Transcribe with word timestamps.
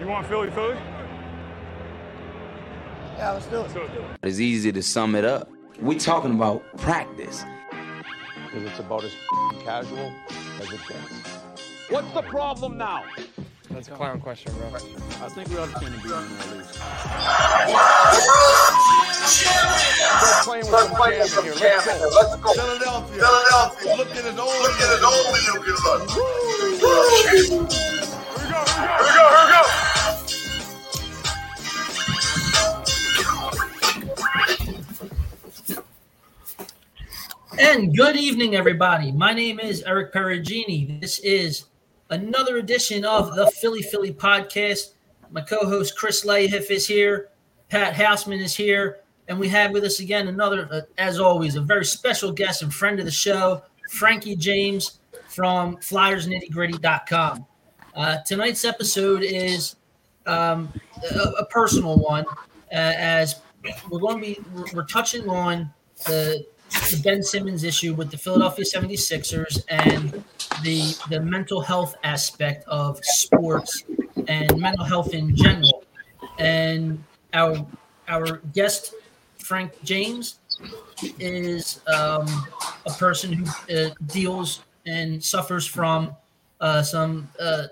You 0.00 0.06
want 0.06 0.26
Philly 0.28 0.50
Philly? 0.50 0.76
Yeah, 3.18 3.32
let's 3.32 3.44
do 3.48 3.60
it. 3.60 3.70
It's 4.22 4.40
easy 4.40 4.72
to 4.72 4.82
sum 4.82 5.14
it 5.14 5.26
up. 5.26 5.50
We're 5.78 5.98
talking 5.98 6.32
about 6.32 6.62
practice. 6.78 7.44
Because 8.46 8.64
it's 8.64 8.78
about 8.78 9.04
as 9.04 9.12
casual 9.62 10.10
as 10.58 10.72
it 10.72 10.80
gets. 10.88 11.12
What's 11.90 12.10
the 12.12 12.22
problem 12.22 12.78
now? 12.78 13.04
That's 13.70 13.88
a 13.88 13.90
clown 13.90 14.22
question, 14.22 14.54
bro. 14.54 14.68
I 14.74 14.78
think 15.28 15.50
we 15.50 15.58
understand 15.58 15.92
the 15.92 15.98
beating 15.98 16.16
at 16.16 16.56
least. 16.56 16.74
Start 20.64 20.92
playing 20.96 21.20
with 21.20 21.28
some 21.28 21.44
jam 21.44 21.52
here. 21.58 21.60
Let's 21.60 21.84
go. 21.84 21.92
Let's 22.08 22.36
go. 22.36 22.52
Philadelphia. 22.54 23.20
Philadelphia. 23.20 23.96
Look 23.98 24.08
at 24.16 24.24
his 24.24 24.38
old 24.38 24.62
Look 24.62 24.80
at 24.80 24.88
his 24.96 25.04
old 25.04 25.26
video 25.36 25.60
can 25.60 25.76
run. 25.84 26.00
Here 26.08 26.24
we 26.64 26.78
go, 26.80 26.88
here 27.20 27.36
we 27.36 27.48
go. 27.48 27.68
Here 27.68 27.98
we 28.38 28.48
go, 28.48 28.64
here 28.64 29.44
we 29.44 29.52
go. 29.52 29.79
And 37.60 37.94
good 37.94 38.16
evening, 38.16 38.56
everybody. 38.56 39.12
My 39.12 39.34
name 39.34 39.60
is 39.60 39.82
Eric 39.82 40.14
Perugini. 40.14 40.98
This 40.98 41.18
is 41.18 41.66
another 42.08 42.56
edition 42.56 43.04
of 43.04 43.36
the 43.36 43.50
Philly 43.50 43.82
Philly 43.82 44.14
podcast. 44.14 44.94
My 45.30 45.42
co-host 45.42 45.94
Chris 45.94 46.24
Layhiff 46.24 46.70
is 46.70 46.86
here. 46.86 47.28
Pat 47.68 47.92
Houseman 47.92 48.40
is 48.40 48.56
here, 48.56 49.00
and 49.28 49.38
we 49.38 49.46
have 49.50 49.72
with 49.72 49.84
us 49.84 50.00
again 50.00 50.28
another, 50.28 50.70
uh, 50.72 50.80
as 50.96 51.20
always, 51.20 51.54
a 51.56 51.60
very 51.60 51.84
special 51.84 52.32
guest 52.32 52.62
and 52.62 52.72
friend 52.72 52.98
of 52.98 53.04
the 53.04 53.10
show, 53.10 53.62
Frankie 53.90 54.36
James 54.36 55.00
from 55.28 55.76
FlyersNittyGritty.com. 55.76 57.46
Uh, 57.94 58.16
tonight's 58.26 58.64
episode 58.64 59.22
is 59.22 59.76
um, 60.24 60.72
a, 61.14 61.18
a 61.40 61.44
personal 61.44 61.98
one, 61.98 62.24
uh, 62.72 62.94
as 62.96 63.42
we're 63.90 64.00
going 64.00 64.16
to 64.16 64.22
be 64.22 64.40
we're, 64.54 64.64
we're 64.72 64.86
touching 64.86 65.28
on 65.28 65.70
the 66.06 66.46
the 66.70 67.00
Ben 67.02 67.22
Simmons 67.22 67.64
issue 67.64 67.94
with 67.94 68.10
the 68.10 68.18
Philadelphia 68.18 68.64
76ers 68.64 69.64
and 69.68 70.24
the 70.62 70.96
the 71.08 71.20
mental 71.20 71.60
health 71.60 71.96
aspect 72.04 72.64
of 72.68 72.98
sports 73.04 73.84
and 74.28 74.58
mental 74.58 74.84
health 74.84 75.14
in 75.14 75.34
general. 75.34 75.84
And 76.38 77.02
our 77.32 77.66
our 78.08 78.38
guest 78.54 78.94
Frank 79.38 79.72
James 79.82 80.38
is 81.18 81.80
um, 81.86 82.26
a 82.86 82.92
person 82.98 83.32
who 83.32 83.74
uh, 83.74 83.90
deals 84.06 84.62
and 84.86 85.22
suffers 85.22 85.66
from 85.66 86.14
uh, 86.60 86.82
some 86.82 87.28
uh, 87.38 87.68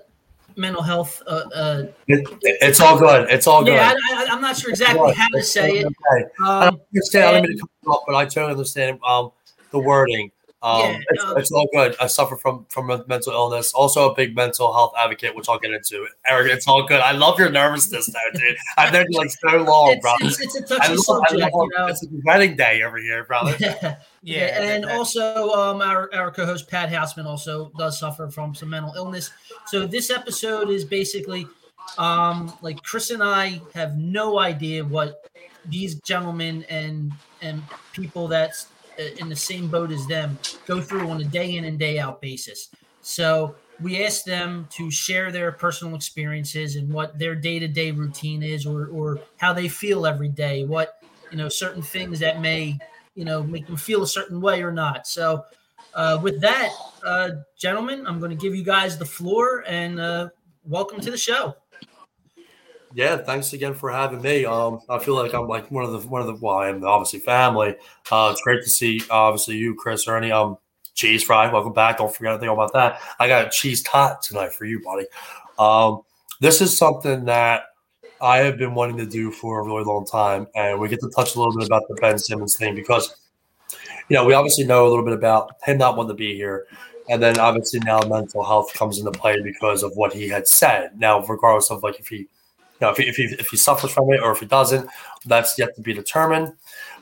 mental 0.58 0.82
health. 0.82 1.22
Uh, 1.26 1.44
uh, 1.54 1.82
It, 2.08 2.26
it's 2.42 2.80
all 2.80 2.98
good. 2.98 3.30
It's 3.30 3.46
all 3.46 3.64
good. 3.64 3.74
yeah, 3.74 3.94
I, 4.10 4.24
I, 4.24 4.26
I'm 4.30 4.40
not 4.40 4.56
sure 4.56 4.70
exactly 4.70 5.12
how 5.14 5.28
to 5.28 5.42
say 5.42 5.78
it. 5.78 5.86
Okay. 5.86 6.26
I 6.44 6.66
Um, 6.68 6.80
understand. 6.94 7.24
I 7.36 7.40
mean 7.40 7.50
and- 7.50 7.58
to 7.58 7.60
cut 7.62 7.70
you 7.84 7.92
off, 7.92 8.02
but 8.06 8.14
I 8.16 8.24
totally 8.24 8.52
understand 8.52 8.98
um, 9.08 9.30
the 9.70 9.78
wording. 9.78 10.30
Um, 10.60 10.80
Yeah, 10.80 10.98
it's, 11.10 11.24
um, 11.24 11.38
it's 11.38 11.52
all 11.52 11.68
good. 11.72 11.94
I 12.00 12.08
suffer 12.08 12.36
from 12.36 12.66
from 12.68 12.90
a 12.90 13.04
mental 13.06 13.32
illness. 13.32 13.72
Also, 13.74 14.10
a 14.10 14.14
big 14.14 14.34
mental 14.34 14.72
health 14.72 14.92
advocate, 14.98 15.36
which 15.36 15.48
I'll 15.48 15.58
get 15.58 15.70
into. 15.70 16.06
Eric, 16.26 16.50
it's 16.52 16.66
all 16.66 16.84
good. 16.86 17.00
I 17.00 17.12
love 17.12 17.38
your 17.38 17.48
nervousness, 17.50 18.06
though, 18.06 18.38
dude. 18.40 18.56
I've 18.76 18.92
known 18.92 19.06
you 19.08 19.18
like 19.18 19.30
so 19.30 19.56
long, 19.62 19.92
it's, 19.92 20.00
bro. 20.02 20.12
it's, 20.20 20.40
it's 20.40 20.56
a 20.70 20.74
I 20.74 20.78
touchy 20.78 20.94
love, 20.94 21.04
subject, 21.04 21.40
love 21.54 21.68
you 21.70 21.78
know. 21.78 21.86
it's 21.86 22.04
a 22.04 22.08
wedding 22.24 22.56
day 22.56 22.82
over 22.82 22.98
here, 22.98 23.24
brother. 23.24 23.54
Yeah, 23.60 23.96
Yeah, 24.22 24.60
and 24.60 24.82
that- 24.84 24.88
that- 24.88 24.96
also 24.98 25.50
um, 25.50 25.80
our 25.80 26.12
our 26.12 26.32
co-host 26.32 26.68
Pat 26.68 26.88
Houseman 26.92 27.24
also 27.26 27.70
does 27.78 28.00
suffer 28.00 28.28
from 28.28 28.52
some 28.54 28.70
mental 28.70 28.92
illness. 28.96 29.30
So 29.66 29.86
this 29.86 30.10
episode 30.10 30.70
is 30.70 30.84
basically 30.84 31.46
um, 31.98 32.52
like 32.60 32.82
Chris 32.82 33.10
and 33.10 33.22
I 33.22 33.60
have 33.74 33.96
no 33.96 34.38
idea 34.40 34.84
what 34.84 35.24
these 35.66 35.94
gentlemen 36.00 36.64
and 36.68 37.12
and 37.42 37.62
people 37.92 38.26
that's 38.26 38.66
in 38.98 39.28
the 39.28 39.36
same 39.36 39.68
boat 39.68 39.90
as 39.90 40.06
them 40.06 40.38
go 40.66 40.80
through 40.80 41.08
on 41.08 41.20
a 41.20 41.24
day 41.24 41.56
in 41.56 41.64
and 41.64 41.78
day 41.78 41.98
out 41.98 42.20
basis. 42.20 42.70
So 43.00 43.54
we 43.80 44.04
ask 44.04 44.24
them 44.24 44.66
to 44.70 44.90
share 44.90 45.30
their 45.30 45.52
personal 45.52 45.94
experiences 45.94 46.76
and 46.76 46.92
what 46.92 47.18
their 47.18 47.34
day 47.34 47.58
to 47.58 47.68
day 47.68 47.90
routine 47.90 48.42
is, 48.42 48.66
or 48.66 48.88
or 48.88 49.20
how 49.36 49.52
they 49.52 49.68
feel 49.68 50.06
every 50.06 50.28
day, 50.28 50.64
what 50.64 51.02
you 51.30 51.36
know, 51.36 51.48
certain 51.48 51.82
things 51.82 52.18
that 52.20 52.40
may 52.40 52.78
you 53.14 53.24
know 53.24 53.42
make 53.42 53.66
them 53.66 53.76
feel 53.76 54.02
a 54.02 54.06
certain 54.06 54.40
way 54.40 54.62
or 54.62 54.72
not. 54.72 55.06
So 55.06 55.44
uh, 55.94 56.18
with 56.22 56.40
that, 56.40 56.72
uh, 57.04 57.30
gentlemen, 57.56 58.06
I'm 58.06 58.18
going 58.18 58.30
to 58.30 58.36
give 58.36 58.54
you 58.54 58.64
guys 58.64 58.98
the 58.98 59.06
floor 59.06 59.64
and 59.66 60.00
uh, 60.00 60.28
welcome 60.64 61.00
to 61.00 61.10
the 61.10 61.16
show. 61.16 61.54
Yeah, 62.94 63.18
thanks 63.18 63.52
again 63.52 63.74
for 63.74 63.90
having 63.90 64.22
me. 64.22 64.44
Um, 64.44 64.80
I 64.88 64.98
feel 64.98 65.14
like 65.14 65.34
I'm 65.34 65.46
like 65.46 65.70
one 65.70 65.84
of 65.84 65.92
the 65.92 66.08
one 66.08 66.22
of 66.22 66.26
the 66.26 66.34
well, 66.34 66.56
I 66.56 66.68
am 66.68 66.84
obviously 66.84 67.20
family. 67.20 67.76
Uh, 68.10 68.30
it's 68.32 68.40
great 68.42 68.62
to 68.62 68.70
see 68.70 69.02
obviously 69.10 69.56
you, 69.56 69.74
Chris, 69.74 70.08
Ernie. 70.08 70.32
Um, 70.32 70.56
cheese 70.94 71.22
fry, 71.22 71.52
welcome 71.52 71.72
back. 71.72 71.98
Don't 71.98 72.12
forget 72.12 72.32
anything 72.32 72.48
about 72.48 72.72
that. 72.72 73.00
I 73.20 73.28
got 73.28 73.46
a 73.46 73.50
cheese 73.50 73.82
tot 73.82 74.22
tonight 74.22 74.52
for 74.52 74.64
you, 74.64 74.80
buddy. 74.82 75.06
Um, 75.58 76.02
this 76.40 76.60
is 76.60 76.76
something 76.76 77.26
that 77.26 77.64
I 78.20 78.38
have 78.38 78.58
been 78.58 78.74
wanting 78.74 78.96
to 78.98 79.06
do 79.06 79.30
for 79.30 79.60
a 79.60 79.64
really 79.64 79.84
long 79.84 80.06
time, 80.06 80.46
and 80.56 80.80
we 80.80 80.88
get 80.88 81.00
to 81.00 81.10
touch 81.10 81.36
a 81.36 81.38
little 81.38 81.56
bit 81.56 81.66
about 81.66 81.82
the 81.88 81.94
Ben 82.00 82.18
Simmons 82.18 82.56
thing 82.56 82.74
because 82.74 83.14
you 84.08 84.16
know 84.16 84.24
we 84.24 84.32
obviously 84.32 84.64
know 84.64 84.86
a 84.86 84.88
little 84.88 85.04
bit 85.04 85.14
about 85.14 85.50
him 85.62 85.78
not 85.78 85.96
wanting 85.96 86.10
to 86.10 86.14
be 86.14 86.34
here. 86.34 86.66
And 87.10 87.22
then 87.22 87.38
obviously 87.38 87.80
now 87.80 88.00
mental 88.00 88.44
health 88.44 88.74
comes 88.74 88.98
into 88.98 89.10
play 89.12 89.40
because 89.40 89.82
of 89.82 89.92
what 89.96 90.12
he 90.12 90.28
had 90.28 90.46
said. 90.46 90.98
Now, 90.98 91.24
regardless 91.24 91.70
of 91.70 91.82
like 91.82 91.98
if 91.98 92.08
he 92.08 92.28
know, 92.80 92.90
if 92.90 92.96
he, 92.96 93.04
if 93.04 93.16
he 93.16 93.24
if 93.38 93.48
he 93.48 93.56
suffers 93.56 93.90
from 93.90 94.12
it 94.12 94.20
or 94.20 94.32
if 94.32 94.40
he 94.40 94.46
doesn't, 94.46 94.88
that's 95.26 95.58
yet 95.58 95.74
to 95.76 95.82
be 95.82 95.92
determined. 95.92 96.52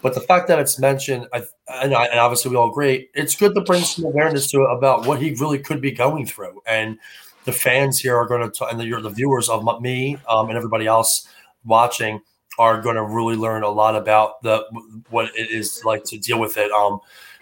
But 0.02 0.14
the 0.14 0.20
fact 0.20 0.48
that 0.48 0.58
it's 0.58 0.78
mentioned, 0.78 1.26
I, 1.32 1.42
and, 1.68 1.94
I, 1.94 2.04
and 2.06 2.20
obviously 2.20 2.50
we 2.50 2.56
all 2.56 2.70
agree, 2.70 3.08
it's 3.14 3.34
good 3.34 3.54
to 3.54 3.60
bring 3.62 3.82
some 3.82 4.04
awareness 4.04 4.50
to 4.50 4.58
it 4.62 4.70
about 4.70 5.06
what 5.06 5.20
he 5.20 5.34
really 5.34 5.58
could 5.58 5.80
be 5.80 5.90
going 5.90 6.26
through. 6.26 6.62
And 6.66 6.98
the 7.44 7.52
fans 7.52 7.98
here 7.98 8.16
are 8.16 8.26
going 8.26 8.50
to, 8.50 8.66
and 8.66 8.78
the, 8.78 9.00
the 9.00 9.10
viewers 9.10 9.48
of 9.48 9.64
me 9.80 10.18
um, 10.28 10.48
and 10.48 10.56
everybody 10.56 10.86
else 10.86 11.28
watching 11.64 12.20
are 12.58 12.80
going 12.80 12.96
to 12.96 13.04
really 13.04 13.36
learn 13.36 13.62
a 13.62 13.68
lot 13.68 13.96
about 13.96 14.42
the 14.42 14.64
what 15.10 15.26
it 15.36 15.50
is 15.50 15.84
like 15.84 16.04
to 16.04 16.18
deal 16.18 16.38
with 16.38 16.56
it. 16.56 16.70
Um, 16.72 17.00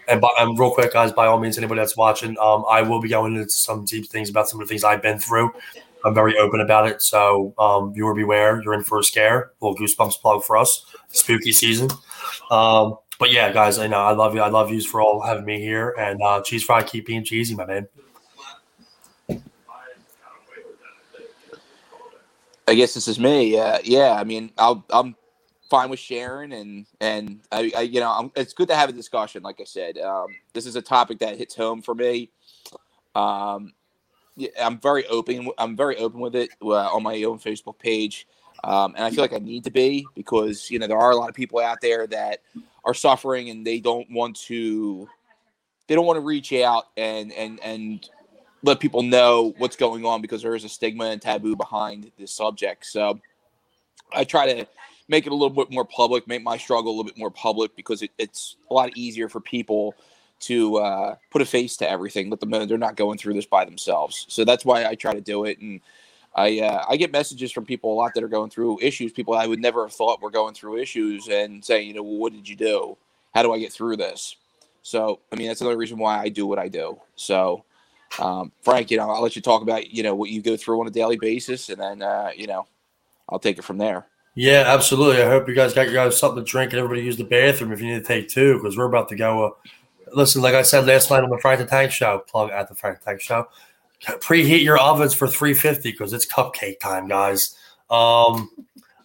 and, 0.08 0.20
by, 0.20 0.28
and 0.38 0.58
real 0.58 0.70
quick, 0.70 0.92
guys, 0.92 1.12
by 1.12 1.26
all 1.26 1.38
means, 1.38 1.56
anybody 1.56 1.80
that's 1.80 1.96
watching, 1.96 2.36
um, 2.38 2.64
I 2.68 2.82
will 2.82 3.00
be 3.00 3.08
going 3.08 3.36
into 3.36 3.50
some 3.50 3.84
deep 3.84 4.06
things 4.06 4.28
about 4.28 4.48
some 4.48 4.60
of 4.60 4.66
the 4.66 4.70
things 4.70 4.84
I've 4.84 5.02
been 5.02 5.18
through. 5.18 5.52
I'm 6.04 6.14
very 6.14 6.36
open 6.38 6.60
about 6.60 6.88
it. 6.88 7.02
So, 7.02 7.54
um, 7.58 7.94
viewer 7.94 8.14
beware, 8.14 8.62
you're 8.62 8.74
in 8.74 8.82
for 8.82 8.98
a 8.98 9.04
scare. 9.04 9.52
A 9.60 9.64
little 9.64 9.78
goosebumps 9.78 10.20
plug 10.20 10.44
for 10.44 10.56
us. 10.56 10.84
Spooky 11.08 11.52
season. 11.52 11.90
Um, 12.50 12.98
but 13.18 13.32
yeah, 13.32 13.52
guys, 13.52 13.78
I 13.78 13.86
know 13.86 13.98
I 13.98 14.12
love 14.12 14.34
you. 14.34 14.40
I 14.40 14.48
love 14.48 14.70
you 14.70 14.80
for 14.82 15.00
all 15.00 15.22
having 15.22 15.44
me 15.44 15.60
here. 15.60 15.94
And 15.98 16.20
uh, 16.22 16.42
cheese 16.42 16.64
fry, 16.64 16.82
keep 16.82 17.06
being 17.06 17.24
cheesy, 17.24 17.54
my 17.54 17.64
man. 17.64 17.88
I 22.66 22.74
guess 22.74 22.94
this 22.94 23.08
is 23.08 23.18
me. 23.18 23.58
Uh, 23.58 23.78
yeah, 23.84 24.14
I 24.14 24.24
mean, 24.24 24.50
I'll, 24.56 24.84
I'm 24.90 25.14
fine 25.70 25.90
with 25.90 25.98
sharing, 25.98 26.52
and 26.52 26.86
and 27.00 27.40
I, 27.52 27.72
I 27.76 27.80
you 27.82 28.00
know, 28.00 28.10
I'm, 28.10 28.32
it's 28.36 28.54
good 28.54 28.68
to 28.68 28.76
have 28.76 28.88
a 28.88 28.92
discussion. 28.92 29.42
Like 29.42 29.60
I 29.60 29.64
said, 29.64 29.98
um, 29.98 30.28
this 30.54 30.66
is 30.66 30.76
a 30.76 30.82
topic 30.82 31.18
that 31.18 31.36
hits 31.36 31.54
home 31.54 31.82
for 31.82 31.94
me. 31.94 32.30
Um, 33.14 33.74
yeah, 33.74 33.83
I'm 34.60 34.78
very 34.78 35.06
open. 35.06 35.50
I'm 35.58 35.76
very 35.76 35.96
open 35.96 36.20
with 36.20 36.34
it 36.34 36.50
uh, 36.62 36.68
on 36.68 37.02
my 37.02 37.22
own 37.22 37.38
Facebook 37.38 37.78
page, 37.78 38.26
um, 38.64 38.94
and 38.96 39.04
I 39.04 39.10
feel 39.10 39.22
like 39.22 39.32
I 39.32 39.38
need 39.38 39.64
to 39.64 39.70
be 39.70 40.06
because 40.14 40.70
you 40.70 40.78
know 40.78 40.86
there 40.86 40.98
are 40.98 41.10
a 41.10 41.16
lot 41.16 41.28
of 41.28 41.34
people 41.34 41.60
out 41.60 41.80
there 41.80 42.06
that 42.08 42.40
are 42.84 42.94
suffering 42.94 43.50
and 43.50 43.66
they 43.66 43.80
don't 43.80 44.10
want 44.10 44.36
to. 44.46 45.08
They 45.86 45.94
don't 45.94 46.06
want 46.06 46.16
to 46.16 46.22
reach 46.22 46.52
out 46.52 46.84
and 46.96 47.32
and 47.32 47.60
and 47.62 48.08
let 48.62 48.80
people 48.80 49.02
know 49.02 49.54
what's 49.58 49.76
going 49.76 50.04
on 50.04 50.22
because 50.22 50.42
there 50.42 50.54
is 50.54 50.64
a 50.64 50.68
stigma 50.68 51.04
and 51.04 51.20
taboo 51.20 51.54
behind 51.54 52.10
this 52.18 52.32
subject. 52.32 52.86
So 52.86 53.20
I 54.12 54.24
try 54.24 54.52
to 54.52 54.66
make 55.06 55.26
it 55.26 55.32
a 55.32 55.34
little 55.34 55.50
bit 55.50 55.70
more 55.70 55.84
public, 55.84 56.26
make 56.26 56.42
my 56.42 56.56
struggle 56.56 56.90
a 56.90 56.94
little 56.94 57.04
bit 57.04 57.18
more 57.18 57.30
public 57.30 57.76
because 57.76 58.02
it, 58.02 58.10
it's 58.16 58.56
a 58.70 58.74
lot 58.74 58.96
easier 58.96 59.28
for 59.28 59.40
people 59.40 59.94
to 60.46 60.76
uh, 60.76 61.16
put 61.30 61.42
a 61.42 61.46
face 61.46 61.76
to 61.78 61.88
everything. 61.88 62.30
Them 62.30 62.50
know 62.50 62.64
they're 62.64 62.78
not 62.78 62.96
going 62.96 63.18
through 63.18 63.34
this 63.34 63.46
by 63.46 63.64
themselves. 63.64 64.26
So 64.28 64.44
that's 64.44 64.64
why 64.64 64.86
I 64.86 64.94
try 64.94 65.14
to 65.14 65.20
do 65.20 65.44
it. 65.44 65.58
And 65.60 65.80
I 66.34 66.60
uh, 66.60 66.84
I 66.88 66.96
get 66.96 67.12
messages 67.12 67.52
from 67.52 67.64
people 67.64 67.92
a 67.92 67.94
lot 67.94 68.12
that 68.14 68.24
are 68.24 68.28
going 68.28 68.50
through 68.50 68.80
issues. 68.80 69.12
People 69.12 69.34
I 69.34 69.46
would 69.46 69.60
never 69.60 69.84
have 69.84 69.92
thought 69.94 70.20
were 70.20 70.30
going 70.30 70.54
through 70.54 70.78
issues 70.78 71.28
and 71.28 71.64
saying, 71.64 71.88
you 71.88 71.94
know, 71.94 72.02
well, 72.02 72.16
what 72.16 72.32
did 72.32 72.48
you 72.48 72.56
do? 72.56 72.96
How 73.34 73.42
do 73.42 73.52
I 73.52 73.58
get 73.58 73.72
through 73.72 73.96
this? 73.96 74.36
So 74.82 75.20
I 75.32 75.36
mean, 75.36 75.48
that's 75.48 75.60
another 75.60 75.76
reason 75.76 75.98
why 75.98 76.18
I 76.18 76.28
do 76.28 76.46
what 76.46 76.58
I 76.58 76.68
do. 76.68 77.00
So 77.16 77.64
um, 78.18 78.52
Frank, 78.62 78.90
you 78.90 78.96
know, 78.96 79.10
I'll 79.10 79.22
let 79.22 79.36
you 79.36 79.42
talk 79.42 79.62
about 79.62 79.90
you 79.90 80.02
know 80.02 80.14
what 80.14 80.30
you 80.30 80.42
go 80.42 80.56
through 80.56 80.80
on 80.80 80.86
a 80.86 80.90
daily 80.90 81.16
basis, 81.16 81.68
and 81.68 81.80
then 81.80 82.02
uh, 82.02 82.30
you 82.36 82.46
know, 82.46 82.66
I'll 83.28 83.38
take 83.38 83.58
it 83.58 83.64
from 83.64 83.78
there. 83.78 84.06
Yeah, 84.36 84.64
absolutely. 84.66 85.22
I 85.22 85.28
hope 85.28 85.48
you 85.48 85.54
guys 85.54 85.72
got 85.72 85.86
you 85.86 85.94
guys 85.94 86.18
something 86.18 86.44
to 86.44 86.50
drink 86.50 86.72
and 86.72 86.80
everybody 86.80 87.02
use 87.02 87.16
the 87.16 87.24
bathroom 87.24 87.72
if 87.72 87.80
you 87.80 87.86
need 87.86 88.00
to 88.00 88.04
take 88.04 88.28
two 88.28 88.54
because 88.54 88.76
we're 88.76 88.86
about 88.86 89.08
to 89.10 89.16
go. 89.16 89.44
Uh, 89.44 89.50
listen, 90.14 90.42
like 90.42 90.54
I 90.54 90.62
said 90.62 90.86
last 90.86 91.10
night 91.10 91.22
on 91.22 91.30
the 91.30 91.38
Frank 91.38 91.60
the 91.60 91.66
Tank 91.66 91.90
Show, 91.90 92.24
plug 92.26 92.50
at 92.50 92.68
the 92.68 92.74
Frank 92.74 93.00
the 93.00 93.04
Tank 93.04 93.20
Show. 93.20 93.48
Preheat 94.02 94.62
your 94.62 94.78
ovens 94.78 95.14
for 95.14 95.26
350 95.26 95.90
because 95.90 96.12
it's 96.12 96.26
cupcake 96.26 96.78
time, 96.80 97.08
guys. 97.08 97.56
Um, 97.90 98.50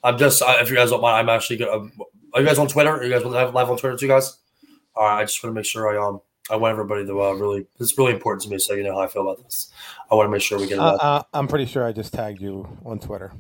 I'm 0.04 0.18
just 0.18 0.42
if 0.46 0.70
you 0.70 0.76
guys 0.76 0.90
don't 0.90 1.02
mind, 1.02 1.30
I'm 1.30 1.36
actually 1.36 1.58
gonna. 1.58 1.90
Are 2.34 2.42
you 2.42 2.48
guys 2.48 2.60
on 2.60 2.68
Twitter? 2.68 2.92
Are 2.92 3.04
you 3.04 3.10
guys 3.10 3.24
live 3.24 3.54
live 3.54 3.70
on 3.70 3.78
Twitter 3.78 3.98
too, 3.98 4.08
guys? 4.08 4.38
All 4.96 5.06
right, 5.06 5.22
I 5.22 5.24
just 5.24 5.42
want 5.44 5.54
to 5.54 5.60
make 5.60 5.66
sure 5.66 5.90
I 5.90 6.06
um 6.06 6.22
I 6.50 6.56
want 6.56 6.72
everybody 6.72 7.06
to 7.06 7.22
uh, 7.22 7.34
really. 7.34 7.66
It's 7.80 7.98
really 7.98 8.14
important 8.14 8.44
to 8.44 8.50
me, 8.50 8.60
so 8.60 8.74
you 8.74 8.84
know 8.84 8.96
how 8.96 9.02
I 9.02 9.08
feel 9.08 9.22
about 9.22 9.44
this. 9.44 9.72
I 10.12 10.16
want 10.16 10.28
to 10.28 10.32
make 10.32 10.42
sure 10.42 10.60
we 10.60 10.68
get. 10.68 10.80
Uh, 10.80 10.96
uh, 10.96 11.24
I'm 11.34 11.48
pretty 11.48 11.66
sure 11.66 11.86
I 11.86 11.92
just 11.92 12.14
tagged 12.14 12.42
you 12.42 12.68
on 12.86 13.00
Twitter. 13.00 13.32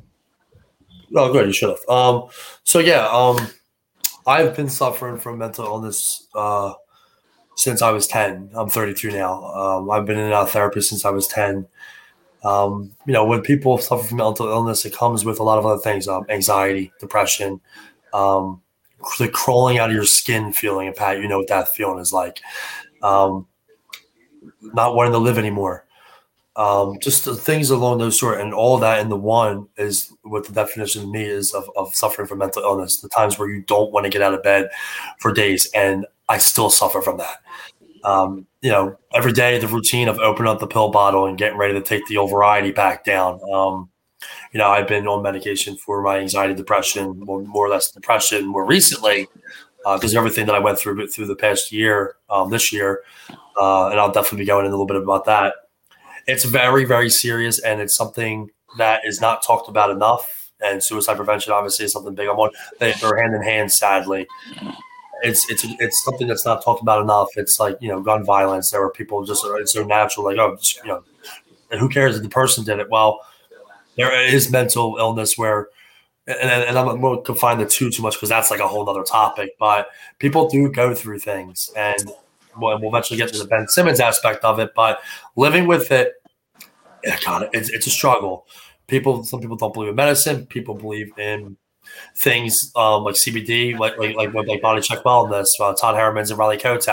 Oh, 1.16 1.32
good. 1.32 1.48
You 1.48 1.54
should 1.54 1.70
have. 1.70 1.90
Um, 1.90 2.30
so 2.64 2.80
yeah, 2.80 3.08
um, 3.12 3.38
I've 4.28 4.56
been 4.56 4.70
suffering 4.70 5.18
from 5.18 5.40
mental 5.40 5.66
illness 5.66 6.28
uh, 6.36 6.74
since 7.60 7.82
I 7.82 7.92
was 7.92 8.08
ten. 8.08 8.50
I'm 8.54 8.70
32 8.70 9.12
now. 9.12 9.44
Um, 9.54 9.92
I've 9.92 10.06
been 10.06 10.18
in 10.18 10.32
of 10.32 10.50
therapy 10.50 10.80
since 10.80 11.04
I 11.04 11.10
was 11.10 11.28
10. 11.28 11.68
Um, 12.46 12.96
you 13.06 13.12
know, 13.12 13.26
when 13.26 13.42
people 13.42 13.78
suffer 13.78 14.08
from 14.08 14.20
mental 14.20 14.48
illness, 14.48 14.86
it 14.86 14.96
comes 14.96 15.26
with 15.26 15.42
a 15.42 15.44
lot 15.44 15.60
of 15.60 15.66
other 15.66 15.82
things: 15.82 16.08
um, 16.08 16.26
anxiety, 16.30 16.94
depression, 17.02 17.60
um, 18.14 18.62
the 19.20 19.28
crawling 19.28 19.78
out 19.78 19.90
of 19.90 19.96
your 19.96 20.06
skin 20.06 20.54
feeling. 20.54 20.88
And 20.88 20.96
Pat, 20.96 21.20
you 21.20 21.28
know 21.28 21.40
what 21.40 21.50
that 21.50 21.68
feeling 21.68 22.00
is 22.00 22.14
like. 22.14 22.40
Um, 23.04 23.46
not 24.62 24.96
wanting 24.96 25.12
to 25.12 25.20
live 25.20 25.38
anymore 25.38 25.86
um, 26.60 27.00
just 27.00 27.24
the 27.24 27.36
things 27.36 27.70
along 27.70 28.00
those 28.00 28.20
sort, 28.20 28.42
and 28.42 28.54
all 28.54 28.78
that 28.80 29.00
in 29.00 29.08
the 29.08 29.16
one 29.16 29.70
is 29.78 30.14
what 30.24 30.46
the 30.46 30.52
definition 30.52 31.04
to 31.04 31.08
me 31.08 31.24
is 31.24 31.54
of, 31.54 31.70
of 31.78 31.96
suffering 31.96 32.28
from 32.28 32.40
mental 32.40 32.62
illness. 32.64 32.98
The 32.98 33.08
times 33.08 33.40
where 33.40 33.50
you 33.50 33.62
don't 33.62 33.94
want 33.94 34.06
to 34.06 34.10
get 34.10 34.22
out 34.22 34.34
of 34.34 34.44
bed 34.44 34.70
for 35.20 35.32
days, 35.32 35.70
and 35.74 36.06
I 36.30 36.38
still 36.38 36.70
suffer 36.70 37.02
from 37.02 37.18
that. 37.18 37.38
Um, 38.04 38.48
you 38.62 38.70
know, 38.72 38.98
every 39.14 39.34
day 39.34 39.60
the 39.60 39.68
routine 39.68 40.08
of 40.08 40.20
opening 40.20 40.50
up 40.50 40.60
the 40.60 40.68
pill 40.68 40.90
bottle 40.90 41.26
and 41.26 41.38
getting 41.38 41.58
ready 41.58 41.74
to 41.74 41.82
take 41.82 42.06
the 42.08 42.18
old 42.18 42.32
variety 42.32 42.72
back 42.72 43.04
down. 43.04 43.42
Um, 43.52 43.90
you 44.54 44.58
know, 44.58 44.70
I've 44.70 44.88
been 44.88 45.08
on 45.08 45.24
medication 45.24 45.76
for 45.76 46.02
my 46.02 46.20
anxiety, 46.20 46.54
depression, 46.54 47.20
more, 47.20 47.42
more 47.42 47.66
or 47.66 47.70
less 47.70 47.92
depression 47.92 48.46
more 48.46 48.66
recently 48.66 49.28
because 49.84 50.14
of 50.14 50.18
everything 50.18 50.46
that 50.46 50.56
I 50.56 50.60
went 50.60 50.78
through 50.78 51.08
through 51.08 51.28
the 51.28 51.36
past 51.36 51.72
year, 51.72 52.16
um, 52.30 52.50
this 52.50 52.72
year, 52.72 53.02
uh, 53.60 53.90
and 53.90 54.00
I'll 54.00 54.12
definitely 54.12 54.40
be 54.40 54.46
going 54.46 54.66
in 54.66 54.72
a 54.72 54.76
little 54.76 54.86
bit 54.86 54.98
about 54.98 55.26
that 55.26 55.54
it's 56.30 56.46
very 56.46 56.86
very 56.86 57.10
serious 57.10 57.60
and 57.60 57.82
it's 57.82 57.96
something 57.96 58.50
that 58.78 59.02
is 59.04 59.20
not 59.20 59.44
talked 59.44 59.68
about 59.68 59.90
enough 59.90 60.52
and 60.62 60.84
suicide 60.84 61.16
prevention 61.16 61.52
obviously 61.52 61.86
is 61.86 61.92
something 61.92 62.14
big 62.14 62.28
i'm 62.28 62.38
on 62.38 62.52
they, 62.80 62.94
they're 63.02 63.20
hand 63.22 63.34
in 63.34 63.42
hand 63.42 63.72
sadly 63.72 64.28
it's 65.24 65.50
it's 65.50 65.66
it's 65.80 66.04
something 66.04 66.28
that's 66.28 66.46
not 66.46 66.64
talked 66.64 66.82
about 66.82 67.02
enough 67.02 67.28
it's 67.36 67.60
like 67.60 67.78
you 67.80 67.90
know 67.90 68.02
gun 68.02 68.24
violence 68.24 68.72
there 68.72 68.82
were 68.82 68.92
people 68.92 69.24
just 69.26 69.46
it's 69.56 69.74
so 69.74 69.84
natural 69.84 70.26
like 70.26 70.38
oh 70.38 70.56
just, 70.56 70.78
you 70.84 70.88
know 70.88 71.04
who 71.80 71.90
cares 71.90 72.16
if 72.16 72.24
the 72.24 72.30
person 72.30 72.64
did 72.64 72.80
it 72.80 72.90
well 72.90 73.20
there 73.96 74.28
is 74.34 74.52
mental 74.52 74.96
illness 74.98 75.38
where 75.38 75.68
and, 76.30 76.50
and 76.50 76.78
I'm 76.78 77.02
going 77.02 77.18
to 77.18 77.24
confine 77.24 77.58
the 77.58 77.66
two 77.66 77.90
too 77.90 78.04
much 78.04 78.14
because 78.14 78.30
that's 78.30 78.52
like 78.52 78.60
a 78.60 78.68
whole 78.68 78.88
other 78.90 79.04
topic. 79.04 79.56
But 79.60 79.90
people 80.20 80.48
do 80.48 80.72
go 80.72 80.94
through 80.94 81.20
things, 81.20 81.72
and 81.76 82.12
we'll, 82.58 82.80
we'll 82.80 82.90
eventually 82.90 83.18
get 83.18 83.34
to 83.34 83.40
the 83.40 83.46
Ben 83.46 83.68
Simmons 83.68 84.00
aspect 84.00 84.44
of 84.44 84.60
it. 84.60 84.72
But 84.76 85.02
living 85.36 85.66
with 85.66 85.92
it, 85.92 86.14
God, 87.26 87.50
it's, 87.54 87.70
it's 87.70 87.88
a 87.88 87.90
struggle. 87.90 88.46
People, 88.88 89.24
some 89.24 89.40
people 89.40 89.56
don't 89.56 89.74
believe 89.74 89.90
in 89.90 89.96
medicine. 89.96 90.46
People 90.46 90.76
believe 90.76 91.12
in 91.18 91.58
things 92.16 92.72
um, 92.76 93.04
like 93.04 93.16
CBD, 93.16 93.78
like 93.78 93.98
like 93.98 94.16
like, 94.16 94.34
like 94.34 94.62
body 94.62 94.82
check 94.82 95.00
wellness. 95.04 95.48
Uh, 95.60 95.74
Todd 95.74 95.96
Harriman's 95.96 96.30
and 96.32 96.40
Riley 96.40 96.58
Cote, 96.58 96.86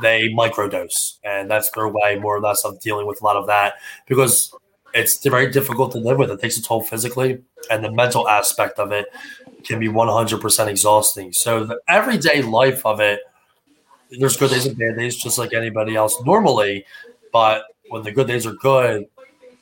they 0.00 0.28
microdose, 0.28 1.18
and 1.24 1.50
that's 1.50 1.70
their 1.70 1.88
way 1.88 2.18
more 2.18 2.36
or 2.36 2.40
less 2.40 2.64
of 2.64 2.80
dealing 2.80 3.06
with 3.06 3.20
a 3.20 3.24
lot 3.24 3.36
of 3.36 3.46
that 3.46 3.74
because 4.06 4.54
it's 4.94 5.24
very 5.24 5.50
difficult 5.50 5.92
to 5.92 5.98
live 5.98 6.18
with. 6.18 6.30
It 6.30 6.40
takes 6.40 6.56
a 6.58 6.62
toll 6.62 6.82
physically, 6.82 7.42
and 7.70 7.84
the 7.84 7.90
mental 7.90 8.28
aspect 8.28 8.78
of 8.78 8.92
it 8.92 9.06
can 9.64 9.78
be 9.78 9.88
100% 9.88 10.66
exhausting. 10.68 11.32
So 11.32 11.64
the 11.64 11.80
everyday 11.88 12.42
life 12.42 12.84
of 12.84 13.00
it, 13.00 13.20
there's 14.10 14.36
good 14.36 14.50
days 14.50 14.66
and 14.66 14.76
bad 14.76 14.98
days, 14.98 15.16
just 15.16 15.38
like 15.38 15.54
anybody 15.54 15.96
else 15.96 16.20
normally. 16.24 16.84
But 17.32 17.64
when 17.88 18.02
the 18.02 18.12
good 18.12 18.26
days 18.26 18.46
are 18.46 18.52
good, 18.54 19.06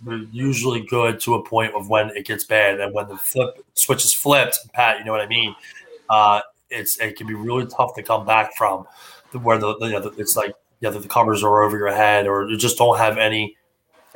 they're 0.02 0.18
usually 0.32 0.80
good 0.80 1.20
to 1.20 1.34
a 1.34 1.42
point 1.42 1.74
of 1.74 1.88
when 1.88 2.10
it 2.10 2.26
gets 2.26 2.44
bad, 2.44 2.80
and 2.80 2.94
when 2.94 3.08
the 3.08 3.16
flip 3.16 3.64
switch 3.74 4.04
is 4.04 4.14
flipped, 4.14 4.58
Pat, 4.72 4.98
you 4.98 5.04
know 5.04 5.12
what 5.12 5.20
I 5.20 5.26
mean. 5.26 5.54
Uh, 6.08 6.40
it's 6.70 6.98
it 6.98 7.16
can 7.16 7.26
be 7.26 7.34
really 7.34 7.66
tough 7.66 7.94
to 7.96 8.02
come 8.02 8.24
back 8.24 8.56
from 8.56 8.86
where 9.42 9.58
the 9.58 9.76
you 9.80 9.90
know, 9.90 10.12
it's 10.16 10.36
like 10.36 10.54
yeah 10.80 10.90
the 10.90 11.06
covers 11.06 11.42
are 11.42 11.62
over 11.62 11.76
your 11.76 11.92
head, 11.94 12.26
or 12.26 12.48
you 12.48 12.56
just 12.56 12.78
don't 12.78 12.98
have 12.98 13.18
any 13.18 13.56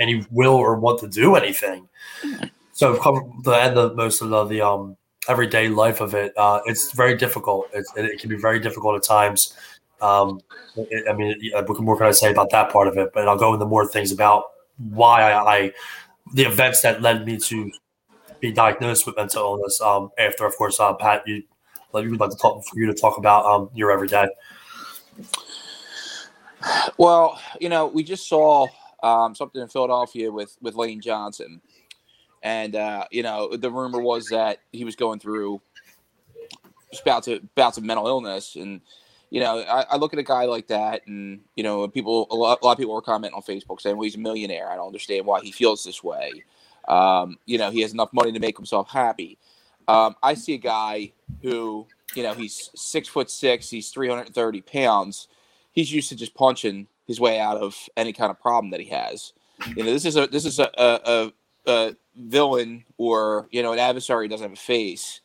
any 0.00 0.26
will 0.30 0.54
or 0.54 0.78
want 0.78 1.00
to 1.00 1.08
do 1.08 1.34
anything. 1.34 1.88
So 2.76 2.98
cover 2.98 3.20
the 3.44 3.52
end 3.52 3.78
of 3.78 3.94
most 3.94 4.20
of 4.20 4.30
the, 4.30 4.44
the 4.46 4.60
um 4.60 4.96
everyday 5.28 5.68
life 5.68 6.00
of 6.00 6.12
it, 6.12 6.32
uh, 6.36 6.58
it's 6.66 6.90
very 6.90 7.16
difficult. 7.16 7.68
It, 7.72 7.86
it, 7.94 8.20
can 8.20 8.28
be 8.28 8.36
very 8.36 8.58
difficult 8.58 8.96
at 8.96 9.04
times. 9.04 9.56
Um, 10.02 10.40
it, 10.76 11.08
I 11.08 11.12
mean, 11.12 11.38
what 11.52 11.80
more 11.80 11.96
can 11.96 12.06
I 12.06 12.10
say 12.10 12.32
about 12.32 12.50
that 12.50 12.72
part 12.72 12.88
of 12.88 12.98
it? 12.98 13.10
But 13.14 13.28
I'll 13.28 13.38
go 13.38 13.54
into 13.54 13.64
more 13.64 13.86
things 13.86 14.10
about 14.10 14.44
why 14.78 15.22
I, 15.22 15.56
I 15.56 15.72
the 16.32 16.44
events 16.44 16.82
that 16.82 17.02
led 17.02 17.26
me 17.26 17.38
to 17.38 17.70
be 18.40 18.52
diagnosed 18.52 19.06
with 19.06 19.16
mental 19.16 19.42
illness. 19.42 19.80
Um, 19.80 20.10
after, 20.18 20.46
of 20.46 20.56
course, 20.56 20.80
uh, 20.80 20.94
Pat, 20.94 21.22
you 21.26 21.42
like 21.92 22.04
you 22.04 22.10
would 22.10 22.20
like 22.20 22.30
to 22.30 22.36
talk 22.36 22.64
for 22.64 22.78
you 22.78 22.86
to 22.86 22.94
talk 22.94 23.18
about 23.18 23.44
um 23.46 23.70
your 23.74 23.90
everyday. 23.90 24.28
Well, 26.96 27.40
you 27.60 27.68
know, 27.68 27.86
we 27.86 28.02
just 28.02 28.28
saw 28.28 28.66
um, 29.02 29.34
something 29.34 29.60
in 29.60 29.68
Philadelphia 29.68 30.32
with 30.32 30.56
with 30.60 30.74
Lane 30.74 31.00
Johnson, 31.00 31.60
and 32.42 32.74
uh, 32.74 33.04
you 33.10 33.22
know, 33.22 33.56
the 33.56 33.70
rumor 33.70 34.00
was 34.00 34.28
that 34.28 34.58
he 34.72 34.84
was 34.84 34.96
going 34.96 35.20
through 35.20 35.60
bouts 37.04 37.28
of 37.28 37.54
bouts 37.54 37.78
of 37.78 37.84
mental 37.84 38.06
illness, 38.06 38.56
and 38.56 38.80
you 39.30 39.40
know, 39.40 39.60
I, 39.60 39.84
I 39.90 39.96
look 39.96 40.12
at 40.12 40.18
a 40.18 40.24
guy 40.24 40.44
like 40.44 40.68
that, 40.68 41.06
and 41.06 41.40
you 41.56 41.62
know, 41.62 41.86
people 41.88 42.26
a 42.30 42.34
lot, 42.34 42.58
a 42.62 42.64
lot 42.64 42.72
of 42.72 42.78
people 42.78 42.94
were 42.94 43.02
commenting 43.02 43.34
on 43.34 43.42
Facebook 43.42 43.80
saying, 43.80 43.96
"Well, 43.96 44.04
he's 44.04 44.16
a 44.16 44.20
millionaire. 44.20 44.70
I 44.70 44.76
don't 44.76 44.86
understand 44.86 45.26
why 45.26 45.40
he 45.40 45.52
feels 45.52 45.84
this 45.84 46.02
way." 46.02 46.44
Um, 46.88 47.38
you 47.46 47.58
know, 47.58 47.70
he 47.70 47.80
has 47.80 47.92
enough 47.92 48.12
money 48.12 48.32
to 48.32 48.38
make 48.38 48.56
himself 48.56 48.88
happy. 48.90 49.38
Um, 49.88 50.16
I 50.22 50.34
see 50.34 50.54
a 50.54 50.58
guy 50.58 51.12
who, 51.42 51.86
you 52.14 52.22
know, 52.22 52.34
he's 52.34 52.70
six 52.74 53.08
foot 53.08 53.30
six, 53.30 53.70
he's 53.70 53.90
330 53.90 54.60
pounds. 54.62 55.28
He's 55.72 55.92
used 55.92 56.08
to 56.10 56.16
just 56.16 56.34
punching 56.34 56.86
his 57.06 57.20
way 57.20 57.38
out 57.38 57.58
of 57.58 57.76
any 57.96 58.12
kind 58.12 58.30
of 58.30 58.40
problem 58.40 58.70
that 58.70 58.80
he 58.80 58.88
has. 58.90 59.32
You 59.76 59.84
know, 59.84 59.92
this 59.92 60.04
is 60.04 60.16
a 60.16 60.26
this 60.26 60.44
is 60.44 60.58
a, 60.58 60.70
a, 60.76 61.00
a, 61.04 61.32
a 61.66 61.96
villain 62.16 62.84
or 62.96 63.48
you 63.50 63.62
know 63.62 63.72
an 63.72 63.78
adversary 63.78 64.28
doesn't 64.28 64.44
have 64.44 64.56
a 64.56 64.60
face 64.60 65.20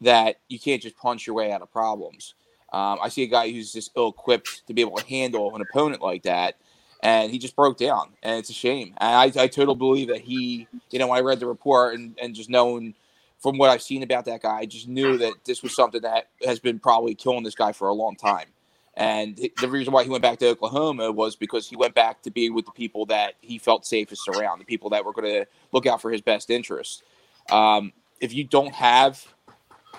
that 0.00 0.40
you 0.48 0.58
can't 0.58 0.82
just 0.82 0.96
punch 0.96 1.26
your 1.26 1.36
way 1.36 1.52
out 1.52 1.62
of 1.62 1.70
problems. 1.72 2.34
Um, 2.72 2.98
I 3.02 3.08
see 3.08 3.22
a 3.22 3.26
guy 3.26 3.50
who's 3.50 3.72
just 3.72 3.92
ill 3.96 4.08
equipped 4.08 4.66
to 4.66 4.74
be 4.74 4.80
able 4.80 4.96
to 4.96 5.06
handle 5.06 5.54
an 5.54 5.60
opponent 5.60 6.02
like 6.02 6.22
that, 6.22 6.56
and 7.02 7.30
he 7.30 7.38
just 7.38 7.54
broke 7.54 7.76
down, 7.76 8.14
and 8.22 8.38
it's 8.38 8.50
a 8.50 8.54
shame. 8.54 8.94
And 8.98 9.14
I, 9.14 9.42
I 9.42 9.46
totally 9.46 9.76
believe 9.76 10.08
that 10.08 10.22
he, 10.22 10.66
you 10.90 10.98
know, 10.98 11.08
when 11.08 11.18
I 11.18 11.22
read 11.22 11.40
the 11.40 11.46
report 11.46 11.94
and, 11.94 12.18
and 12.20 12.34
just 12.34 12.48
knowing 12.48 12.94
from 13.40 13.58
what 13.58 13.70
I've 13.70 13.82
seen 13.82 14.02
about 14.02 14.24
that 14.26 14.40
guy, 14.40 14.58
I 14.58 14.66
just 14.66 14.88
knew 14.88 15.18
that 15.18 15.34
this 15.44 15.62
was 15.62 15.74
something 15.74 16.00
that 16.02 16.28
has 16.46 16.60
been 16.60 16.78
probably 16.78 17.14
killing 17.14 17.42
this 17.42 17.56
guy 17.56 17.72
for 17.72 17.88
a 17.88 17.92
long 17.92 18.16
time. 18.16 18.46
And 18.94 19.38
the 19.60 19.68
reason 19.68 19.92
why 19.92 20.04
he 20.04 20.10
went 20.10 20.22
back 20.22 20.38
to 20.38 20.48
Oklahoma 20.48 21.10
was 21.10 21.34
because 21.34 21.68
he 21.68 21.76
went 21.76 21.94
back 21.94 22.22
to 22.22 22.30
be 22.30 22.50
with 22.50 22.66
the 22.66 22.72
people 22.72 23.06
that 23.06 23.34
he 23.40 23.58
felt 23.58 23.86
safest 23.86 24.28
around, 24.28 24.58
the 24.58 24.64
people 24.64 24.90
that 24.90 25.04
were 25.04 25.12
going 25.12 25.32
to 25.32 25.46
look 25.72 25.86
out 25.86 26.00
for 26.00 26.10
his 26.10 26.20
best 26.20 26.50
interests. 26.50 27.02
Um, 27.50 27.92
if 28.20 28.32
you 28.32 28.44
don't 28.44 28.74
have 28.74 29.26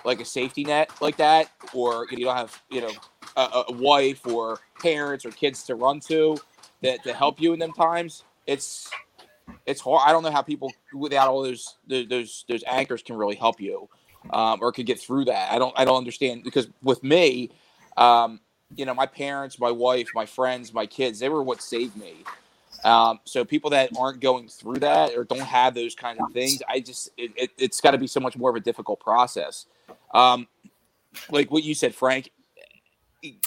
like 0.04 0.20
a 0.20 0.24
safety 0.24 0.64
net 0.64 0.90
like 1.00 1.16
that, 1.16 1.50
or 1.72 2.06
you 2.10 2.24
don't 2.24 2.36
have 2.36 2.60
you 2.70 2.80
know 2.82 2.92
a, 3.36 3.64
a 3.68 3.72
wife 3.72 4.26
or 4.26 4.60
parents 4.80 5.24
or 5.24 5.30
kids 5.30 5.64
to 5.64 5.74
run 5.74 6.00
to 6.00 6.36
that 6.82 7.02
to 7.04 7.12
help 7.12 7.40
you 7.40 7.52
in 7.52 7.58
them 7.58 7.72
times, 7.72 8.24
it's 8.46 8.90
it's 9.66 9.80
hard. 9.80 10.02
I 10.06 10.12
don't 10.12 10.22
know 10.22 10.30
how 10.30 10.42
people 10.42 10.72
without 10.92 11.28
all 11.28 11.42
those 11.42 11.76
those 11.86 12.44
those 12.48 12.64
anchors 12.66 13.02
can 13.02 13.16
really 13.16 13.36
help 13.36 13.60
you 13.60 13.88
um, 14.30 14.58
or 14.62 14.72
could 14.72 14.86
get 14.86 15.00
through 15.00 15.26
that. 15.26 15.52
I 15.52 15.58
don't 15.58 15.74
I 15.76 15.84
don't 15.84 15.98
understand 15.98 16.44
because 16.44 16.68
with 16.82 17.02
me, 17.02 17.50
um, 17.96 18.40
you 18.76 18.84
know, 18.84 18.94
my 18.94 19.06
parents, 19.06 19.58
my 19.58 19.70
wife, 19.70 20.08
my 20.14 20.26
friends, 20.26 20.72
my 20.72 20.86
kids, 20.86 21.18
they 21.18 21.28
were 21.28 21.42
what 21.42 21.62
saved 21.62 21.96
me. 21.96 22.14
Um, 22.84 23.20
so 23.24 23.46
people 23.46 23.70
that 23.70 23.90
aren't 23.98 24.20
going 24.20 24.48
through 24.48 24.80
that 24.80 25.16
or 25.16 25.24
don't 25.24 25.40
have 25.40 25.74
those 25.74 25.94
kind 25.94 26.20
of 26.20 26.30
things, 26.32 26.62
I 26.68 26.80
just 26.80 27.08
it, 27.16 27.32
it, 27.34 27.50
it's 27.56 27.80
got 27.80 27.92
to 27.92 27.98
be 27.98 28.06
so 28.06 28.20
much 28.20 28.36
more 28.36 28.50
of 28.50 28.56
a 28.56 28.60
difficult 28.60 29.00
process. 29.00 29.66
Um, 30.14 30.46
like 31.30 31.50
what 31.50 31.64
you 31.64 31.74
said, 31.74 31.94
Frank. 31.94 32.30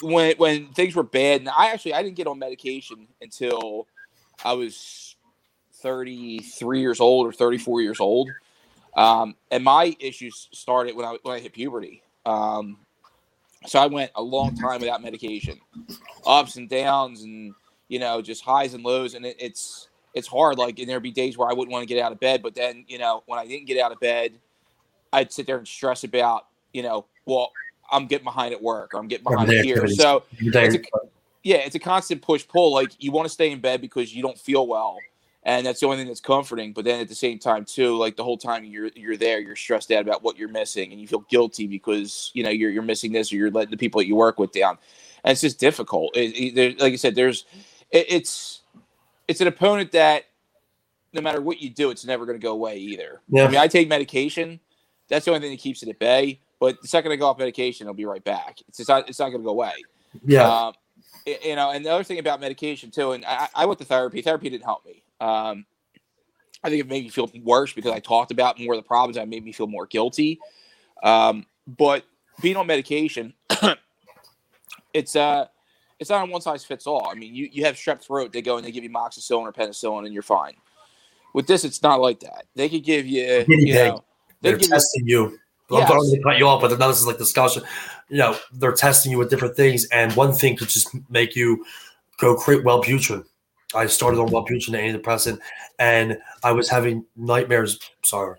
When 0.02 0.36
when 0.36 0.68
things 0.72 0.94
were 0.96 1.04
bad, 1.04 1.40
and 1.40 1.48
I 1.48 1.68
actually 1.72 1.94
I 1.94 2.02
didn't 2.02 2.16
get 2.16 2.26
on 2.26 2.38
medication 2.38 3.06
until 3.20 3.86
I 4.44 4.52
was 4.52 5.16
33 5.74 6.80
years 6.80 7.00
old 7.00 7.26
or 7.26 7.32
34 7.32 7.82
years 7.82 8.00
old. 8.00 8.28
Um, 8.96 9.36
and 9.52 9.62
my 9.62 9.96
issues 10.00 10.48
started 10.52 10.96
when 10.96 11.06
I 11.06 11.16
when 11.22 11.36
I 11.36 11.38
hit 11.38 11.52
puberty. 11.52 12.02
Um, 12.26 12.78
so 13.66 13.78
I 13.78 13.86
went 13.86 14.10
a 14.14 14.22
long 14.22 14.56
time 14.56 14.80
without 14.80 15.02
medication, 15.02 15.58
ups 16.26 16.56
and 16.56 16.68
downs, 16.68 17.22
and 17.22 17.54
you 17.88 18.00
know 18.00 18.20
just 18.20 18.42
highs 18.44 18.74
and 18.74 18.82
lows. 18.82 19.14
And 19.14 19.24
it, 19.24 19.36
it's 19.38 19.88
it's 20.14 20.26
hard. 20.26 20.58
Like 20.58 20.80
and 20.80 20.88
there'd 20.88 21.02
be 21.02 21.12
days 21.12 21.38
where 21.38 21.48
I 21.48 21.52
wouldn't 21.52 21.70
want 21.72 21.86
to 21.86 21.94
get 21.94 22.02
out 22.02 22.10
of 22.10 22.18
bed, 22.18 22.42
but 22.42 22.56
then 22.56 22.84
you 22.88 22.98
know 22.98 23.22
when 23.26 23.38
I 23.38 23.46
didn't 23.46 23.66
get 23.66 23.80
out 23.80 23.92
of 23.92 24.00
bed, 24.00 24.32
I'd 25.12 25.32
sit 25.32 25.46
there 25.46 25.58
and 25.58 25.68
stress 25.68 26.04
about, 26.04 26.46
you 26.78 26.84
know, 26.84 27.06
well, 27.26 27.50
I'm 27.90 28.06
getting 28.06 28.22
behind 28.24 28.54
at 28.54 28.62
work 28.62 28.94
or 28.94 28.98
I'm 29.00 29.08
getting 29.08 29.24
behind 29.32 29.50
here. 29.64 29.82
So 29.96 30.22
it's 30.66 30.76
a, 30.76 30.78
yeah, 31.42 31.56
it's 31.56 31.74
a 31.74 31.80
constant 31.80 32.22
push 32.22 32.46
pull. 32.46 32.72
Like 32.72 32.92
you 33.00 33.10
want 33.10 33.26
to 33.26 33.30
stay 33.30 33.50
in 33.50 33.60
bed 33.60 33.80
because 33.80 34.14
you 34.14 34.22
don't 34.22 34.38
feel 34.38 34.64
well, 34.68 34.96
and 35.42 35.66
that's 35.66 35.80
the 35.80 35.86
only 35.86 35.98
thing 35.98 36.06
that's 36.06 36.20
comforting. 36.20 36.72
But 36.72 36.84
then 36.84 37.00
at 37.00 37.08
the 37.08 37.14
same 37.16 37.40
time, 37.40 37.64
too, 37.64 37.96
like 37.96 38.14
the 38.16 38.22
whole 38.22 38.38
time 38.38 38.64
you're 38.64 38.90
you're 38.94 39.16
there, 39.16 39.40
you're 39.40 39.56
stressed 39.56 39.90
out 39.90 40.02
about 40.02 40.22
what 40.22 40.38
you're 40.38 40.48
missing, 40.50 40.92
and 40.92 41.00
you 41.00 41.08
feel 41.08 41.24
guilty 41.28 41.66
because 41.66 42.30
you 42.34 42.44
know 42.44 42.50
you're 42.50 42.70
you're 42.70 42.82
missing 42.84 43.10
this 43.10 43.32
or 43.32 43.36
you're 43.36 43.50
letting 43.50 43.72
the 43.72 43.76
people 43.76 43.98
that 44.00 44.06
you 44.06 44.14
work 44.14 44.38
with 44.38 44.52
down, 44.52 44.78
and 45.24 45.32
it's 45.32 45.40
just 45.40 45.58
difficult. 45.58 46.16
It, 46.16 46.30
it- 46.38 46.54
there- 46.54 46.74
like 46.78 46.92
I 46.92 46.96
said, 46.96 47.16
there's 47.16 47.44
it, 47.90 48.06
it's 48.08 48.60
it's 49.26 49.40
an 49.40 49.48
opponent 49.48 49.90
that 49.92 50.24
no 51.12 51.20
matter 51.22 51.40
what 51.40 51.60
you 51.60 51.70
do, 51.70 51.90
it's 51.90 52.04
never 52.04 52.26
going 52.26 52.38
to 52.38 52.42
go 52.42 52.52
away 52.52 52.76
either. 52.78 53.22
Yeah. 53.28 53.44
I 53.44 53.48
mean, 53.48 53.56
I 53.58 53.66
take 53.66 53.88
medication. 53.88 54.60
That's 55.08 55.24
the 55.24 55.30
only 55.32 55.40
thing 55.40 55.50
that 55.56 55.60
keeps 55.60 55.82
it 55.82 55.88
at 55.88 55.98
bay. 55.98 56.38
But 56.60 56.80
the 56.82 56.88
second 56.88 57.12
I 57.12 57.16
go 57.16 57.26
off 57.26 57.38
medication, 57.38 57.86
it'll 57.86 57.94
be 57.94 58.04
right 58.04 58.24
back. 58.24 58.58
It's 58.68 58.78
just 58.78 58.88
not, 58.88 59.08
it's 59.08 59.18
not 59.18 59.30
going 59.30 59.42
to 59.42 59.44
go 59.44 59.50
away. 59.50 59.74
Yeah. 60.24 60.48
Um, 60.48 60.72
you 61.26 61.56
know, 61.56 61.70
and 61.70 61.84
the 61.84 61.90
other 61.90 62.04
thing 62.04 62.18
about 62.18 62.40
medication 62.40 62.90
too, 62.90 63.12
and 63.12 63.24
I, 63.24 63.48
I 63.54 63.66
went 63.66 63.78
to 63.80 63.84
therapy. 63.84 64.22
Therapy 64.22 64.48
didn't 64.50 64.64
help 64.64 64.84
me. 64.84 65.02
Um, 65.20 65.66
I 66.64 66.70
think 66.70 66.80
it 66.80 66.88
made 66.88 67.04
me 67.04 67.10
feel 67.10 67.30
worse 67.44 67.72
because 67.72 67.92
I 67.92 68.00
talked 68.00 68.30
about 68.30 68.58
more 68.58 68.74
of 68.74 68.78
the 68.78 68.86
problems. 68.86 69.16
That 69.16 69.28
made 69.28 69.44
me 69.44 69.52
feel 69.52 69.66
more 69.66 69.86
guilty. 69.86 70.40
Um, 71.02 71.46
but 71.66 72.04
being 72.40 72.56
on 72.56 72.66
medication, 72.66 73.34
it's 74.92 75.14
uh, 75.14 75.46
it's 75.98 76.10
not 76.10 76.28
a 76.28 76.30
one 76.30 76.40
size 76.40 76.64
fits 76.64 76.86
all. 76.86 77.08
I 77.10 77.14
mean, 77.14 77.34
you, 77.34 77.48
you 77.52 77.64
have 77.64 77.74
strep 77.74 78.00
throat, 78.00 78.32
they 78.32 78.42
go 78.42 78.56
and 78.56 78.64
they 78.64 78.70
give 78.70 78.84
you 78.84 78.90
amoxicillin 78.90 79.42
or 79.42 79.52
penicillin, 79.52 80.04
and 80.04 80.14
you're 80.14 80.22
fine. 80.22 80.54
With 81.34 81.46
this, 81.46 81.64
it's 81.64 81.82
not 81.82 82.00
like 82.00 82.20
that. 82.20 82.46
They 82.54 82.68
could 82.68 82.84
give 82.84 83.06
you, 83.06 83.44
you 83.48 83.74
know, 83.74 84.04
they 84.40 84.50
They're 84.50 84.58
give 84.58 84.70
you 85.04 85.38
you. 85.70 85.76
I'm 85.76 85.80
Yes. 85.82 85.88
sorry 85.90 86.10
to 86.16 86.22
cut 86.22 86.38
you 86.38 86.46
off, 86.46 86.60
but 86.60 86.78
now 86.78 86.88
this 86.88 86.98
is 87.00 87.06
like 87.06 87.18
discussion. 87.18 87.62
You 88.08 88.18
know, 88.18 88.36
they're 88.52 88.72
testing 88.72 89.12
you 89.12 89.18
with 89.18 89.30
different 89.30 89.54
things, 89.56 89.84
and 89.86 90.12
one 90.14 90.32
thing 90.32 90.56
could 90.56 90.68
just 90.68 90.88
make 91.10 91.36
you 91.36 91.64
go 92.18 92.36
create 92.36 92.64
Wellbutrin. 92.64 93.24
I 93.74 93.86
started 93.86 94.18
on 94.18 94.28
Wellbutrin, 94.28 94.72
the 94.72 94.78
antidepressant, 94.78 95.40
and 95.78 96.18
I 96.42 96.52
was 96.52 96.70
having 96.70 97.04
nightmares. 97.16 97.78
Sorry, 98.02 98.38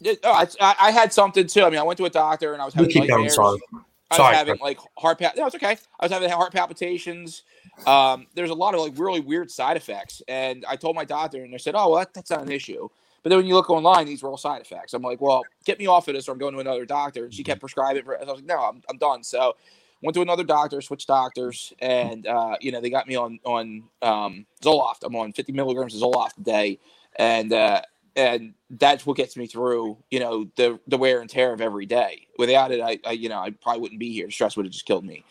Yeah, 0.00 0.14
no, 0.24 0.32
I, 0.32 0.46
I 0.60 0.90
had 0.90 1.12
something 1.12 1.46
too. 1.46 1.62
I 1.62 1.70
mean, 1.70 1.78
I 1.78 1.82
went 1.84 1.96
to 1.98 2.06
a 2.06 2.10
doctor 2.10 2.52
and 2.54 2.60
I 2.60 2.64
was 2.64 2.74
you 2.74 2.80
having 2.80 2.92
keep 2.92 3.08
going. 3.08 3.26
nightmares. 3.26 3.34
Sorry, 3.36 3.58
I 3.72 3.76
was 4.10 4.16
sorry. 4.16 4.36
having 4.36 4.58
like 4.60 4.78
heart 4.98 5.18
pal. 5.20 5.30
No, 5.36 5.46
it's 5.46 5.54
okay. 5.54 5.76
I 6.00 6.04
was 6.04 6.10
having 6.12 6.28
heart 6.30 6.52
palpitations. 6.52 7.42
Um, 7.86 8.26
there's 8.34 8.50
a 8.50 8.54
lot 8.54 8.74
of 8.74 8.80
like 8.80 8.94
really 8.96 9.20
weird 9.20 9.48
side 9.50 9.76
effects, 9.76 10.22
and 10.26 10.64
I 10.68 10.74
told 10.74 10.96
my 10.96 11.04
doctor, 11.04 11.44
and 11.44 11.54
they 11.54 11.58
said, 11.58 11.76
"Oh, 11.76 11.90
well, 11.90 11.98
that, 12.00 12.12
that's 12.12 12.30
not 12.30 12.42
an 12.42 12.50
issue." 12.50 12.88
But 13.28 13.32
then 13.32 13.40
when 13.40 13.46
you 13.46 13.56
look 13.56 13.68
online, 13.68 14.06
these 14.06 14.22
were 14.22 14.30
all 14.30 14.38
side 14.38 14.62
effects. 14.62 14.94
I'm 14.94 15.02
like, 15.02 15.20
"Well, 15.20 15.44
get 15.66 15.78
me 15.78 15.86
off 15.86 16.08
of 16.08 16.14
this, 16.14 16.30
or 16.30 16.32
I'm 16.32 16.38
going 16.38 16.54
to 16.54 16.60
another 16.60 16.86
doctor." 16.86 17.26
And 17.26 17.34
she 17.34 17.44
kept 17.44 17.60
prescribing. 17.60 17.98
It 17.98 18.06
for, 18.06 18.16
I 18.16 18.24
was 18.24 18.36
like, 18.36 18.46
"No, 18.46 18.58
I'm, 18.58 18.80
I'm 18.88 18.96
done." 18.96 19.22
So 19.22 19.54
went 20.00 20.14
to 20.14 20.22
another 20.22 20.44
doctor, 20.44 20.80
switched 20.80 21.08
doctors, 21.08 21.74
and 21.78 22.26
uh, 22.26 22.56
you 22.62 22.72
know 22.72 22.80
they 22.80 22.88
got 22.88 23.06
me 23.06 23.16
on 23.16 23.38
on 23.44 23.82
um, 24.00 24.46
Zoloft. 24.62 25.00
I'm 25.02 25.14
on 25.14 25.34
50 25.34 25.52
milligrams 25.52 25.94
of 25.94 26.00
Zoloft 26.00 26.38
a 26.38 26.42
day, 26.42 26.78
and 27.16 27.52
uh, 27.52 27.82
and 28.16 28.54
that's 28.70 29.04
what 29.04 29.18
gets 29.18 29.36
me 29.36 29.46
through. 29.46 29.98
You 30.10 30.20
know 30.20 30.48
the 30.56 30.80
the 30.86 30.96
wear 30.96 31.20
and 31.20 31.28
tear 31.28 31.52
of 31.52 31.60
every 31.60 31.84
day. 31.84 32.28
Without 32.38 32.70
it, 32.72 32.80
I, 32.80 32.98
I 33.04 33.12
you 33.12 33.28
know 33.28 33.40
I 33.40 33.50
probably 33.50 33.82
wouldn't 33.82 34.00
be 34.00 34.10
here. 34.10 34.30
Stress 34.30 34.56
would 34.56 34.64
have 34.64 34.72
just 34.72 34.86
killed 34.86 35.04
me. 35.04 35.22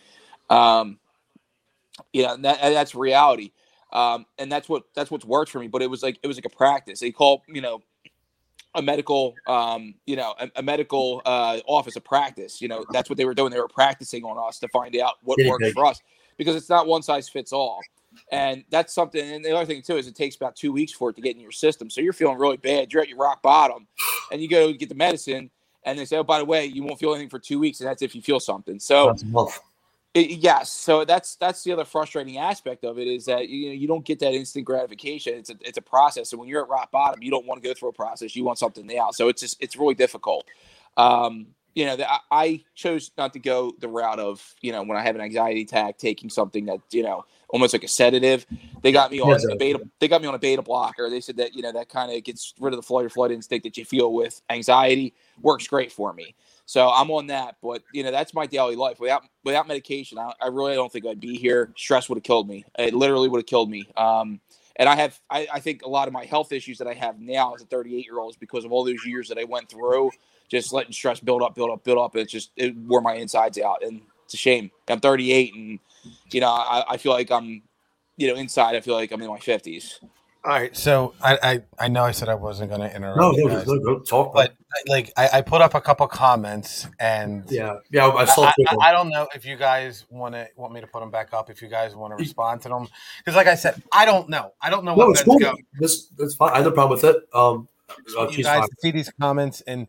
Um, 0.51 1.00
you 2.13 2.22
know 2.22 2.38
that, 2.38 2.62
that's 2.62 2.94
reality. 2.94 3.54
Um, 3.94 4.25
and 4.38 4.51
that's 4.51 4.67
what 4.67 4.84
that's 4.96 5.10
what's 5.10 5.25
worked 5.25 5.51
for 5.51 5.60
me. 5.60 5.67
But 5.67 5.82
it 5.82 5.89
was 5.89 6.03
like 6.03 6.20
it 6.22 6.27
was 6.27 6.38
like 6.38 6.46
a 6.46 6.56
practice. 6.56 7.00
They 7.00 7.12
call 7.12 7.44
you 7.48 7.62
know 7.62 7.82
a 8.75 8.82
medical 8.82 9.36
um, 9.48 9.96
you 10.06 10.15
know 10.15 10.36
a, 10.39 10.50
a 10.58 10.63
medical 10.63 11.22
uh, 11.25 11.60
office 11.65 11.96
a 11.96 12.01
practice. 12.01 12.62
You 12.62 12.67
know 12.67 12.86
that's 12.91 13.10
what 13.10 13.17
they 13.17 13.25
were 13.25 13.34
doing. 13.34 13.51
They 13.51 13.60
were 13.60 13.67
practicing 13.67 14.24
on 14.24 14.38
us 14.38 14.60
to 14.60 14.67
find 14.70 14.96
out 14.98 15.15
what 15.24 15.38
Guinea 15.38 15.50
works 15.50 15.72
for 15.72 15.86
us 15.86 16.01
because 16.38 16.56
it's 16.56 16.70
not 16.70 16.88
one 16.88 17.01
size 17.01 17.27
fits 17.27 17.51
all. 17.51 17.82
And 18.32 18.63
that's 18.70 18.94
something. 18.94 19.22
And 19.22 19.44
the 19.44 19.56
other 19.56 19.65
thing 19.65 19.82
too 19.82 19.98
is 19.98 20.08
it 20.08 20.15
takes 20.15 20.36
about 20.36 20.56
two 20.56 20.72
weeks 20.72 20.91
for 20.91 21.10
it 21.10 21.15
to 21.15 21.22
get 21.22 21.36
in 21.36 21.41
your 21.41 21.51
system. 21.51 21.89
So 21.89 22.01
you're 22.01 22.13
feeling 22.13 22.38
really 22.38 22.58
bad. 22.58 22.91
You're 22.91 23.01
at 23.01 23.10
your 23.10 23.17
rock 23.17 23.41
bottom, 23.41 23.88
and 24.32 24.41
you 24.41 24.50
go 24.50 24.74
get 24.74 24.89
the 24.89 24.96
medicine, 24.96 25.51
and 25.84 26.00
they 26.00 26.06
say, 26.06 26.17
"Oh, 26.17 26.24
by 26.24 26.39
the 26.39 26.46
way, 26.46 26.65
you 26.65 26.84
won't 26.84 27.00
feel 27.00 27.13
anything 27.13 27.29
for 27.29 27.39
two 27.39 27.60
weeks, 27.60 27.79
and 27.79 27.88
that's 27.88 28.01
if 28.01 28.15
you 28.15 28.22
feel 28.22 28.39
something." 28.39 28.79
So 28.79 29.08
That's 29.08 29.24
a 29.24 29.27
month. 29.27 29.60
It, 30.14 30.40
yes, 30.40 30.72
so 30.72 31.06
that's 31.06 31.36
that's 31.36 31.64
the 31.64 31.72
other 31.72 31.86
frustrating 31.86 32.38
aspect 32.38 32.84
of 32.84 32.98
it 32.98 33.08
is 33.08 33.26
that 33.26 33.50
you 33.50 33.68
know 33.68 33.74
you 33.74 33.88
don't 33.88 34.06
get 34.06 34.20
that 34.20 34.34
instant 34.34 34.66
gratification. 34.66 35.36
It's 35.36 35.50
a 35.50 35.56
it's 35.62 35.78
a 35.78 35.82
process, 35.82 36.32
and 36.32 36.40
when 36.40 36.50
you're 36.50 36.64
at 36.64 36.70
rock 36.70 36.92
bottom, 36.92 37.22
you 37.22 37.30
don't 37.30 37.46
want 37.46 37.62
to 37.62 37.68
go 37.68 37.74
through 37.74 37.90
a 37.90 37.94
process. 37.94 38.36
You 38.36 38.44
want 38.44 38.58
something 38.58 38.88
now, 38.88 39.12
so 39.12 39.28
it's 39.28 39.42
just 39.42 39.62
it's 39.62 39.76
really 39.76 39.96
difficult. 39.96 40.48
Um, 40.96 41.48
you 41.77 41.86
know, 41.86 41.96
I, 42.00 42.19
I 42.31 42.63
chose 42.74 43.12
not 43.19 43.34
to 43.34 43.39
go 43.39 43.72
the 43.79 43.88
route 43.88 44.17
of 44.19 44.55
you 44.62 44.72
know 44.72 44.81
when 44.81 44.98
I 44.98 45.03
have 45.03 45.13
an 45.13 45.22
anxiety 45.22 45.62
attack, 45.62 46.00
taking 46.00 46.27
something 46.27 46.65
that 46.65 46.79
you 46.89 47.03
know 47.03 47.24
almost 47.50 47.72
like 47.72 47.84
a 47.84 47.88
sedative. 47.88 48.48
They 48.81 48.91
got 48.91 49.12
me 49.12 49.19
on 49.19 49.29
Yes, 49.29 49.46
a 49.46 49.55
beta. 49.55 49.88
They 50.00 50.07
got 50.07 50.24
me 50.24 50.27
on 50.27 50.34
a 50.34 50.39
beta 50.39 50.63
blocker. 50.63 51.07
They 51.07 51.22
said 51.22 51.38
that 51.38 51.53
you 51.53 51.62
know 51.62 51.72
that 51.72 51.88
kind 51.88 52.12
of 52.12 52.24
gets 52.24 52.55
rid 52.60 52.74
of 52.74 52.79
the 52.79 52.84
flight 52.84 53.05
or 53.05 53.10
flight 53.10 53.29
instinct 53.29 53.63
that 53.63 53.77
you 53.77 53.86
feel 53.86 54.12
with 54.12 54.41
anxiety. 54.50 55.13
Works 55.43 55.67
great 55.67 55.91
for 55.91 56.13
me. 56.13 56.34
So 56.65 56.89
I'm 56.89 57.12
on 57.12 57.27
that, 57.27 57.57
but 57.62 57.84
you 57.93 58.01
know 58.01 58.10
that's 58.10 58.34
my 58.34 58.48
daily 58.48 58.75
life. 58.75 59.00
Without 59.00 59.22
without 59.43 59.67
medication, 59.67 60.17
I, 60.17 60.34
I 60.41 60.48
really 60.48 60.74
don't 60.74 60.91
think 60.91 61.05
I'd 61.05 61.19
be 61.19 61.38
here. 61.38 61.72
Stress 61.77 62.10
would 62.10 62.17
have 62.17 62.24
killed 62.24 62.48
me. 62.48 62.65
It 62.79 62.96
literally 62.96 63.29
would 63.29 63.38
have 63.38 63.46
killed 63.46 63.69
me. 63.69 63.88
Um, 63.96 64.39
and 64.77 64.88
I 64.88 64.96
have, 64.96 65.19
I, 65.29 65.48
I 65.53 65.60
think 65.60 65.81
a 65.81 65.89
lot 65.89 66.07
of 66.07 66.13
my 66.13 66.25
health 66.25 66.51
issues 66.51 66.77
that 66.77 66.88
I 66.88 66.93
have 66.93 67.19
now 67.19 67.55
as 67.55 67.62
a 67.62 67.65
38 67.65 68.05
year 68.05 68.19
old 68.19 68.34
is 68.34 68.38
because 68.38 68.63
of 68.63 68.72
all 68.72 68.84
those 68.84 69.03
years 69.05 69.27
that 69.29 69.38
I 69.39 69.43
went 69.43 69.69
through, 69.69 70.12
just 70.48 70.74
letting 70.74 70.94
stress 70.94 71.20
build 71.20 71.42
up, 71.42 71.56
build 71.56 71.72
up, 71.72 71.84
build 71.84 71.98
up. 71.98 72.16
It 72.16 72.30
just 72.30 72.51
it 72.56 72.75
wore 72.75 73.01
my 73.01 73.16
insides 73.16 73.58
out, 73.60 73.84
and 73.84 74.01
it's 74.25 74.34
a 74.34 74.38
shame. 74.38 74.72
I'm 74.88 75.00
38, 75.00 75.54
and 75.54 75.80
you 76.32 76.42
know 76.42 76.50
I, 76.50 76.84
I 76.89 76.98
feel 76.98 77.12
like 77.12 77.32
I'm, 77.32 77.62
you 78.16 78.27
know, 78.27 78.36
inside 78.36 78.75
I 78.75 78.82
feel 78.82 78.96
like 78.96 79.12
I'm 79.12 79.22
in 79.22 79.30
my 79.30 79.39
50s. 79.39 80.00
All 80.46 80.54
right, 80.54 80.75
so 80.77 81.13
I 81.22 81.38
I, 81.44 81.86
I 81.86 81.88
know 81.89 82.04
I 82.04 82.12
said 82.12 82.30
I 82.30 82.36
wasn't 82.36 82.70
going 82.70 82.80
to 82.80 82.96
interrupt. 82.96 83.20
No, 83.20 83.32
you 83.34 83.50
no, 83.50 83.56
guys, 83.58 83.68
no, 83.68 83.74
no, 83.74 84.00
talk. 84.00 84.34
but 84.34 84.56
like 84.88 85.12
I, 85.18 85.30
I 85.34 85.42
put 85.42 85.62
up 85.62 85.74
a 85.74 85.82
couple 85.82 86.08
comments 86.08 86.88
and 87.01 87.44
yeah, 87.50 87.80
yeah, 87.92 88.08
I 88.08 88.22
I, 88.22 88.25
saw. 88.25 88.44
I, 88.46 88.54
two 88.56 88.63
of 88.63 88.70
them. 88.70 88.80
I 88.80 88.92
don't 88.94 89.10
know 89.10 89.27
if 89.36 89.46
you 89.46 89.58
guys 89.58 90.06
want 90.10 90.36
to 90.36 90.48
want 90.56 90.72
me 90.74 90.80
to 90.80 90.88
put 90.88 91.01
them 91.01 91.12
back 91.12 91.34
up. 91.34 91.50
If 91.50 91.62
you 91.62 91.68
guys 91.68 91.96
want 91.96 92.12
to 92.12 92.16
respond 92.16 92.62
to 92.62 92.70
them, 92.70 92.88
because 93.18 93.36
like 93.36 93.48
I 93.48 93.56
said, 93.56 93.84
I 93.92 94.06
don't 94.06 94.30
know. 94.30 94.54
I 94.62 94.70
don't 94.70 94.86
know 94.86 94.96
no, 94.96 95.08
what 95.08 95.18
it's 95.18 95.24
cool. 95.24 95.38
going. 95.38 95.66
This 95.82 96.08
that's 96.18 96.36
fine. 96.36 96.54
I 96.54 96.58
have 96.58 96.66
no 96.66 96.72
problem 96.72 96.96
with 96.96 97.04
it. 97.04 97.27
Um, 97.34 97.68
uh, 98.18 98.30
You 98.30 98.44
guys 98.44 98.60
fine. 98.60 98.68
see 98.80 98.92
these 98.92 99.12
comments 99.20 99.62
and 99.68 99.88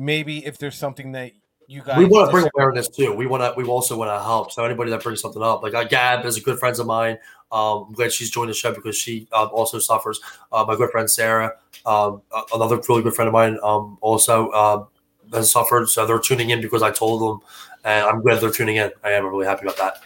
maybe 0.00 0.44
if 0.44 0.58
there's 0.58 0.76
something 0.76 1.12
that 1.12 1.32
you 1.68 1.82
guys 1.82 1.98
we 1.98 2.06
want 2.06 2.28
to 2.28 2.32
bring 2.32 2.48
awareness 2.56 2.88
too. 2.88 3.12
We 3.12 3.26
want 3.26 3.42
to. 3.42 3.54
We 3.56 3.64
also 3.68 3.96
want 3.96 4.10
to 4.10 4.20
help. 4.20 4.50
So 4.50 4.64
anybody 4.64 4.90
that 4.90 5.02
brings 5.02 5.20
something 5.20 5.42
up, 5.42 5.62
like 5.62 5.74
uh, 5.74 5.84
Gab 5.84 6.24
is 6.24 6.36
a 6.36 6.40
good 6.40 6.58
friend 6.58 6.76
of 6.76 6.86
mine. 6.86 7.16
Um, 7.52 7.86
I'm 7.88 7.92
glad 7.92 8.12
she's 8.12 8.30
joined 8.30 8.50
the 8.50 8.54
show 8.54 8.74
because 8.74 8.96
she 8.96 9.28
um, 9.32 9.50
also 9.52 9.78
suffers. 9.78 10.20
Uh, 10.50 10.64
my 10.66 10.74
good 10.74 10.90
friend 10.90 11.08
Sarah, 11.08 11.52
um, 11.86 12.22
another 12.52 12.80
really 12.88 13.02
good 13.02 13.14
friend 13.14 13.28
of 13.28 13.32
mine, 13.32 13.58
um, 13.62 13.98
also 14.00 14.50
um, 14.50 14.88
has 15.32 15.52
suffered. 15.52 15.88
So 15.88 16.06
they're 16.06 16.18
tuning 16.18 16.50
in 16.50 16.60
because 16.60 16.82
I 16.82 16.90
told 16.90 17.22
them, 17.22 17.46
and 17.84 18.04
I'm 18.04 18.20
glad 18.20 18.40
they're 18.40 18.50
tuning 18.50 18.76
in. 18.76 18.90
I 19.04 19.12
am 19.12 19.26
really 19.26 19.46
happy 19.46 19.62
about 19.66 19.76
that. 19.76 20.02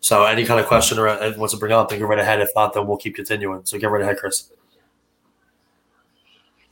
So 0.00 0.24
any 0.24 0.44
kind 0.44 0.60
of 0.60 0.66
question 0.66 0.98
or 0.98 1.06
wants 1.36 1.54
to 1.54 1.58
bring 1.58 1.72
up, 1.72 1.88
then 1.88 1.98
go 1.98 2.06
right 2.06 2.18
ahead. 2.18 2.40
If 2.40 2.50
not, 2.54 2.72
then 2.72 2.86
we'll 2.86 2.96
keep 2.98 3.16
continuing. 3.16 3.64
So 3.64 3.78
get 3.78 3.90
right 3.90 4.02
ahead, 4.02 4.18
Chris. 4.18 4.50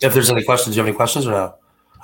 If 0.00 0.14
there's 0.14 0.30
any 0.30 0.44
questions, 0.44 0.76
do 0.76 0.78
you 0.78 0.84
have 0.84 0.88
any 0.88 0.96
questions 0.96 1.26
or 1.26 1.32
no? 1.32 1.54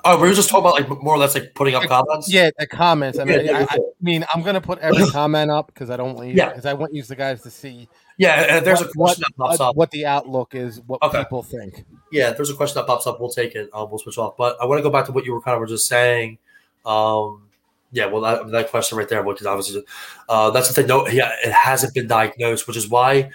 Oh, 0.06 0.20
we 0.20 0.28
were 0.28 0.34
just 0.34 0.50
talking 0.50 0.66
about 0.68 0.74
like 0.90 1.02
more 1.02 1.14
or 1.14 1.18
less 1.18 1.34
like 1.34 1.54
putting 1.54 1.74
up 1.74 1.84
comments. 1.84 2.30
Yeah, 2.30 2.50
the 2.58 2.66
comments. 2.66 3.18
I 3.18 3.24
mean, 3.24 3.44
Yeah, 3.46 3.52
I, 3.56 3.60
yeah, 3.60 3.66
I 3.70 3.78
mean, 4.02 4.24
I'm 4.34 4.42
gonna 4.42 4.60
put 4.60 4.78
every 4.80 5.06
comment 5.06 5.50
up 5.50 5.68
because 5.68 5.88
I 5.90 5.96
don't 5.96 6.14
want 6.14 6.28
you 6.28 6.34
Yeah. 6.34 6.50
because 6.50 6.66
I 6.66 6.74
want 6.74 6.92
you 6.94 7.02
guys 7.04 7.42
to 7.42 7.50
see 7.50 7.88
Yeah, 8.18 8.56
and 8.56 8.66
there's 8.66 8.80
a 8.82 8.84
what, 8.94 9.16
question 9.16 9.24
that 9.28 9.32
what, 9.36 9.48
pops 9.48 9.60
up. 9.60 9.76
what 9.76 9.90
the 9.92 10.06
outlook 10.06 10.54
is, 10.54 10.80
what 10.86 11.02
Okay. 11.02 11.18
people 11.20 11.42
think. 11.42 11.84
Yeah, 12.12 12.30
if 12.30 12.36
there's 12.36 12.50
a 12.50 12.54
question 12.54 12.74
that 12.76 12.86
pops 12.86 13.06
up, 13.06 13.18
we'll 13.18 13.30
take 13.30 13.54
it. 13.54 13.70
Um, 13.72 13.88
we'll 13.90 13.98
switch 13.98 14.18
off. 14.18 14.36
But 14.36 14.56
I 14.60 14.66
want 14.66 14.78
to 14.78 14.82
go 14.82 14.90
back 14.90 15.06
to 15.06 15.12
what 15.12 15.24
you 15.24 15.32
were 15.32 15.40
kind 15.40 15.54
of 15.54 15.60
were 15.60 15.66
just 15.66 15.88
saying. 15.88 16.38
Um, 16.84 17.48
yeah, 17.92 18.06
well, 18.06 18.20
that, 18.22 18.50
that 18.50 18.70
question 18.70 18.98
right 18.98 19.08
there, 19.08 19.22
because 19.22 19.46
obviously, 19.46 19.84
uh, 20.28 20.50
that's 20.50 20.68
the 20.68 20.74
thing. 20.74 20.86
No, 20.86 21.06
yeah, 21.08 21.32
it 21.44 21.52
hasn't 21.52 21.94
been 21.94 22.06
diagnosed, 22.08 22.66
which 22.66 22.76
is 22.76 22.88
why, 22.88 23.30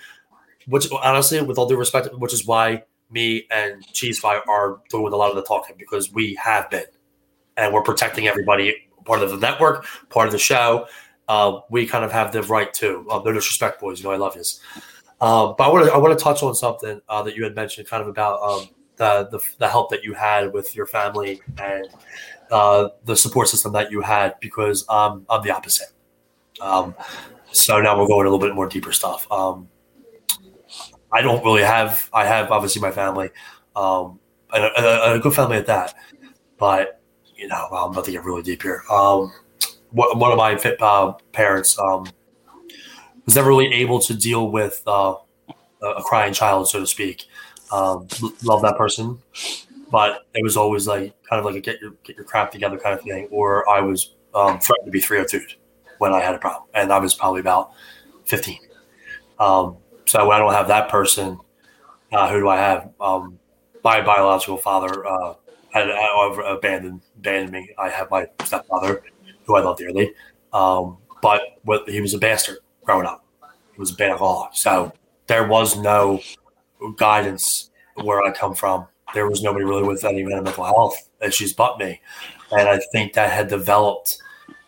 which 0.68 0.88
honestly, 0.92 1.42
with 1.42 1.58
all 1.58 1.68
due 1.68 1.78
respect, 1.78 2.10
which 2.18 2.34
is 2.34 2.46
why 2.46 2.84
me 3.10 3.48
and 3.52 3.86
Cheese 3.88 4.20
Fry 4.20 4.42
are 4.48 4.80
doing 4.90 5.14
a 5.14 5.16
lot 5.16 5.30
of 5.30 5.36
the 5.36 5.44
talking 5.44 5.76
because 5.78 6.12
we 6.12 6.36
have 6.36 6.70
been, 6.70 6.86
and 7.58 7.74
we're 7.74 7.84
protecting 7.84 8.28
everybody, 8.28 8.76
part 9.06 9.22
of 9.22 9.32
the 9.32 9.38
network, 9.38 9.86
part 10.10 10.28
of 10.28 10.32
the 10.32 10.40
show. 10.40 10.88
Uh, 11.28 11.60
we 11.70 11.86
kind 11.86 12.04
of 12.04 12.12
have 12.12 12.32
the 12.32 12.42
right 12.44 12.74
to. 12.74 13.06
Um, 13.10 13.24
no 13.24 13.32
disrespect, 13.32 13.80
boys. 13.80 14.00
You 14.00 14.06
know 14.06 14.12
I 14.12 14.18
love 14.18 14.36
yous. 14.36 14.62
Um, 15.22 15.56
but 15.58 15.66
I 15.66 15.68
want 15.68 15.86
to 15.86 15.94
I 15.94 15.98
want 15.98 16.18
to 16.18 16.24
touch 16.24 16.44
on 16.44 16.56
something 16.56 17.02
uh, 17.10 17.22
that 17.24 17.36
you 17.36 17.44
had 17.44 17.56
mentioned, 17.56 17.88
kind 17.88 18.02
of 18.02 18.08
about 18.08 18.42
um, 18.42 18.70
the, 18.96 19.28
the 19.32 19.40
the 19.58 19.68
help 19.68 19.90
that 19.90 20.04
you 20.04 20.14
had 20.14 20.54
with 20.54 20.76
your 20.76 20.86
family 20.86 21.42
and 21.62 21.88
uh, 22.52 22.90
the 23.06 23.16
support 23.16 23.48
system 23.48 23.74
that 23.74 23.92
you 23.92 24.02
had, 24.02 24.40
because 24.40 24.86
um, 24.90 25.26
I'm 25.30 25.42
the 25.44 25.52
opposite. 25.52 25.90
Um, 26.62 26.96
so 27.52 27.82
now 27.82 27.98
we'll 27.98 28.08
go 28.08 28.20
into 28.20 28.30
a 28.30 28.32
little 28.32 28.48
bit 28.48 28.56
more 28.56 28.68
deeper 28.68 28.92
stuff. 28.92 29.30
Um, 29.32 29.68
I 31.12 31.22
don't 31.22 31.44
really 31.44 31.64
have. 31.64 32.10
I 32.14 32.26
have 32.26 32.52
obviously 32.52 32.82
my 32.82 32.92
family, 32.92 33.30
um, 33.76 34.20
and 34.54 34.64
a, 34.64 35.12
a, 35.12 35.16
a 35.16 35.20
good 35.20 35.34
family 35.34 35.58
at 35.58 35.68
that. 35.68 35.96
But 36.58 37.02
you 37.36 37.48
know, 37.48 37.68
I'm 37.72 37.92
about 37.92 38.06
to 38.06 38.12
get 38.12 38.24
really 38.24 38.44
deep 38.44 38.62
here. 38.62 38.84
Um, 38.92 39.32
one 39.92 40.32
of 40.32 40.38
my 40.38 40.56
fit, 40.56 40.80
uh, 40.82 41.14
parents 41.32 41.80
um, 41.80 42.06
was 43.26 43.36
never 43.36 43.50
really 43.50 43.74
able 43.74 44.00
to 44.02 44.14
deal 44.14 44.52
with 44.52 44.84
uh, 44.86 45.16
a 45.82 46.02
crying 46.04 46.34
child, 46.34 46.70
so 46.70 46.80
to 46.80 46.88
speak. 46.88 47.26
Um, 47.72 48.08
love 48.44 48.62
that 48.64 48.76
person, 48.78 49.20
but 49.92 50.26
it 50.34 50.44
was 50.44 50.58
always 50.58 50.88
like 50.88 51.14
kind 51.24 51.40
of 51.40 51.46
like 51.46 51.56
a 51.56 51.60
get 51.60 51.80
your 51.82 51.92
get 52.04 52.16
your 52.16 52.26
crap 52.26 52.52
together 52.52 52.78
kind 52.78 52.98
of 52.98 53.04
thing. 53.04 53.28
Or 53.32 53.68
I 53.70 53.82
was 53.82 54.16
um, 54.34 54.60
threatened 54.60 54.86
to 54.86 54.92
be 54.92 55.00
302 55.00 55.56
when 56.00 56.14
I 56.14 56.20
had 56.20 56.36
a 56.36 56.40
problem, 56.40 56.70
and 56.74 56.92
I 56.92 57.00
was 57.00 57.14
probably 57.14 57.42
about 57.42 57.72
15. 58.26 58.60
Um, 59.40 59.78
so 60.10 60.32
I 60.32 60.40
don't 60.40 60.54
have 60.54 60.68
that 60.70 60.90
person, 60.90 61.40
uh, 62.12 62.32
who 62.32 62.40
do 62.40 62.50
I 62.50 62.58
have? 62.58 62.90
Um, 63.00 63.38
my 63.84 64.02
biological 64.02 64.58
father 64.58 65.06
uh, 65.06 65.36
had 65.72 65.88
uh, 65.88 66.32
abandoned 66.46 67.02
abandoned 67.16 67.52
me. 67.52 67.70
I 67.78 67.90
have 67.90 68.10
my 68.10 68.26
stepfather, 68.44 69.04
who 69.46 69.56
I 69.56 69.62
love 69.62 69.78
dearly, 69.78 70.16
um, 70.52 70.98
but 71.22 71.42
he 71.88 72.02
was 72.02 72.16
a 72.16 72.18
bastard 72.18 72.58
growing 72.84 73.06
up. 73.06 73.24
He 73.74 73.80
was 73.80 73.92
a 73.92 73.96
bad 73.96 74.10
alcoholic. 74.10 74.56
So 74.56 74.92
there 75.28 75.48
was 75.48 75.78
no 75.78 76.22
guidance 76.98 77.70
where 77.94 78.24
I 78.24 78.32
come 78.32 78.56
from. 78.56 78.88
There 79.14 79.30
was 79.30 79.44
nobody 79.44 79.64
really 79.64 79.84
with 79.84 80.04
any 80.04 80.24
mental 80.24 80.64
health 80.64 81.08
issues 81.22 81.54
but 81.54 81.78
me, 81.78 82.02
and 82.52 82.68
I 82.68 82.80
think 82.92 83.14
that 83.14 83.30
had 83.30 83.48
developed 83.48 84.24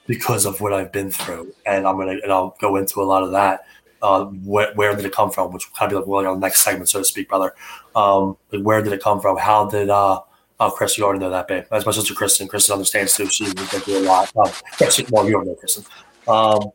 because 0.06 0.46
of 0.46 0.62
what 0.62 0.72
I've 0.72 0.92
been 0.92 1.10
through. 1.10 1.52
And 1.66 1.88
I'm 1.88 1.98
gonna 1.98 2.18
and 2.22 2.32
I'll 2.32 2.56
go 2.62 2.76
into 2.76 3.02
a 3.02 3.06
lot 3.06 3.24
of 3.24 3.32
that. 3.32 3.62
Uh, 4.02 4.26
where, 4.26 4.74
where 4.74 4.96
did 4.96 5.06
it 5.06 5.14
come 5.14 5.30
from? 5.32 5.52
Which 5.52 5.68
will 5.68 5.76
kind 5.76 5.92
of 5.92 5.96
be 5.96 6.00
like 6.00 6.08
really 6.08 6.26
on 6.26 6.40
the 6.40 6.46
next 6.46 6.62
segment, 6.62 6.90
so 6.90 7.00
to 7.00 7.06
speak, 7.06 7.30
brother. 7.30 7.54
Um, 7.96 8.38
like 8.52 8.64
where 8.64 8.82
did 8.82 8.94
it 8.94 9.02
come 9.02 9.22
from? 9.22 9.38
How 9.38 9.66
did 9.66 9.90
uh, 9.90 10.22
oh 10.62 10.72
Chris, 10.72 10.98
you 10.98 11.04
already 11.04 11.20
know 11.20 11.30
that, 11.30 11.48
babe. 11.48 11.66
That's 11.70 11.86
my 11.86 11.92
sister 11.92 12.14
Kristen. 12.14 12.48
Kristen 12.48 12.74
understands 12.74 13.16
too. 13.16 13.28
She 13.28 13.44
was 13.44 13.54
going 13.54 13.68
through 13.68 13.98
a 13.98 14.06
lot. 14.06 14.32
Um, 14.38 14.52
Kristen, 14.74 15.06
well, 15.10 15.28
you 15.28 15.36
already 15.36 15.52
know 15.52 15.56
Kristen. 15.56 15.84
Um, 16.28 16.72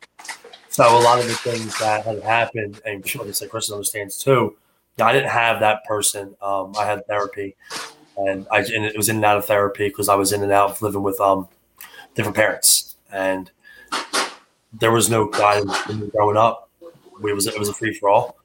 so 0.69 0.85
a 0.85 1.01
lot 1.01 1.19
of 1.19 1.27
the 1.27 1.35
things 1.35 1.79
that 1.79 2.05
had 2.05 2.23
happened, 2.23 2.81
and 2.85 3.03
like 3.17 3.35
said, 3.35 3.49
Kristen 3.49 3.75
understands 3.75 4.23
too. 4.23 4.57
I 4.99 5.13
didn't 5.13 5.31
have 5.31 5.61
that 5.61 5.85
person. 5.85 6.35
Um, 6.43 6.75
I 6.79 6.85
had 6.85 7.07
therapy, 7.07 7.57
and 8.17 8.47
I 8.51 8.59
and 8.59 8.85
it 8.85 8.97
was 8.97 9.09
in 9.09 9.17
and 9.17 9.25
out 9.25 9.39
of 9.39 9.45
therapy 9.45 9.89
because 9.89 10.09
I 10.09 10.15
was 10.17 10.33
in 10.33 10.43
and 10.43 10.53
out 10.53 10.71
of 10.71 10.83
living 10.83 11.03
with 11.03 11.21
um 11.21 11.49
different 12.15 12.37
parents, 12.37 12.97
and 13.13 13.51
there 14.73 14.93
was 14.93 15.09
no 15.09 15.27
guidance 15.27 15.79
growing 16.13 16.37
up. 16.37 16.66
We 17.21 17.33
was 17.33 17.47
it 17.47 17.59
was 17.59 17.69
a 17.69 17.75
free 17.75 17.95
for 17.95 18.09
all. 18.09 18.37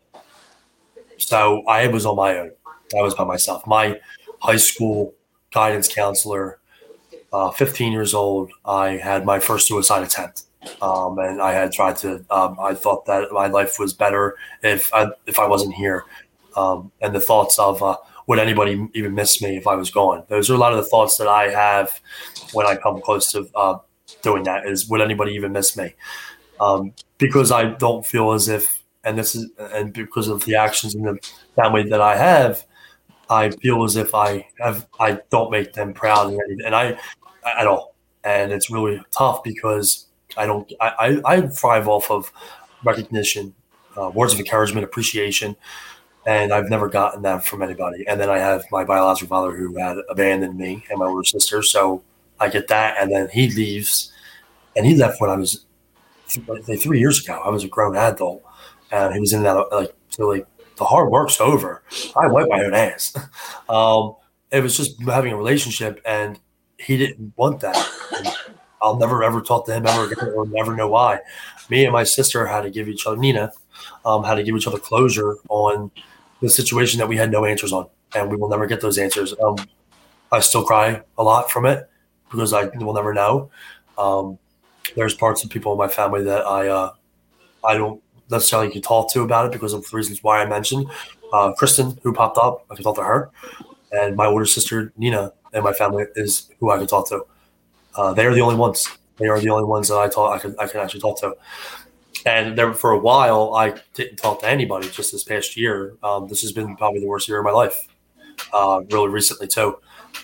So 1.18 1.64
I 1.68 1.88
was 1.88 2.06
on 2.06 2.16
my 2.16 2.38
own. 2.38 2.52
I 2.98 3.02
was 3.02 3.16
by 3.16 3.24
myself. 3.24 3.66
My 3.68 4.00
high 4.40 4.58
school 4.58 5.14
guidance 5.54 5.88
counselor, 5.88 6.60
uh, 7.32 7.52
15 7.52 7.92
years 7.92 8.14
old, 8.14 8.52
I 8.66 8.92
had 8.98 9.26
my 9.26 9.40
first 9.40 9.68
suicide 9.68 10.04
attempt. 10.04 10.44
Um, 10.82 11.18
and 11.20 11.42
I 11.42 11.54
had 11.54 11.72
tried 11.72 11.98
to. 11.98 12.24
Um, 12.30 12.58
I 12.60 12.76
thought 12.76 13.06
that 13.06 13.32
my 13.32 13.48
life 13.48 13.80
was 13.80 13.94
better 13.94 14.38
if 14.62 14.94
I, 14.94 15.08
if 15.26 15.40
I 15.40 15.48
wasn't 15.48 15.74
here, 15.74 16.04
um, 16.56 16.92
and 17.02 17.16
the 17.16 17.20
thoughts 17.20 17.58
of 17.58 17.82
uh, 17.82 17.98
would 18.28 18.38
anybody 18.38 18.88
even 18.94 19.16
miss 19.16 19.42
me 19.42 19.58
if 19.58 19.66
I 19.66 19.74
was 19.74 19.90
gone. 19.90 20.24
Those 20.28 20.52
are 20.52 20.54
a 20.54 20.58
lot 20.60 20.72
of 20.72 20.78
the 20.78 20.86
thoughts 20.86 21.18
that 21.18 21.28
I 21.28 21.50
have 21.50 22.00
when 22.54 22.68
I 22.68 22.76
come 22.76 23.02
close 23.02 23.32
to 23.32 23.50
uh, 23.56 23.80
doing 24.22 24.44
that. 24.44 24.68
Is 24.68 24.88
would 24.88 25.02
anybody 25.02 25.34
even 25.34 25.52
miss 25.52 25.76
me? 25.76 25.96
Um, 26.62 26.94
because 27.18 27.52
I 27.52 27.72
don't 27.72 28.06
feel 28.06 28.32
as 28.32 28.48
if, 28.48 28.84
and 29.04 29.18
this 29.18 29.36
is, 29.36 29.50
and 29.58 29.92
because 29.92 30.28
of 30.28 30.46
the 30.46 30.56
actions 30.56 30.94
in 30.94 31.02
the 31.02 31.18
family 31.56 31.84
that 31.90 32.00
I 32.00 32.16
have, 32.16 32.64
I 33.32 33.50
feel 33.50 33.84
as 33.84 33.96
if 33.96 34.14
I 34.14 34.48
have, 34.60 34.88
I 35.00 35.20
don't 35.32 35.50
make 35.50 35.74
them 35.74 35.94
proud 35.94 36.32
and, 36.32 36.76
I 36.76 37.00
at 37.60 37.66
all, 37.66 37.96
and 38.24 38.52
it's 38.52 38.70
really 38.70 39.02
tough 39.10 39.44
because 39.44 40.06
I 40.38 40.46
don't, 40.46 40.72
I, 40.80 41.22
I, 41.26 41.34
I 41.38 41.42
thrive 41.48 41.88
off 41.88 42.12
of 42.12 42.32
recognition, 42.84 43.56
uh, 43.98 44.12
words 44.14 44.34
of 44.34 44.40
encouragement, 44.40 44.84
appreciation, 44.84 45.56
and 46.28 46.54
I've 46.54 46.70
never 46.70 46.88
gotten 46.88 47.24
that 47.24 47.44
from 47.44 47.64
anybody. 47.64 48.06
And 48.08 48.22
then 48.22 48.30
I 48.30 48.38
have 48.38 48.64
my 48.72 48.84
biological 48.84 49.30
father 49.30 49.58
who 49.58 49.76
had 49.78 49.98
abandoned 50.10 50.58
me 50.60 50.86
and 50.92 51.00
my 51.00 51.06
older 51.06 51.24
sister, 51.24 51.64
so 51.64 52.04
I 52.40 52.50
get 52.50 52.68
that, 52.68 52.98
and 53.02 53.12
then 53.12 53.30
he 53.30 53.50
leaves, 53.50 54.12
and 54.76 54.86
he 54.86 54.96
left 54.96 55.20
when 55.20 55.32
I 55.32 55.38
was 55.38 55.66
three 56.78 57.00
years 57.00 57.24
ago. 57.24 57.42
I 57.44 57.50
was 57.50 57.64
a 57.64 57.68
grown 57.68 57.96
adult, 57.96 58.44
and 58.92 59.14
he 59.14 59.20
was 59.20 59.34
in 59.34 59.44
that 59.44 59.54
like 59.72 59.94
so 60.10 60.28
like 60.28 60.48
the 60.78 60.86
hard 60.86 61.12
work's 61.12 61.40
over. 61.40 61.84
I 62.16 62.28
wipe 62.28 62.48
my 62.50 62.64
own 62.64 62.74
ass. 62.74 63.16
Um, 63.70 64.16
it 64.52 64.62
was 64.62 64.76
just 64.76 65.02
having 65.04 65.32
a 65.32 65.38
relationship, 65.38 66.02
and 66.06 66.38
he 66.78 66.98
didn't 66.98 67.32
want 67.38 67.62
that. 67.62 67.78
And 68.18 68.28
I'll 68.82 68.98
never 68.98 69.24
ever 69.24 69.40
talk 69.40 69.66
to 69.68 69.74
him 69.74 69.86
ever 69.86 70.12
again, 70.12 70.34
or 70.36 70.46
never 70.46 70.76
know 70.76 70.90
why. 70.90 71.20
Me 71.70 71.86
and 71.86 71.94
my 71.94 72.04
sister 72.04 72.46
had 72.48 72.62
to 72.62 72.70
give 72.70 72.90
each 72.90 73.06
other 73.06 73.16
Nina 73.16 73.54
um, 74.06 74.24
had 74.24 74.36
to 74.36 74.44
give 74.44 74.56
each 74.56 74.68
other 74.68 74.80
closure 74.80 75.36
on 75.50 75.92
the 76.42 76.50
situation 76.50 77.00
that 77.00 77.08
we 77.08 77.18
had 77.18 77.32
no 77.32 77.46
answers 77.46 77.72
on, 77.72 77.88
and 78.16 78.30
we 78.30 78.36
will 78.36 78.50
never 78.50 78.66
get 78.66 78.82
those 78.82 78.98
answers. 78.98 79.34
Um, 79.44 79.56
I 80.32 80.40
still 80.40 80.64
cry 80.64 81.02
a 81.18 81.24
lot 81.24 81.52
from 81.52 81.66
it 81.66 81.90
because 82.30 82.54
I 82.54 82.66
will 82.66 82.94
never 82.94 83.14
know. 83.14 83.52
Um, 83.98 84.40
there's 84.96 85.14
parts 85.16 85.44
of 85.44 85.50
people 85.50 85.72
in 85.74 85.78
my 85.78 85.88
family 85.88 86.24
that 86.24 86.46
I 86.46 86.68
uh, 86.68 86.94
I 87.64 87.76
don't 87.76 88.02
necessarily 88.30 88.72
can 88.72 88.82
talk 88.82 89.12
to 89.14 89.22
about 89.22 89.46
it 89.48 89.52
because 89.52 89.74
of 89.74 89.90
the 89.90 89.98
reasons 89.98 90.24
why 90.24 90.42
I 90.42 90.46
mentioned. 90.46 90.88
Uh, 91.34 91.54
Kristen, 91.54 91.98
who 92.04 92.14
popped 92.14 92.38
up, 92.38 92.66
I 92.70 92.76
can 92.76 92.84
talk 92.84 92.96
to 92.98 93.04
her, 93.04 93.30
and 93.92 94.16
my 94.16 94.26
older 94.26 94.46
sister 94.46 94.94
Nina 94.98 95.34
and 95.54 95.64
my 95.64 95.74
family 95.74 96.06
is 96.16 96.50
who 96.60 96.72
I 96.72 96.78
can 96.78 96.88
talk 96.88 97.10
to. 97.10 97.26
Uh, 97.96 98.14
they 98.14 98.26
are 98.26 98.34
the 98.34 98.42
only 98.42 98.56
ones. 98.56 98.88
They 99.18 99.28
are 99.28 99.40
the 99.40 99.50
only 99.50 99.66
ones 99.66 99.90
that 99.90 99.98
I 99.98 100.08
talk. 100.08 100.36
I 100.36 100.40
can 100.40 100.56
I 100.60 100.68
can 100.68 100.82
actually 100.82 101.02
talk 101.02 101.20
to. 101.22 101.36
And 102.26 102.58
there 102.58 102.74
for 102.74 102.92
a 102.92 103.00
while, 103.00 103.54
I 103.56 103.76
didn't 103.94 104.18
talk 104.18 104.42
to 104.42 104.48
anybody. 104.50 104.90
Just 104.90 105.12
this 105.12 105.24
past 105.24 105.58
year, 105.58 105.96
um, 106.04 106.28
this 106.28 106.42
has 106.42 106.52
been 106.52 106.76
probably 106.76 107.00
the 107.00 107.08
worst 107.08 107.28
year 107.28 107.40
of 107.40 107.46
my 107.46 107.52
life. 107.52 107.88
Uh, 108.54 108.82
really 108.92 109.10
recently 109.10 109.48
too. 109.48 109.78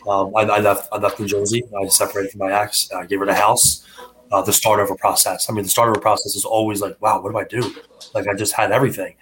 Um, 0.08 0.36
I, 0.36 0.42
I 0.42 0.60
left. 0.60 0.90
I 0.92 0.98
left 0.98 1.20
New 1.20 1.28
Jersey. 1.28 1.64
I 1.82 1.88
separated 1.88 2.32
from 2.32 2.40
my 2.40 2.52
ex. 2.52 2.92
I 2.92 3.06
gave 3.06 3.20
her 3.20 3.26
the 3.26 3.36
house. 3.36 3.87
Uh, 4.32 4.42
the 4.42 4.52
start 4.52 4.80
of 4.82 4.92
a 4.92 4.96
process. 4.96 5.50
I 5.50 5.54
mean, 5.54 5.64
the 5.64 5.70
start 5.70 5.90
of 5.90 5.96
a 5.98 6.02
process 6.02 6.36
is 6.36 6.44
always 6.44 6.82
like, 6.82 7.02
wow, 7.02 7.22
what 7.22 7.32
do 7.32 7.38
I 7.38 7.46
do? 7.46 7.74
Like, 8.14 8.28
I 8.28 8.34
just 8.34 8.54
had 8.54 8.72
everything, 8.72 9.16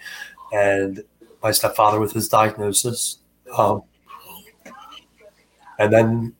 and 0.51 1.03
my 1.43 1.51
stepfather 1.51 1.99
with 1.99 2.11
his 2.13 2.27
diagnosis, 2.27 3.19
um, 3.55 3.83
and 5.77 5.93
then 5.93 6.33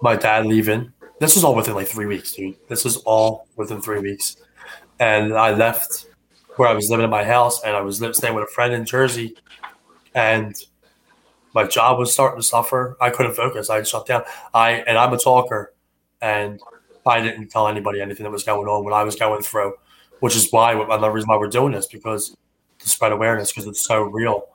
my 0.00 0.14
dad 0.14 0.46
leaving. 0.46 0.92
This 1.18 1.34
was 1.34 1.44
all 1.44 1.54
within 1.54 1.74
like 1.74 1.88
three 1.88 2.06
weeks, 2.06 2.32
dude. 2.32 2.56
This 2.68 2.86
is 2.86 2.98
all 2.98 3.48
within 3.56 3.80
three 3.80 4.00
weeks, 4.00 4.36
and 5.00 5.32
I 5.32 5.52
left 5.54 6.06
where 6.56 6.68
I 6.68 6.74
was 6.74 6.90
living 6.90 7.04
in 7.04 7.10
my 7.10 7.24
house, 7.24 7.62
and 7.64 7.74
I 7.74 7.80
was 7.80 8.00
living, 8.00 8.14
staying 8.14 8.34
with 8.34 8.44
a 8.44 8.52
friend 8.52 8.72
in 8.72 8.84
Jersey, 8.84 9.36
and 10.14 10.54
my 11.54 11.64
job 11.64 11.98
was 11.98 12.12
starting 12.12 12.38
to 12.38 12.46
suffer. 12.46 12.96
I 13.00 13.10
couldn't 13.10 13.34
focus. 13.34 13.70
I 13.70 13.82
shut 13.82 14.06
down. 14.06 14.22
I 14.52 14.84
and 14.86 14.98
I'm 14.98 15.12
a 15.12 15.18
talker, 15.18 15.72
and 16.20 16.60
I 17.06 17.20
didn't 17.20 17.48
tell 17.48 17.68
anybody 17.68 18.00
anything 18.00 18.24
that 18.24 18.30
was 18.30 18.44
going 18.44 18.66
on, 18.66 18.84
what 18.84 18.92
I 18.92 19.04
was 19.04 19.16
going 19.16 19.42
through, 19.42 19.74
which 20.20 20.36
is 20.36 20.50
why 20.50 20.72
another 20.72 21.12
reason 21.12 21.28
why 21.28 21.36
we're 21.36 21.48
doing 21.48 21.72
this 21.72 21.86
because 21.86 22.36
to 22.78 22.88
spread 22.88 23.12
awareness 23.12 23.52
because 23.52 23.66
it's 23.66 23.84
so 23.84 24.02
real. 24.02 24.46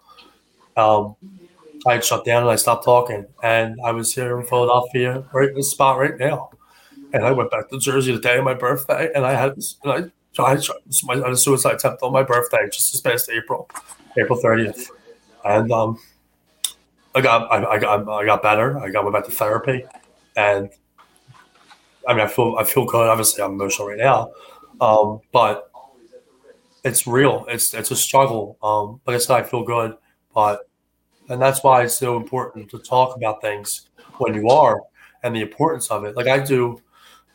Um, 0.77 1.15
I 1.87 1.93
had 1.93 2.05
shut 2.05 2.25
down 2.25 2.43
and 2.43 2.51
I 2.51 2.55
stopped 2.55 2.85
talking, 2.85 3.25
and 3.41 3.79
I 3.83 3.91
was 3.91 4.13
here 4.13 4.39
in 4.39 4.45
Philadelphia, 4.45 5.23
right 5.33 5.49
in 5.49 5.55
the 5.55 5.63
spot 5.63 5.97
right 5.97 6.17
now. 6.17 6.49
And 7.13 7.25
I 7.25 7.31
went 7.31 7.51
back 7.51 7.69
to 7.69 7.79
Jersey 7.79 8.11
the 8.13 8.19
day 8.19 8.37
of 8.37 8.43
my 8.43 8.53
birthday, 8.53 9.09
and 9.15 9.25
I 9.25 9.33
had 9.33 9.53
and 9.83 9.91
I 9.91 10.11
tried 10.33 10.61
I 11.09 11.15
had 11.15 11.31
a 11.31 11.37
suicide 11.37 11.75
attempt 11.75 12.03
on 12.03 12.13
my 12.13 12.23
birthday 12.23 12.69
just 12.71 12.91
this 12.91 13.01
past 13.01 13.29
April, 13.29 13.69
April 14.17 14.39
thirtieth, 14.39 14.91
and 15.43 15.71
um, 15.71 15.99
I 17.15 17.21
got 17.21 17.51
I, 17.51 17.63
I 17.65 17.79
got 17.79 18.07
I 18.07 18.25
got 18.25 18.43
better. 18.43 18.77
I 18.79 18.89
got 18.89 19.03
went 19.03 19.15
back 19.15 19.25
to 19.25 19.31
therapy, 19.31 19.85
and 20.35 20.69
I 22.07 22.13
mean 22.13 22.21
I 22.21 22.27
feel 22.27 22.55
I 22.57 22.63
feel 22.63 22.85
good. 22.85 23.07
Obviously, 23.07 23.43
I'm 23.43 23.53
emotional 23.53 23.89
right 23.89 23.97
now, 23.97 24.31
um, 24.81 25.19
but 25.31 25.69
it's 26.83 27.05
real. 27.07 27.45
It's 27.49 27.73
it's 27.73 27.91
a 27.91 27.95
struggle. 27.95 28.57
Um, 28.63 29.01
like 29.05 29.15
I 29.15 29.19
said, 29.19 29.35
I 29.35 29.43
feel 29.43 29.63
good, 29.63 29.95
but 30.33 30.69
and 31.29 31.41
that's 31.41 31.63
why 31.63 31.83
it's 31.83 31.97
so 31.97 32.17
important 32.17 32.69
to 32.71 32.79
talk 32.79 33.17
about 33.17 33.41
things 33.41 33.89
when 34.19 34.33
you 34.35 34.49
are 34.49 34.81
and 35.23 35.35
the 35.35 35.41
importance 35.41 35.89
of 35.91 36.05
it. 36.05 36.15
Like 36.15 36.27
I 36.27 36.39
do. 36.39 36.81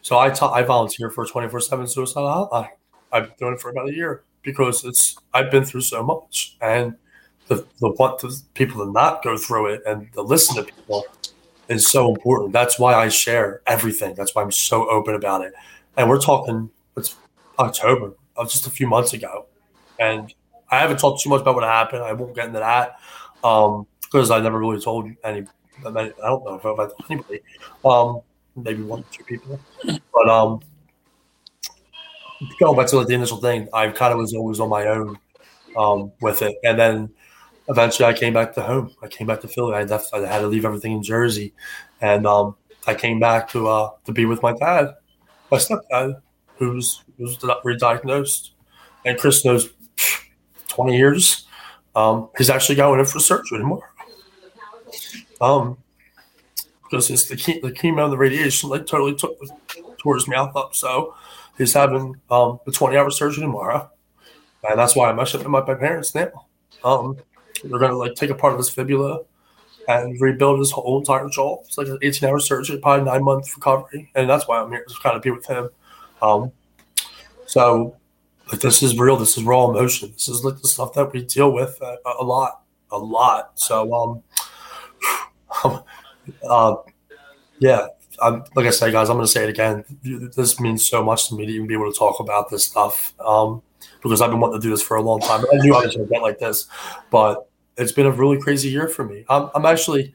So 0.03 0.19
I 0.19 0.31
ta- 0.31 0.53
I 0.53 0.63
volunteer 0.63 1.11
for 1.11 1.27
24 1.27 1.61
seven 1.61 1.87
suicide 1.87 2.23
hotline. 2.23 2.71
I've 3.13 3.25
been 3.29 3.35
doing 3.39 3.55
it 3.55 3.61
for 3.61 3.71
about 3.71 3.89
a 3.91 3.95
year 3.95 4.25
because 4.43 4.85
it's 4.85 5.17
I've 5.35 5.51
been 5.51 5.65
through 5.65 5.83
so 5.83 6.03
much 6.03 6.57
and 6.61 6.97
the 7.49 7.67
the 7.81 7.91
want 7.93 8.21
the 8.21 8.37
people 8.55 8.85
to 8.85 8.93
not 8.93 9.23
go 9.25 9.37
through 9.39 9.69
it 9.75 9.83
and 9.87 10.13
to 10.15 10.23
listen 10.23 10.57
to 10.57 10.65
people 10.65 11.07
is 11.69 11.89
so 11.89 12.15
important. 12.15 12.53
That's 12.53 12.79
why 12.79 12.95
I 12.95 13.09
share 13.09 13.63
everything. 13.67 14.15
That's 14.15 14.35
why 14.35 14.43
I'm 14.43 14.53
so 14.53 14.89
open 14.91 15.15
about 15.15 15.43
it. 15.43 15.53
And 15.97 16.09
we're 16.09 16.21
talking 16.21 16.71
it's 16.97 17.17
October 17.59 18.13
of 18.37 18.51
just 18.51 18.67
a 18.67 18.71
few 18.71 18.87
months 18.87 19.13
ago, 19.13 19.47
and 19.99 20.33
I 20.71 20.79
haven't 20.79 20.99
talked 20.99 21.23
too 21.23 21.31
much 21.31 21.43
about 21.43 21.55
what 21.55 21.65
happened. 21.65 22.03
I 22.03 22.13
won't 22.13 22.35
get 22.35 22.47
into 22.47 22.59
that 22.59 22.99
um, 23.45 23.87
because 24.03 24.31
I 24.31 24.41
never 24.41 24.59
really 24.59 24.81
told 24.81 25.11
any. 25.23 25.47
I 25.85 25.91
don't 25.91 26.45
know 26.45 26.61
if 26.63 26.67
I've 26.67 26.77
told 26.77 27.05
anybody. 27.11 27.41
Um, 27.85 28.21
maybe 28.57 28.83
one 28.83 29.01
or 29.01 29.05
two 29.11 29.25
people. 29.25 29.59
But 29.85 30.29
um, 30.29 30.61
going 32.61 32.77
back 32.77 32.87
to 32.89 33.05
the 33.05 33.15
initial 33.15 33.39
thing, 33.39 33.69
I 33.73 33.89
kind 33.89 34.13
of 34.13 34.19
was 34.19 34.35
always 34.35 34.61
on 34.61 34.69
my 34.69 34.87
own 34.87 35.19
um, 35.77 36.13
with 36.21 36.43
it, 36.43 36.57
and 36.65 36.79
then 36.79 37.11
eventually 37.69 38.07
I 38.07 38.13
came 38.13 38.33
back 38.33 38.55
to 38.55 38.63
home. 38.63 38.95
I 39.03 39.09
came 39.09 39.27
back 39.27 39.41
to 39.41 39.49
Philly. 39.49 39.75
I 39.75 39.85
left. 39.85 40.13
I 40.13 40.27
had 40.27 40.41
to 40.41 40.47
leave 40.47 40.65
everything 40.65 40.93
in 40.93 41.03
Jersey, 41.03 41.53
and 42.01 42.27
um, 42.27 42.57
I 42.87 42.95
came 42.95 43.21
back 43.21 43.49
to 43.51 43.69
uh, 43.69 43.91
to 44.05 44.13
be 44.13 44.25
with 44.27 44.43
my 44.43 44.53
dad, 44.53 44.95
my 45.51 45.59
stepdad, 45.59 46.21
who's 46.57 47.03
who's 47.19 47.39
re-diagnosed, 47.65 48.53
and 49.05 49.19
Chris 49.19 49.45
knows 49.45 49.71
twenty 50.69 50.97
years. 50.97 51.47
Um, 51.95 52.29
he's 52.37 52.51
actually 52.51 52.75
going 52.75 52.99
in 53.01 53.07
for 53.07 53.21
surgery 53.21 53.59
tomorrow. 53.59 53.83
Um, 55.41 55.79
because 56.83 57.11
it's 57.11 57.29
the, 57.29 57.37
the 57.61 57.73
chemo 57.73 58.05
and 58.05 58.13
the 58.13 58.17
radiation 58.17 58.69
like 58.71 58.87
totally 58.87 59.15
took 59.15 59.39
tore 59.99 60.15
his 60.15 60.29
mouth 60.29 60.55
up. 60.57 60.75
So 60.75 61.15
he's 61.57 61.73
having 61.73 62.17
um 62.31 62.61
the 62.67 62.73
twenty 62.73 62.97
hour 62.97 63.11
surgery 63.11 63.43
tomorrow, 63.43 63.91
and 64.69 64.79
that's 64.79 64.95
why 64.95 65.09
I'm 65.09 65.19
actually 65.19 65.45
my, 65.45 65.65
my 65.65 65.75
parents 65.75 66.15
now. 66.15 66.47
Um, 66.83 67.17
they're 67.63 67.79
gonna 67.79 67.97
like 67.97 68.15
take 68.15 68.31
apart 68.31 68.57
his 68.57 68.69
fibula 68.69 69.21
and 69.89 70.21
rebuild 70.21 70.59
his 70.59 70.71
whole 70.71 70.99
entire 70.99 71.29
jaw. 71.29 71.61
It's 71.65 71.79
like 71.79 71.89
an 71.89 71.99
18 72.03 72.29
hour 72.29 72.39
surgery, 72.41 72.79
probably 72.79 73.05
nine 73.05 73.23
month 73.23 73.55
recovery, 73.55 74.11
and 74.15 74.29
that's 74.29 74.49
why 74.49 74.61
I'm 74.61 74.71
here 74.71 74.85
to 74.85 74.95
kind 75.03 75.17
of 75.17 75.23
be 75.23 75.31
with 75.31 75.47
him. 75.47 75.69
Um, 76.23 76.53
so 77.47 77.97
like 78.51 78.61
this 78.61 78.83
is 78.83 78.99
real. 78.99 79.17
This 79.17 79.37
is 79.37 79.45
raw 79.45 79.69
emotion. 79.69 80.13
This 80.13 80.29
is 80.29 80.45
like 80.45 80.61
the 80.61 80.69
stuff 80.69 80.93
that 80.95 81.13
we 81.13 81.25
deal 81.25 81.53
with 81.53 81.79
a, 81.81 81.97
a 82.21 82.25
lot, 82.25 82.63
a 82.91 82.99
lot. 82.99 83.59
So 83.59 83.93
um, 83.95 84.23
uh, 86.49 86.77
yeah, 87.59 87.87
I'm, 88.23 88.45
like 88.55 88.67
I 88.67 88.71
say, 88.71 88.91
guys, 88.93 89.09
I'm 89.09 89.17
going 89.17 89.27
to 89.27 89.33
say 89.33 89.45
it 89.45 89.51
again. 89.51 89.85
This 90.03 90.61
means 90.61 90.89
so 90.89 91.03
much 91.03 91.29
to 91.29 91.35
me 91.35 91.47
to 91.47 91.53
even 91.53 91.67
be 91.67 91.75
able 91.75 91.91
to 91.91 91.99
talk 91.99 92.21
about 92.21 92.51
this 92.51 92.67
stuff 92.67 93.15
um, 93.21 93.63
because 94.05 94.21
I've 94.21 94.31
been 94.31 94.39
wanting 94.39 94.61
to 94.61 94.65
do 94.65 94.71
this 94.71 94.83
for 94.83 94.99
a 94.99 95.03
long 95.03 95.19
time. 95.19 95.45
I 95.51 95.57
knew 95.57 95.75
I 95.75 95.87
was 95.87 95.97
going 95.97 96.07
to 96.07 96.13
get 96.13 96.23
like 96.23 96.39
this, 96.39 96.69
but 97.11 97.49
it's 97.79 97.91
been 97.91 98.07
a 98.07 98.11
really 98.11 98.39
crazy 98.39 98.69
year 98.69 98.87
for 98.87 99.03
me. 99.03 99.25
I'm, 99.31 99.51
I'm 99.55 99.65
actually, 99.65 100.15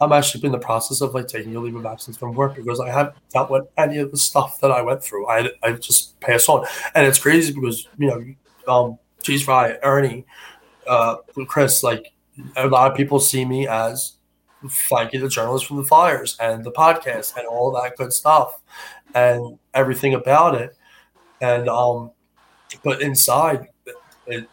I'm 0.00 0.12
actually 0.12 0.44
in 0.46 0.52
the 0.52 0.58
process 0.58 1.02
of 1.02 1.14
like 1.14 1.28
taking 1.28 1.54
a 1.54 1.60
leave 1.60 1.76
of 1.76 1.84
absence 1.84 2.16
from 2.16 2.34
work 2.34 2.56
because 2.56 2.80
I 2.80 2.90
haven't 2.90 3.16
dealt 3.30 3.50
with 3.50 3.66
any 3.76 3.98
of 3.98 4.10
the 4.10 4.16
stuff 4.16 4.60
that 4.62 4.70
I 4.70 4.80
went 4.80 5.04
through. 5.04 5.28
I, 5.28 5.50
I 5.62 5.72
just 5.72 6.18
pass 6.20 6.48
on, 6.48 6.66
and 6.94 7.06
it's 7.06 7.18
crazy 7.18 7.52
because 7.52 7.86
you 7.98 8.08
know, 8.08 8.72
um, 8.72 8.98
Cheese 9.22 9.42
Fry, 9.42 9.76
Ernie, 9.82 10.24
uh, 10.86 11.16
Chris, 11.46 11.82
like 11.82 12.12
a 12.56 12.66
lot 12.66 12.90
of 12.90 12.96
people 12.96 13.20
see 13.20 13.44
me 13.44 13.68
as 13.68 14.14
Frankie 14.70 15.18
the 15.18 15.28
journalist 15.28 15.66
from 15.66 15.76
the 15.76 15.84
Flyers 15.84 16.36
and 16.40 16.64
the 16.64 16.72
podcast 16.72 17.36
and 17.36 17.46
all 17.46 17.70
that 17.72 17.96
good 17.96 18.12
stuff 18.12 18.62
and 19.14 19.58
everything 19.74 20.14
about 20.14 20.54
it. 20.54 20.74
And 21.42 21.68
um, 21.68 22.10
but 22.82 23.02
inside, 23.02 23.68
it, 23.86 23.96
it, 24.26 24.48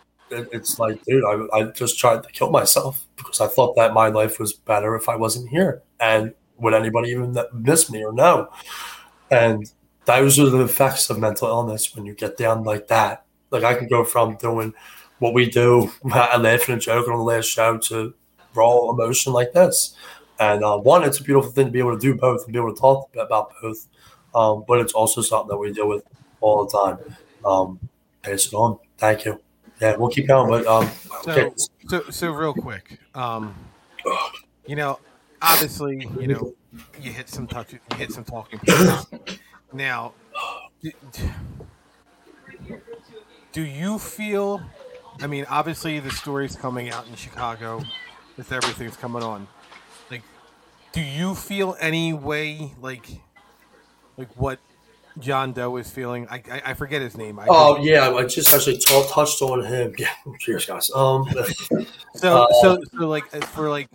it's 0.52 0.80
like, 0.80 1.04
dude, 1.04 1.24
I, 1.24 1.58
I 1.58 1.64
just 1.66 2.00
tried 2.00 2.24
to 2.24 2.30
kill 2.30 2.50
myself 2.50 3.06
because 3.16 3.42
I 3.42 3.48
thought 3.48 3.76
that 3.76 3.94
my 3.94 4.08
life 4.08 4.40
was 4.40 4.54
better 4.54 4.96
if 4.96 5.08
I 5.10 5.16
wasn't 5.16 5.50
here. 5.50 5.82
And 6.00 6.34
would 6.58 6.74
anybody 6.74 7.10
even 7.10 7.38
miss 7.54 7.92
me 7.92 8.04
or 8.04 8.14
no? 8.14 8.50
And 9.30 9.72
those 10.06 10.40
are 10.40 10.50
the 10.50 10.62
effects 10.62 11.10
of 11.10 11.20
mental 11.20 11.48
illness 11.48 11.96
when 11.96 12.06
you 12.06 12.14
get 12.14 12.38
down 12.38 12.64
like 12.64 12.88
that. 12.88 13.26
Like 13.52 13.64
I 13.64 13.76
can 13.76 13.88
go 13.88 14.04
from 14.04 14.38
doing 14.38 14.74
what 15.20 15.34
we 15.34 15.50
do, 15.50 15.92
laughing 16.04 16.74
and 16.74 16.82
joking 16.82 17.14
on 17.14 17.20
the 17.20 17.24
last 17.24 17.46
show, 17.46 17.78
to 17.78 18.14
raw 18.54 18.90
emotion 18.90 19.34
like 19.34 19.54
this. 19.54 19.96
And 20.40 20.64
uh, 20.64 20.78
one, 20.78 21.04
it's 21.04 21.20
a 21.20 21.24
beautiful 21.24 21.52
thing 21.52 21.68
to 21.68 21.72
be 21.72 21.80
able 21.80 21.94
to 21.94 22.00
do 22.00 22.16
both 22.16 22.44
and 22.44 22.54
be 22.54 22.60
able 22.60 22.74
to 22.74 22.80
talk 22.80 23.16
about 23.16 23.52
both. 23.62 23.88
Um, 24.34 24.66
but 24.68 24.82
it's 24.82 24.94
also 24.94 25.22
something 25.22 25.48
that 25.48 25.58
we 25.58 25.72
deal 25.72 25.88
with 25.88 26.04
all 26.42 26.66
the 26.66 26.78
time. 26.78 27.16
Um, 27.46 27.80
pass 28.26 28.48
it 28.48 28.54
on. 28.54 28.80
Thank 28.98 29.26
you. 29.26 29.40
Yeah, 29.82 29.96
we'll 29.98 30.10
keep 30.10 30.28
going. 30.28 30.50
But 30.50 30.66
um, 30.68 30.90
okay. 31.28 31.52
so, 31.56 31.68
so, 31.88 32.10
so 32.10 32.32
real 32.32 32.54
quick, 32.54 33.00
um, 33.14 33.54
you 34.66 34.76
know, 34.76 35.00
obviously, 35.42 36.10
you 36.20 36.28
know, 36.28 36.54
you 37.02 37.12
hit 37.12 37.30
some 37.30 37.48
touch, 37.48 37.74
you 37.74 37.80
hit 37.96 38.12
some 38.12 38.24
talking 38.24 38.60
points. 38.60 39.08
Now, 39.74 40.14
do, 40.82 40.92
do 43.52 43.62
you 43.62 44.00
feel? 44.00 44.62
I 45.22 45.28
mean, 45.28 45.46
obviously, 45.50 46.00
the 46.00 46.12
story's 46.12 46.56
coming 46.56 46.90
out 46.90 47.08
in 47.08 47.16
Chicago 47.16 47.84
with 48.38 48.52
everything's 48.52 48.98
coming 48.98 49.24
on. 49.24 49.48
Like, 50.10 50.24
do 50.94 51.02
you 51.02 51.36
feel 51.36 51.76
any 51.80 52.14
way 52.14 52.74
like 52.82 53.08
like 54.18 54.30
what 54.38 54.60
John 55.20 55.54
Doe 55.54 55.78
is 55.78 55.90
feeling? 55.90 56.28
I 56.30 56.42
I, 56.52 56.62
I 56.68 56.74
forget 56.74 57.02
his 57.02 57.18
name. 57.18 57.40
I 57.40 57.48
oh 57.50 57.78
yeah, 57.82 58.10
I 58.10 58.24
just 58.26 58.54
actually 58.54 58.78
t- 58.78 59.06
touched 59.10 59.42
on 59.42 59.64
him. 59.66 59.94
Yeah, 60.00 60.10
cheers, 60.40 60.66
guys. 60.66 60.92
Um, 60.94 61.26
so 62.16 62.44
uh, 62.44 62.48
so 62.62 62.78
so 62.92 63.08
like 63.08 63.26
for 63.46 63.70
like 63.70 63.90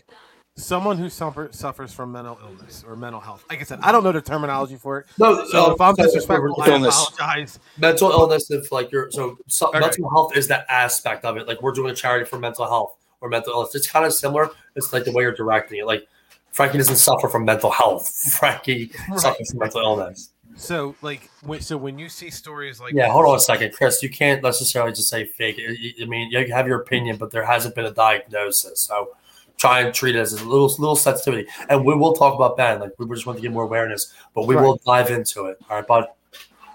someone 0.56 0.98
who 0.98 1.08
suffer, 1.08 1.48
suffers 1.52 1.92
from 1.92 2.12
mental 2.12 2.38
illness 2.42 2.84
or 2.86 2.96
mental 2.96 3.20
health. 3.20 3.44
Like 3.48 3.60
I 3.60 3.64
said, 3.64 3.80
I 3.82 3.92
don't 3.92 4.04
know 4.04 4.12
the 4.12 4.20
terminology 4.20 4.76
for 4.76 4.98
it. 4.98 5.06
No, 5.18 5.44
so 5.46 5.72
if 5.72 5.80
I'm 5.80 5.94
disrespectful, 5.94 6.54
I 6.60 6.66
apologize. 6.66 7.58
Mental 7.78 8.10
illness, 8.10 8.50
if 8.50 8.70
like 8.72 8.92
you're 8.92 9.10
so, 9.10 9.38
so 9.48 9.68
okay. 9.68 9.80
mental 9.80 10.08
health 10.10 10.36
is 10.36 10.48
that 10.48 10.66
aspect 10.68 11.24
of 11.24 11.36
it. 11.36 11.46
Like 11.46 11.62
we're 11.62 11.72
doing 11.72 11.90
a 11.90 11.94
charity 11.94 12.24
for 12.24 12.38
mental 12.38 12.66
health 12.66 12.96
or 13.20 13.28
mental 13.28 13.52
illness. 13.52 13.74
It's 13.74 13.90
kind 13.90 14.04
of 14.04 14.12
similar. 14.12 14.50
It's 14.76 14.92
like 14.92 15.04
the 15.04 15.12
way 15.12 15.22
you're 15.22 15.34
directing 15.34 15.78
it. 15.80 15.86
Like 15.86 16.06
Frankie 16.52 16.78
doesn't 16.78 16.96
suffer 16.96 17.28
from 17.28 17.44
mental 17.44 17.70
health. 17.70 18.08
Frankie 18.38 18.90
right. 19.08 19.20
suffers 19.20 19.50
from 19.50 19.60
mental 19.60 19.80
illness. 19.80 20.30
So, 20.60 20.94
like, 21.00 21.30
so 21.60 21.78
when 21.78 21.98
you 21.98 22.10
see 22.10 22.28
stories 22.28 22.80
like, 22.80 22.92
yeah, 22.92 23.08
hold 23.08 23.24
on 23.26 23.36
a 23.36 23.40
second, 23.40 23.72
Chris. 23.72 24.02
You 24.02 24.10
can't 24.10 24.42
necessarily 24.42 24.92
just 24.92 25.08
say 25.08 25.24
fake. 25.24 25.58
I 25.58 26.04
mean, 26.04 26.30
you 26.30 26.52
have 26.52 26.68
your 26.68 26.80
opinion, 26.80 27.16
but 27.16 27.30
there 27.30 27.44
hasn't 27.44 27.74
been 27.74 27.86
a 27.86 27.90
diagnosis. 27.90 28.80
So, 28.80 29.16
try 29.56 29.80
and 29.80 29.94
treat 29.94 30.16
it 30.16 30.18
as 30.18 30.34
a 30.34 30.44
little 30.44 30.66
little 30.66 30.96
sensitivity. 30.96 31.48
And 31.70 31.84
we 31.84 31.94
will 31.94 32.12
talk 32.12 32.34
about 32.34 32.58
Ben. 32.58 32.78
Like, 32.78 32.92
we 32.98 33.08
just 33.08 33.24
want 33.26 33.38
to 33.38 33.42
get 33.42 33.52
more 33.52 33.64
awareness, 33.64 34.12
but 34.34 34.46
we 34.46 34.54
right. 34.54 34.62
will 34.62 34.78
dive 34.84 35.10
into 35.10 35.46
it. 35.46 35.58
All 35.70 35.76
right, 35.76 35.86
bud. 35.86 36.06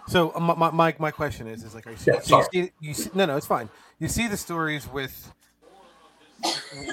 So, 0.07 0.31
uh, 0.35 0.39
my, 0.39 0.71
my, 0.71 0.95
my 0.97 1.11
question 1.11 1.47
is, 1.47 1.63
is 1.63 1.75
like, 1.75 1.85
you 1.85 1.95
see, 1.95 2.11
yeah, 2.11 2.19
so 2.21 2.39
you 2.39 2.45
see, 2.63 2.71
you 2.79 2.93
see, 2.95 3.09
no, 3.13 3.25
no, 3.27 3.37
it's 3.37 3.47
fine. 3.47 3.69
You 3.99 4.07
see 4.07 4.27
the 4.27 4.37
stories 4.37 4.87
with 4.91 5.31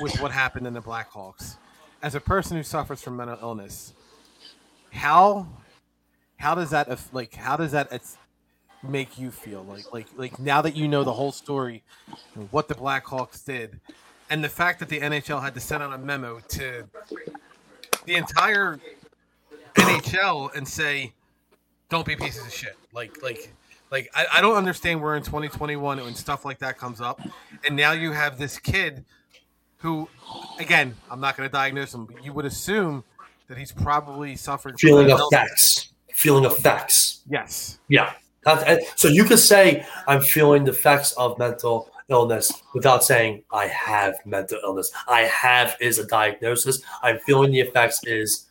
with 0.00 0.20
what 0.20 0.30
happened 0.30 0.66
in 0.66 0.74
the 0.74 0.82
Blackhawks. 0.82 1.56
As 2.02 2.14
a 2.14 2.20
person 2.20 2.56
who 2.56 2.62
suffers 2.62 3.00
from 3.00 3.16
mental 3.16 3.38
illness, 3.40 3.94
how 4.90 5.46
how 6.42 6.56
does 6.56 6.70
that 6.70 6.88
like 7.12 7.36
how 7.36 7.56
does 7.56 7.70
that 7.70 7.92
make 8.82 9.16
you 9.16 9.30
feel 9.30 9.62
like 9.62 9.92
like 9.92 10.08
like 10.16 10.40
now 10.40 10.60
that 10.60 10.74
you 10.74 10.88
know 10.88 11.04
the 11.04 11.12
whole 11.12 11.30
story, 11.30 11.84
what 12.50 12.66
the 12.66 12.74
Blackhawks 12.74 13.44
did, 13.44 13.78
and 14.28 14.42
the 14.42 14.48
fact 14.48 14.80
that 14.80 14.88
the 14.88 14.98
NHL 14.98 15.40
had 15.40 15.54
to 15.54 15.60
send 15.60 15.84
out 15.84 15.92
a 15.92 15.98
memo 15.98 16.40
to 16.48 16.82
the 18.06 18.16
entire 18.16 18.80
NHL 19.76 20.52
and 20.56 20.66
say, 20.66 21.12
"Don't 21.88 22.04
be 22.04 22.16
pieces 22.16 22.44
of 22.44 22.52
shit." 22.52 22.76
Like 22.92 23.22
like 23.22 23.52
like 23.92 24.10
I, 24.12 24.26
I 24.32 24.40
don't 24.40 24.56
understand 24.56 25.00
we're 25.00 25.16
in 25.16 25.22
2021 25.22 25.98
when 25.98 26.14
stuff 26.16 26.44
like 26.44 26.58
that 26.58 26.76
comes 26.76 27.00
up, 27.00 27.20
and 27.64 27.76
now 27.76 27.92
you 27.92 28.10
have 28.10 28.36
this 28.36 28.58
kid 28.58 29.04
who, 29.76 30.08
again, 30.58 30.96
I'm 31.08 31.20
not 31.20 31.36
going 31.36 31.48
to 31.48 31.52
diagnose 31.52 31.94
him, 31.94 32.06
but 32.06 32.24
you 32.24 32.32
would 32.32 32.46
assume 32.46 33.04
that 33.46 33.58
he's 33.58 33.70
probably 33.70 34.34
suffering 34.34 34.76
feeling 34.76 35.08
effects. 35.08 35.91
Feeling 36.22 36.44
effects. 36.44 37.22
Yes. 37.28 37.78
Yeah. 37.88 38.12
So 38.96 39.08
you 39.08 39.24
could 39.24 39.38
say 39.38 39.84
I'm 40.06 40.20
feeling 40.20 40.64
the 40.64 40.70
effects 40.70 41.12
of 41.12 41.38
mental 41.38 41.90
illness 42.08 42.52
without 42.74 43.02
saying 43.02 43.42
I 43.50 43.66
have 43.66 44.14
mental 44.24 44.58
illness. 44.62 44.90
I 45.08 45.22
have 45.22 45.76
is 45.80 45.98
a 45.98 46.06
diagnosis. 46.06 46.80
I'm 47.02 47.18
feeling 47.20 47.50
the 47.50 47.60
effects 47.60 48.00
is 48.04 48.46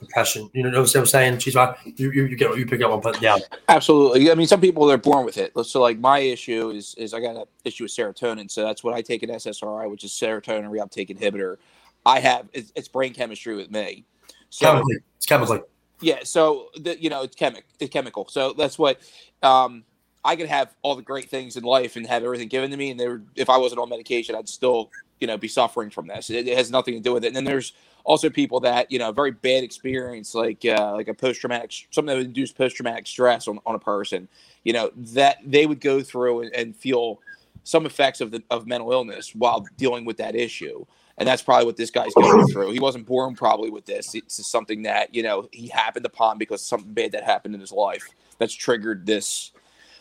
depression. 0.00 0.50
You 0.52 0.62
know 0.62 0.80
what 0.80 0.94
I'm 0.94 1.06
saying? 1.06 1.38
She's 1.38 1.54
right. 1.54 1.74
You, 1.84 2.10
you, 2.12 2.24
you 2.26 2.36
get 2.36 2.56
you 2.56 2.66
pick 2.66 2.82
up 2.82 2.92
on, 2.92 3.00
but 3.00 3.20
yeah, 3.22 3.38
absolutely. 3.68 4.30
I 4.30 4.34
mean, 4.34 4.46
some 4.46 4.60
people 4.60 4.90
are 4.90 4.98
born 4.98 5.24
with 5.24 5.38
it. 5.38 5.52
So 5.64 5.80
like 5.80 5.98
my 5.98 6.18
issue 6.18 6.70
is 6.70 6.94
is 6.96 7.14
I 7.14 7.20
got 7.20 7.36
an 7.36 7.44
issue 7.64 7.84
with 7.84 7.92
serotonin, 7.92 8.50
so 8.50 8.62
that's 8.62 8.84
what 8.84 8.94
I 8.94 9.02
take 9.02 9.22
an 9.22 9.30
SSRI, 9.30 9.90
which 9.90 10.04
is 10.04 10.12
serotonin 10.12 10.68
reuptake 10.70 11.08
inhibitor. 11.08 11.56
I 12.04 12.20
have 12.20 12.48
it's, 12.52 12.72
it's 12.74 12.88
brain 12.88 13.14
chemistry 13.14 13.56
with 13.56 13.70
me. 13.70 14.04
So, 14.50 14.66
chemically, 14.66 14.96
it's 15.16 15.26
chemically. 15.26 15.60
Yeah, 16.00 16.20
so 16.24 16.68
the, 16.76 17.00
you 17.00 17.10
know 17.10 17.22
it's 17.22 17.36
chemic, 17.36 17.64
it's 17.80 17.90
chemical. 17.90 18.28
So 18.28 18.52
that's 18.52 18.78
what 18.78 19.00
um, 19.42 19.84
I 20.24 20.36
could 20.36 20.48
have 20.48 20.74
all 20.82 20.94
the 20.94 21.02
great 21.02 21.30
things 21.30 21.56
in 21.56 21.64
life 21.64 21.96
and 21.96 22.06
have 22.06 22.22
everything 22.22 22.48
given 22.48 22.70
to 22.70 22.76
me, 22.76 22.90
and 22.90 23.00
there, 23.00 23.22
if 23.34 23.48
I 23.48 23.56
wasn't 23.56 23.80
on 23.80 23.88
medication, 23.88 24.34
I'd 24.34 24.48
still 24.48 24.90
you 25.20 25.26
know 25.26 25.38
be 25.38 25.48
suffering 25.48 25.90
from 25.90 26.06
this. 26.06 26.30
It, 26.30 26.48
it 26.48 26.56
has 26.56 26.70
nothing 26.70 26.94
to 26.94 27.00
do 27.00 27.14
with 27.14 27.24
it. 27.24 27.28
And 27.28 27.36
then 27.36 27.44
there's 27.44 27.72
also 28.06 28.30
people 28.30 28.60
that 28.60 28.90
you 28.90 28.98
know 28.98 29.12
very 29.12 29.32
bad 29.32 29.64
experience 29.64 30.34
like 30.34 30.64
uh, 30.64 30.92
like 30.92 31.08
a 31.08 31.14
post 31.14 31.40
traumatic 31.40 31.72
something 31.90 32.06
that 32.06 32.16
would 32.16 32.26
induce 32.26 32.52
post 32.52 32.76
traumatic 32.76 33.06
stress 33.06 33.48
on, 33.48 33.58
on 33.66 33.74
a 33.74 33.78
person 33.78 34.28
you 34.64 34.72
know 34.72 34.90
that 34.96 35.38
they 35.44 35.66
would 35.66 35.80
go 35.80 36.00
through 36.00 36.42
and, 36.42 36.54
and, 36.54 36.76
feel 36.76 37.20
some 37.64 37.84
effects 37.84 38.20
of 38.20 38.30
the 38.30 38.42
of 38.50 38.66
mental 38.66 38.92
illness 38.92 39.34
while 39.34 39.66
dealing 39.76 40.04
with 40.04 40.16
that 40.16 40.36
issue 40.36 40.86
and 41.18 41.26
that's 41.26 41.42
probably 41.42 41.66
what 41.66 41.76
this 41.76 41.90
guy's 41.90 42.12
going 42.14 42.46
through. 42.48 42.72
He 42.72 42.80
wasn't 42.80 43.06
born 43.06 43.34
probably 43.34 43.70
with 43.70 43.86
this. 43.86 44.14
It's 44.14 44.50
something 44.50 44.82
that 44.82 45.14
you 45.14 45.22
know 45.22 45.48
he 45.52 45.68
happened 45.68 46.06
upon 46.06 46.38
because 46.38 46.62
something 46.62 46.92
bad 46.92 47.12
that 47.12 47.24
happened 47.24 47.54
in 47.54 47.60
his 47.60 47.72
life 47.72 48.06
that's 48.38 48.54
triggered 48.54 49.06
this 49.06 49.52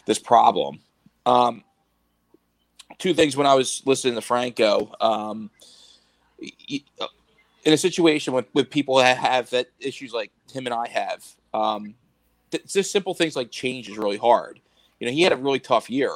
this 0.06 0.20
problem. 0.20 0.80
Um, 1.26 1.64
two 2.98 3.14
things 3.14 3.36
when 3.36 3.48
I 3.48 3.56
was 3.56 3.82
listening 3.86 4.16
to 4.16 4.22
Franco. 4.22 4.92
Um, 5.00 5.50
in 7.66 7.74
a 7.74 7.78
situation 7.78 8.34
with, 8.34 8.46
with 8.54 8.70
people 8.70 8.96
that 8.98 9.18
have 9.18 9.50
that 9.50 9.68
issues 9.80 10.14
like 10.14 10.32
him 10.54 10.68
and 10.68 10.74
I 10.74 10.88
have, 10.88 11.26
um, 11.54 11.96
th- 12.52 12.72
just 12.72 12.92
simple 12.92 13.14
things 13.14 13.36
like 13.36 13.52
change 13.52 13.90
is 13.90 13.98
really 13.98 14.18
hard. 14.18 14.60
You 15.00 15.08
know, 15.08 15.14
he 15.14 15.24
had 15.24 15.34
a 15.34 15.38
really 15.38 15.60
tough 15.60 15.90
year. 15.90 16.12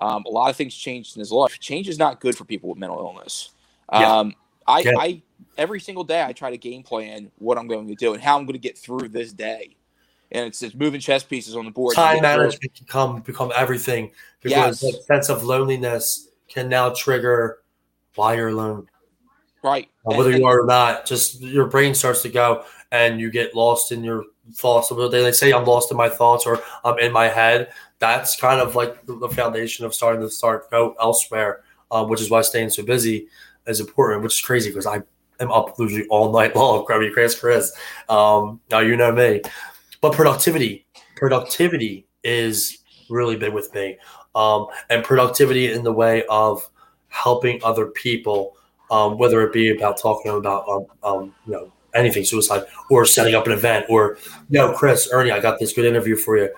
Um, 0.00 0.24
a 0.26 0.30
lot 0.30 0.50
of 0.50 0.56
things 0.56 0.74
changed 0.74 1.16
in 1.16 1.20
his 1.20 1.30
life. 1.30 1.58
Change 1.60 1.88
is 1.88 1.98
not 1.98 2.20
good 2.20 2.36
for 2.36 2.44
people 2.44 2.68
with 2.68 2.78
mental 2.78 2.98
illness. 2.98 3.50
Yeah. 3.92 4.18
Um, 4.18 4.34
I, 4.66 4.80
Yeah. 4.80 4.92
I 4.98 5.22
every 5.56 5.80
single 5.80 6.04
day 6.04 6.22
I 6.22 6.32
try 6.32 6.50
to 6.50 6.58
game 6.58 6.82
plan 6.82 7.30
what 7.38 7.58
I'm 7.58 7.66
going 7.66 7.88
to 7.88 7.94
do 7.94 8.14
and 8.14 8.22
how 8.22 8.38
I'm 8.38 8.44
going 8.44 8.54
to 8.54 8.58
get 8.58 8.78
through 8.78 9.08
this 9.08 9.32
day. 9.32 9.76
And 10.30 10.46
it's 10.46 10.60
just 10.60 10.76
moving 10.76 11.00
chess 11.00 11.22
pieces 11.22 11.56
on 11.56 11.64
the 11.64 11.70
board. 11.70 11.94
time 11.94 12.22
management 12.22 12.74
can 12.74 12.86
come 12.86 13.20
become 13.20 13.50
everything 13.54 14.10
because 14.42 14.82
Yes. 14.82 14.92
that 14.92 15.04
sense 15.04 15.28
of 15.30 15.42
loneliness 15.42 16.28
can 16.48 16.68
now 16.68 16.90
trigger 16.90 17.58
why 18.14 18.34
you're 18.34 18.48
alone. 18.48 18.88
Right. 19.62 19.88
Uh, 20.06 20.14
whether 20.16 20.30
you 20.30 20.46
are 20.46 20.60
or 20.60 20.66
not, 20.66 21.06
just 21.06 21.40
your 21.40 21.66
brain 21.66 21.94
starts 21.94 22.22
to 22.22 22.28
go 22.28 22.64
and 22.92 23.20
you 23.20 23.30
get 23.30 23.54
lost 23.54 23.90
in 23.90 24.04
your 24.04 24.24
thoughts. 24.54 24.90
They 24.90 25.08
they 25.08 25.32
say 25.32 25.52
I'm 25.52 25.64
lost 25.64 25.90
in 25.90 25.96
my 25.96 26.08
thoughts 26.08 26.46
or 26.46 26.62
I'm 26.84 26.98
in 26.98 27.12
my 27.12 27.28
head. 27.28 27.72
That's 27.98 28.38
kind 28.38 28.60
of 28.60 28.76
like 28.76 29.04
the, 29.06 29.28
foundation 29.28 29.84
of 29.84 29.94
starting 29.94 30.20
to 30.20 30.30
start 30.30 30.70
go 30.70 30.94
elsewhere, 31.00 31.62
um, 31.90 32.08
which 32.08 32.20
is 32.20 32.30
why 32.30 32.42
staying 32.42 32.70
so 32.70 32.84
busy 32.84 33.28
is 33.68 33.80
important, 33.80 34.22
which 34.22 34.34
is 34.34 34.40
crazy 34.40 34.70
because 34.70 34.86
I 34.86 35.02
am 35.40 35.52
up 35.52 35.78
literally 35.78 36.06
all 36.08 36.32
night 36.32 36.56
long. 36.56 36.84
Grabby 36.84 37.12
Chris 37.12 37.38
Chris. 37.38 37.72
Um, 38.08 38.60
now 38.70 38.80
you 38.80 38.96
know 38.96 39.12
me. 39.12 39.42
But 40.00 40.12
productivity, 40.12 40.86
productivity 41.16 42.06
is 42.24 42.78
really 43.10 43.36
big 43.36 43.52
with 43.52 43.72
me. 43.74 43.98
Um, 44.34 44.66
and 44.90 45.04
productivity 45.04 45.72
in 45.72 45.82
the 45.82 45.92
way 45.92 46.24
of 46.28 46.68
helping 47.08 47.60
other 47.64 47.86
people 47.86 48.56
um, 48.90 49.18
whether 49.18 49.42
it 49.42 49.52
be 49.52 49.70
about 49.70 49.98
talking 49.98 50.32
about 50.32 50.68
um, 50.68 50.86
um, 51.02 51.34
you 51.46 51.52
know 51.52 51.72
anything 51.94 52.24
suicide 52.24 52.64
or 52.90 53.04
setting 53.04 53.34
up 53.34 53.46
an 53.46 53.52
event 53.52 53.86
or 53.88 54.18
yo 54.50 54.72
Chris 54.72 55.08
Ernie 55.12 55.30
I 55.30 55.40
got 55.40 55.58
this 55.58 55.72
good 55.72 55.84
interview 55.84 56.16
for 56.16 56.36
you 56.36 56.50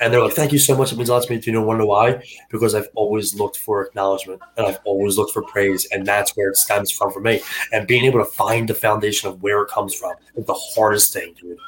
and 0.00 0.12
they're 0.12 0.22
like 0.22 0.34
thank 0.34 0.52
you 0.52 0.58
so 0.58 0.76
much. 0.76 0.92
It 0.92 0.96
means 0.96 1.08
a 1.08 1.14
lot 1.14 1.22
to 1.24 1.32
me 1.32 1.40
do 1.40 1.50
you 1.50 1.56
know 1.56 1.64
wonder 1.64 1.86
why. 1.86 2.22
Because 2.50 2.74
I've 2.74 2.88
always 2.94 3.34
looked 3.34 3.56
for 3.56 3.84
acknowledgement 3.84 4.42
and 4.56 4.66
I've 4.66 4.80
always 4.84 5.16
looked 5.16 5.32
for 5.32 5.42
praise 5.42 5.86
and 5.92 6.06
that's 6.06 6.36
where 6.36 6.48
it 6.50 6.56
stems 6.56 6.90
from 6.90 7.12
for 7.12 7.20
me. 7.20 7.40
And 7.72 7.86
being 7.86 8.04
able 8.04 8.18
to 8.20 8.30
find 8.30 8.68
the 8.68 8.74
foundation 8.74 9.28
of 9.28 9.42
where 9.42 9.62
it 9.62 9.68
comes 9.68 9.94
from 9.94 10.14
is 10.34 10.46
the 10.46 10.54
hardest 10.54 11.12
thing 11.12 11.34
dude. 11.40 11.58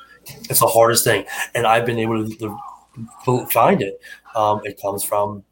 It's 0.50 0.60
the 0.60 0.66
hardest 0.66 1.04
thing. 1.04 1.24
And 1.54 1.66
I've 1.66 1.86
been 1.86 1.98
able 1.98 2.28
to, 2.28 2.58
to 3.24 3.46
find 3.46 3.82
it. 3.82 4.00
Um, 4.34 4.60
it 4.64 4.80
comes 4.80 5.02
from 5.04 5.44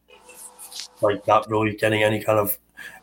like 1.01 1.27
not 1.27 1.49
really 1.51 1.75
getting 1.77 2.03
any 2.03 2.23
kind 2.23 2.39
of 2.39 2.59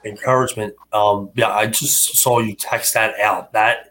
encouragement. 0.06 0.74
Um, 0.92 1.30
yeah, 1.36 1.50
I 1.50 1.68
just 1.68 2.18
saw 2.18 2.40
you 2.40 2.56
text 2.56 2.94
that 2.94 3.20
out. 3.20 3.54
That 3.54 3.90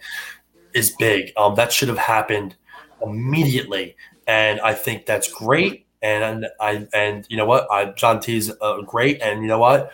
is 0.75 0.95
big. 0.99 1.33
Um, 1.37 1.55
that 1.57 1.73
should 1.73 1.89
have 1.89 1.99
happened 1.99 2.57
immediately, 3.05 3.97
and 4.27 4.61
I 4.61 4.75
think 4.75 5.07
that's 5.07 5.31
great. 5.33 5.87
And 6.03 6.47
I 6.61 6.89
and 6.93 7.27
you 7.29 7.37
know 7.37 7.47
what, 7.47 7.71
I, 7.71 7.87
John 7.93 8.21
T's 8.21 8.51
uh, 8.61 8.81
great, 8.83 9.23
and 9.23 9.43
you 9.43 9.47
know 9.47 9.59
what, 9.59 9.93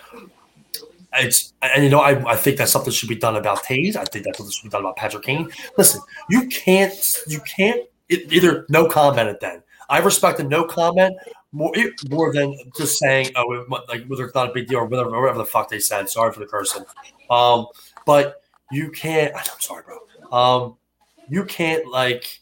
it's 1.15 1.53
and 1.63 1.85
you 1.85 1.91
know 1.91 2.01
I, 2.01 2.33
I 2.33 2.37
think 2.37 2.59
that 2.59 2.69
something 2.69 2.93
should 2.93 3.09
be 3.09 3.17
done 3.17 3.37
about 3.37 3.65
Toews. 3.65 3.97
I 3.97 4.05
think 4.05 4.25
that's 4.25 4.39
something 4.39 4.53
should 4.53 4.65
be 4.65 4.71
done 4.71 4.83
about 4.83 4.97
Patrick 4.97 5.25
Kane. 5.25 5.51
Listen, 5.77 6.01
you 6.31 6.47
can't 6.49 6.95
you 7.27 7.41
can't 7.41 7.83
it, 8.09 8.33
either 8.33 8.67
no 8.69 8.87
comment 8.87 9.29
it 9.29 9.41
then. 9.41 9.63
I 9.91 9.99
respect 9.99 10.41
a 10.41 10.45
no 10.45 10.65
comment 10.65 11.17
more 11.53 11.73
more 12.11 12.33
than 12.33 12.57
just 12.77 12.99
saying 12.99 13.31
oh 13.37 13.65
like 13.89 14.07
whether 14.07 14.25
it's 14.25 14.35
not 14.35 14.51
a 14.51 14.53
big 14.53 14.69
deal 14.69 14.79
or 14.79 14.85
whatever, 14.87 15.11
whatever 15.11 15.39
the 15.39 15.45
fuck 15.45 15.69
they 15.69 15.79
said. 15.79 16.09
Sorry 16.09 16.33
for 16.33 16.41
the 16.41 16.47
cursing. 16.47 16.85
Um, 17.31 17.67
but 18.07 18.43
you 18.71 18.91
can't. 18.91 19.35
I'm 19.37 19.61
sorry, 19.61 19.85
bro. 19.85 19.99
Um, 20.31 20.77
you 21.29 21.45
can't 21.45 21.87
like 21.87 22.41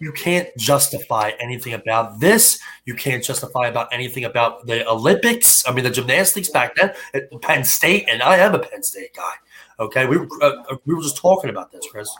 you 0.00 0.12
can't 0.12 0.48
justify 0.56 1.32
anything 1.38 1.74
about 1.74 2.18
this. 2.18 2.58
You 2.86 2.94
can't 2.94 3.22
justify 3.22 3.68
about 3.68 3.92
anything 3.92 4.24
about 4.24 4.66
the 4.66 4.88
Olympics. 4.88 5.66
I 5.68 5.72
mean, 5.72 5.84
the 5.84 5.90
gymnastics 5.90 6.48
back 6.48 6.74
then 6.74 6.92
at 7.14 7.30
Penn 7.42 7.64
State, 7.64 8.08
and 8.08 8.22
I 8.22 8.38
am 8.38 8.54
a 8.54 8.58
Penn 8.58 8.82
State 8.82 9.14
guy. 9.14 9.32
Okay, 9.78 10.06
we 10.06 10.16
were 10.16 10.28
uh, 10.42 10.76
we 10.86 10.94
were 10.94 11.02
just 11.02 11.18
talking 11.18 11.50
about 11.50 11.70
this, 11.70 11.86
Chris. 11.90 12.10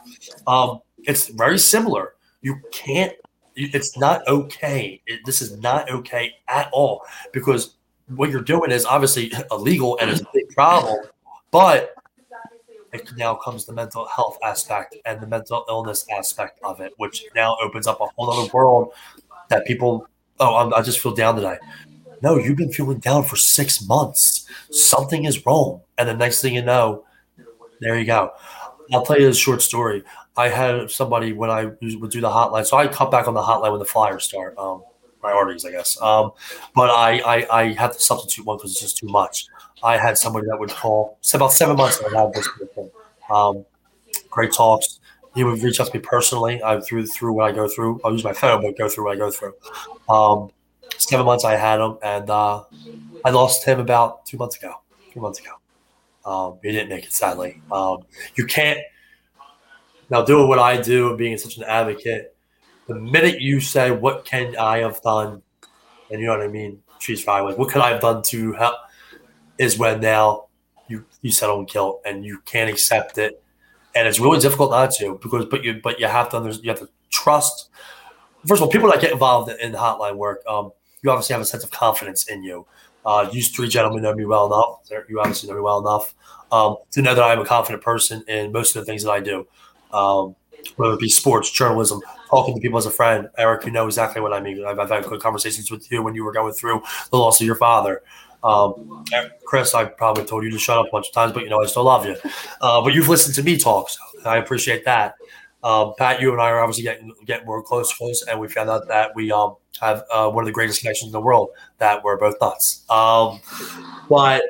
Um, 0.46 0.80
it's 0.98 1.28
very 1.28 1.58
similar. 1.58 2.14
You 2.42 2.60
can't. 2.70 3.14
It's 3.56 3.98
not 3.98 4.26
okay. 4.28 5.02
It, 5.06 5.20
this 5.24 5.42
is 5.42 5.58
not 5.58 5.90
okay 5.90 6.34
at 6.48 6.68
all 6.72 7.02
because 7.32 7.76
what 8.14 8.30
you're 8.30 8.42
doing 8.42 8.70
is 8.70 8.84
obviously 8.84 9.32
illegal 9.50 9.98
and 10.00 10.10
it's 10.10 10.20
a 10.20 10.26
big 10.32 10.48
problem. 10.50 10.98
But 11.50 11.94
it 12.92 13.10
now 13.16 13.34
comes 13.34 13.66
the 13.66 13.72
mental 13.72 14.06
health 14.06 14.38
aspect 14.42 14.96
and 15.04 15.20
the 15.20 15.26
mental 15.26 15.64
illness 15.68 16.06
aspect 16.16 16.58
of 16.62 16.80
it, 16.80 16.92
which 16.96 17.24
now 17.34 17.56
opens 17.62 17.86
up 17.86 18.00
a 18.00 18.06
whole 18.06 18.30
other 18.30 18.50
world 18.52 18.92
that 19.48 19.66
people. 19.66 20.06
Oh, 20.38 20.56
I'm, 20.56 20.72
I 20.74 20.82
just 20.82 21.00
feel 21.00 21.14
down 21.14 21.36
today. 21.36 21.58
No, 22.22 22.38
you've 22.38 22.56
been 22.56 22.72
feeling 22.72 22.98
down 22.98 23.24
for 23.24 23.36
six 23.36 23.86
months. 23.86 24.46
Something 24.70 25.24
is 25.24 25.44
wrong, 25.46 25.82
and 25.98 26.08
the 26.08 26.14
next 26.14 26.40
thing 26.42 26.54
you 26.54 26.62
know, 26.62 27.04
there 27.80 27.98
you 27.98 28.04
go. 28.04 28.32
I'll 28.92 29.04
tell 29.04 29.20
you 29.20 29.28
a 29.28 29.34
short 29.34 29.62
story. 29.62 30.02
I 30.36 30.48
had 30.48 30.90
somebody 30.90 31.32
when 31.32 31.50
I 31.50 31.66
would 31.66 32.10
do 32.10 32.20
the 32.20 32.30
hotline, 32.30 32.66
so 32.66 32.76
I 32.76 32.88
cut 32.88 33.10
back 33.10 33.28
on 33.28 33.34
the 33.34 33.42
hotline 33.42 33.70
when 33.70 33.78
the 33.78 33.84
Flyers 33.84 34.24
start. 34.24 34.56
Um, 34.58 34.82
priorities, 35.20 35.64
I 35.64 35.70
guess. 35.70 36.00
Um, 36.00 36.32
but 36.74 36.90
I, 36.90 37.18
I 37.20 37.60
I 37.60 37.72
had 37.74 37.92
to 37.92 38.00
substitute 38.00 38.46
one 38.46 38.56
because 38.56 38.72
it's 38.72 38.80
just 38.80 38.96
too 38.98 39.06
much. 39.06 39.46
I 39.82 39.96
had 39.96 40.18
somebody 40.18 40.46
that 40.48 40.58
would 40.58 40.70
call. 40.70 41.16
It's 41.20 41.34
about 41.34 41.52
seven 41.52 41.76
months 41.76 42.00
I 42.02 42.18
had 42.18 42.32
this 42.32 42.48
person. 42.48 42.90
Um, 43.30 43.64
great 44.28 44.52
talks. 44.52 45.00
He 45.34 45.44
would 45.44 45.62
reach 45.62 45.80
out 45.80 45.86
to 45.88 45.96
me 45.96 46.00
personally. 46.00 46.62
I 46.62 46.80
through 46.80 47.06
through 47.06 47.32
what 47.32 47.48
I 47.48 47.52
go 47.52 47.68
through. 47.68 48.00
I'll 48.04 48.12
use 48.12 48.24
my 48.24 48.32
phone, 48.32 48.62
but 48.62 48.76
go 48.76 48.88
through 48.88 49.04
what 49.04 49.12
I 49.14 49.16
go 49.16 49.30
through. 49.30 49.54
Um, 50.08 50.50
seven 50.98 51.24
months 51.24 51.44
I 51.44 51.56
had 51.56 51.80
him, 51.80 51.98
and 52.02 52.28
uh, 52.28 52.64
I 53.24 53.30
lost 53.30 53.64
him 53.64 53.78
about 53.78 54.26
two 54.26 54.36
months 54.36 54.56
ago. 54.56 54.74
Two 55.12 55.20
months 55.20 55.40
ago. 55.40 55.52
Um, 56.24 56.58
he 56.62 56.72
didn't 56.72 56.88
make 56.88 57.04
it, 57.04 57.12
sadly. 57.12 57.62
Um, 57.70 57.98
you 58.34 58.44
can't 58.44 58.80
now 60.10 60.22
doing 60.22 60.48
what 60.48 60.58
I 60.58 60.80
do 60.80 61.08
and 61.10 61.18
being 61.18 61.38
such 61.38 61.56
an 61.56 61.62
advocate. 61.62 62.34
The 62.88 62.96
minute 62.96 63.40
you 63.40 63.60
say, 63.60 63.92
"What 63.92 64.24
can 64.24 64.56
I 64.56 64.78
have 64.78 65.00
done?" 65.02 65.42
and 66.10 66.20
you 66.20 66.26
know 66.26 66.36
what 66.36 66.42
I 66.42 66.48
mean, 66.48 66.82
she's 66.98 67.22
fine 67.22 67.44
with. 67.44 67.56
What 67.56 67.70
could 67.70 67.82
I 67.82 67.90
have 67.90 68.00
done 68.00 68.22
to 68.22 68.52
help? 68.52 68.74
Is 69.60 69.78
when 69.78 70.00
now 70.00 70.46
you 70.88 71.04
you 71.22 71.30
settle 71.30 71.60
in 71.60 71.66
guilt 71.66 72.00
and 72.04 72.24
you 72.24 72.40
can't 72.46 72.70
accept 72.70 73.18
it, 73.18 73.42
and 73.94 74.08
it's 74.08 74.18
really 74.18 74.40
difficult 74.40 74.70
not 74.70 74.90
to 74.92 75.18
because 75.22 75.44
but 75.46 75.62
you 75.62 75.80
but 75.82 76.00
you 76.00 76.06
have 76.06 76.30
to 76.30 76.60
you 76.62 76.70
have 76.70 76.80
to 76.80 76.88
trust. 77.10 77.68
First 78.46 78.62
of 78.62 78.66
all, 78.66 78.72
people 78.72 78.90
that 78.90 79.02
get 79.02 79.12
involved 79.12 79.52
in 79.60 79.72
the 79.72 79.78
hotline 79.78 80.16
work, 80.16 80.42
um, 80.48 80.72
you 81.02 81.10
obviously 81.10 81.34
have 81.34 81.42
a 81.42 81.44
sense 81.44 81.62
of 81.62 81.70
confidence 81.70 82.26
in 82.28 82.42
you. 82.42 82.66
Uh, 83.04 83.28
you 83.32 83.42
three 83.42 83.68
gentlemen 83.68 84.02
know 84.02 84.14
me 84.14 84.24
well 84.24 84.46
enough. 84.46 85.04
You 85.08 85.20
obviously 85.20 85.48
know 85.48 85.56
me 85.56 85.60
well 85.60 85.78
enough 85.78 86.14
um, 86.50 86.76
to 86.92 87.02
know 87.02 87.14
that 87.14 87.22
I'm 87.22 87.38
a 87.38 87.44
confident 87.44 87.82
person 87.82 88.24
in 88.28 88.52
most 88.52 88.74
of 88.74 88.80
the 88.80 88.86
things 88.86 89.04
that 89.04 89.10
I 89.10 89.20
do. 89.20 89.46
Um, 89.92 90.36
whether 90.76 90.94
it 90.94 91.00
be 91.00 91.08
sports, 91.08 91.50
journalism, 91.50 92.00
talking 92.28 92.54
to 92.54 92.60
people 92.60 92.78
as 92.78 92.86
a 92.86 92.90
friend. 92.90 93.28
Eric, 93.38 93.64
you 93.64 93.72
know 93.72 93.86
exactly 93.86 94.20
what 94.20 94.32
I 94.32 94.40
mean. 94.40 94.64
I've, 94.64 94.78
I've 94.78 94.90
had 94.90 95.04
good 95.04 95.20
conversations 95.20 95.70
with 95.70 95.90
you 95.90 96.02
when 96.02 96.14
you 96.14 96.24
were 96.24 96.32
going 96.32 96.52
through 96.52 96.82
the 97.10 97.16
loss 97.16 97.40
of 97.40 97.46
your 97.46 97.56
father. 97.56 98.02
Um, 98.42 99.04
Chris, 99.44 99.74
I 99.74 99.84
probably 99.84 100.24
told 100.24 100.44
you 100.44 100.50
to 100.50 100.58
shut 100.58 100.78
up 100.78 100.86
a 100.86 100.90
bunch 100.90 101.08
of 101.08 101.14
times, 101.14 101.32
but 101.32 101.42
you 101.42 101.50
know 101.50 101.62
I 101.62 101.66
still 101.66 101.84
love 101.84 102.06
you. 102.06 102.16
Uh, 102.60 102.82
but 102.82 102.94
you've 102.94 103.08
listened 103.08 103.34
to 103.36 103.42
me 103.42 103.58
talk, 103.58 103.90
so 103.90 104.00
I 104.24 104.38
appreciate 104.38 104.84
that. 104.84 105.14
Um, 105.62 105.92
Pat, 105.98 106.20
you 106.22 106.32
and 106.32 106.40
I 106.40 106.50
are 106.50 106.60
obviously 106.60 106.84
getting 106.84 107.12
getting 107.26 107.46
more 107.46 107.62
close, 107.62 107.92
close, 107.92 108.22
and 108.22 108.40
we 108.40 108.48
found 108.48 108.70
out 108.70 108.88
that 108.88 109.14
we 109.14 109.30
um, 109.30 109.56
have 109.80 110.04
uh, 110.10 110.30
one 110.30 110.42
of 110.42 110.46
the 110.46 110.52
greatest 110.52 110.80
connections 110.80 111.08
in 111.08 111.12
the 111.12 111.20
world. 111.20 111.50
That 111.78 112.02
we're 112.02 112.16
both 112.16 112.36
nuts. 112.40 112.84
Um, 112.88 113.40
but 114.08 114.42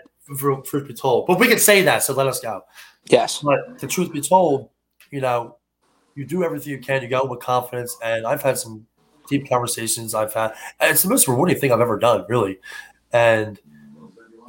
truth 0.65 0.87
be 0.87 0.95
told, 0.95 1.27
but 1.27 1.39
we 1.39 1.49
can 1.49 1.59
say 1.59 1.83
that, 1.83 2.03
so 2.03 2.15
let 2.15 2.27
us 2.27 2.41
go. 2.41 2.63
Yes. 3.07 3.41
But 3.41 3.79
the 3.79 3.87
truth 3.87 4.13
be 4.13 4.21
told, 4.21 4.71
you 5.11 5.21
know, 5.21 5.57
you 6.15 6.25
do 6.25 6.45
everything 6.45 6.73
you 6.73 6.79
can. 6.79 7.03
You 7.03 7.09
go 7.09 7.25
with 7.25 7.41
confidence, 7.41 7.97
and 8.03 8.27
I've 8.27 8.43
had 8.43 8.59
some 8.59 8.87
deep 9.29 9.49
conversations. 9.49 10.15
I've 10.15 10.33
had, 10.33 10.53
and 10.79 10.91
it's 10.91 11.03
the 11.03 11.09
most 11.09 11.27
rewarding 11.27 11.59
thing 11.59 11.73
I've 11.73 11.81
ever 11.81 11.99
done, 11.99 12.25
really. 12.29 12.61
And 13.13 13.59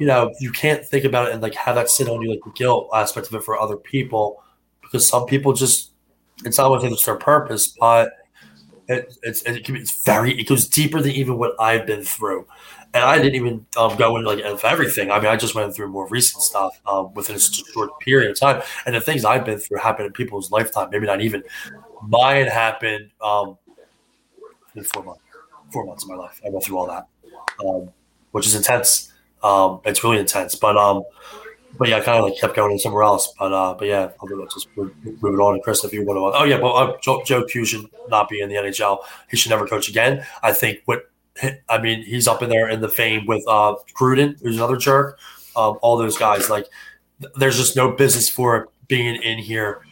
you 0.00 0.06
know, 0.06 0.32
you 0.40 0.50
can't 0.50 0.84
think 0.84 1.04
about 1.04 1.28
it 1.28 1.34
and 1.34 1.42
like 1.42 1.54
have 1.54 1.74
that 1.76 1.88
sit 1.88 2.08
on 2.08 2.22
you, 2.22 2.30
like 2.30 2.40
the 2.44 2.52
guilt 2.52 2.88
aspect 2.94 3.28
of 3.28 3.34
it 3.34 3.44
for 3.44 3.58
other 3.60 3.76
people, 3.76 4.42
because 4.80 5.06
some 5.06 5.26
people 5.26 5.52
just 5.52 5.90
it's 6.44 6.58
not 6.58 6.70
what 6.70 6.82
it's 6.84 7.04
their 7.04 7.16
purpose, 7.16 7.68
but 7.68 8.12
it, 8.88 9.16
it's 9.22 9.42
it 9.42 9.66
be, 9.66 9.78
it's 9.80 10.02
very 10.04 10.38
it 10.38 10.48
goes 10.48 10.66
deeper 10.66 11.00
than 11.00 11.12
even 11.12 11.38
what 11.38 11.54
I've 11.60 11.86
been 11.86 12.02
through, 12.02 12.46
And 12.94 13.04
I 13.04 13.16
didn't 13.18 13.36
even 13.36 13.64
um, 13.78 13.96
go 13.96 14.16
into 14.16 14.28
like 14.28 14.64
everything. 14.64 15.10
I 15.10 15.18
mean, 15.18 15.28
I 15.28 15.36
just 15.36 15.54
went 15.54 15.74
through 15.74 15.88
more 15.88 16.06
recent 16.08 16.42
stuff 16.42 16.78
um, 16.86 17.14
within 17.14 17.36
a 17.36 17.38
short 17.38 17.98
period 18.00 18.30
of 18.30 18.38
time. 18.38 18.62
And 18.84 18.94
the 18.94 19.00
things 19.00 19.24
I've 19.24 19.44
been 19.44 19.58
through 19.58 19.78
happen 19.78 20.04
in 20.04 20.12
people's 20.12 20.50
lifetime. 20.50 20.90
Maybe 20.90 21.06
not 21.06 21.20
even 21.22 21.42
mine 22.02 22.46
happened 22.46 23.10
um, 23.22 23.56
in 24.74 24.84
four 24.84 25.04
months. 25.04 25.22
Four 25.72 25.86
months 25.86 26.02
of 26.04 26.10
my 26.10 26.16
life, 26.16 26.38
I 26.44 26.50
went 26.50 26.64
through 26.64 26.76
all 26.76 26.86
that, 26.86 27.06
um, 27.64 27.88
which 28.32 28.46
is 28.46 28.54
intense. 28.54 29.11
Um, 29.42 29.80
it's 29.84 30.04
really 30.04 30.18
intense, 30.18 30.54
but 30.54 30.76
um, 30.76 31.02
but 31.78 31.88
yeah, 31.88 31.96
I 31.96 32.00
kind 32.00 32.18
of 32.18 32.24
like 32.24 32.38
kept 32.38 32.54
going 32.54 32.78
somewhere 32.78 33.02
else. 33.02 33.32
But 33.38 33.52
uh, 33.52 33.74
but 33.74 33.88
yeah, 33.88 34.10
I'll 34.20 34.46
just 34.46 34.68
move, 34.76 34.92
move 35.04 35.34
it 35.34 35.40
on. 35.40 35.54
And 35.54 35.62
Chris, 35.62 35.84
if 35.84 35.92
you 35.92 36.04
want 36.04 36.18
to, 36.18 36.40
oh 36.40 36.44
yeah, 36.44 36.58
but 36.58 36.72
uh, 36.72 36.96
Joe, 37.02 37.22
Joe 37.24 37.44
Q 37.44 37.64
should 37.64 37.86
not 38.08 38.28
be 38.28 38.40
in 38.40 38.48
the 38.48 38.56
NHL. 38.56 38.98
He 39.30 39.36
should 39.36 39.50
never 39.50 39.66
coach 39.66 39.88
again. 39.88 40.24
I 40.42 40.52
think 40.52 40.80
what 40.84 41.10
I 41.68 41.78
mean, 41.80 42.02
he's 42.02 42.28
up 42.28 42.42
in 42.42 42.50
there 42.50 42.68
in 42.68 42.80
the 42.80 42.88
fame 42.88 43.26
with 43.26 43.42
uh, 43.48 43.76
Gruden, 43.94 44.40
who's 44.42 44.56
another 44.56 44.76
jerk. 44.76 45.18
Um, 45.56 45.78
all 45.82 45.96
those 45.96 46.16
guys, 46.16 46.48
like, 46.48 46.66
there's 47.36 47.56
just 47.56 47.76
no 47.76 47.92
business 47.92 48.28
for 48.28 48.68
being 48.88 49.16
in 49.22 49.38
here. 49.38 49.82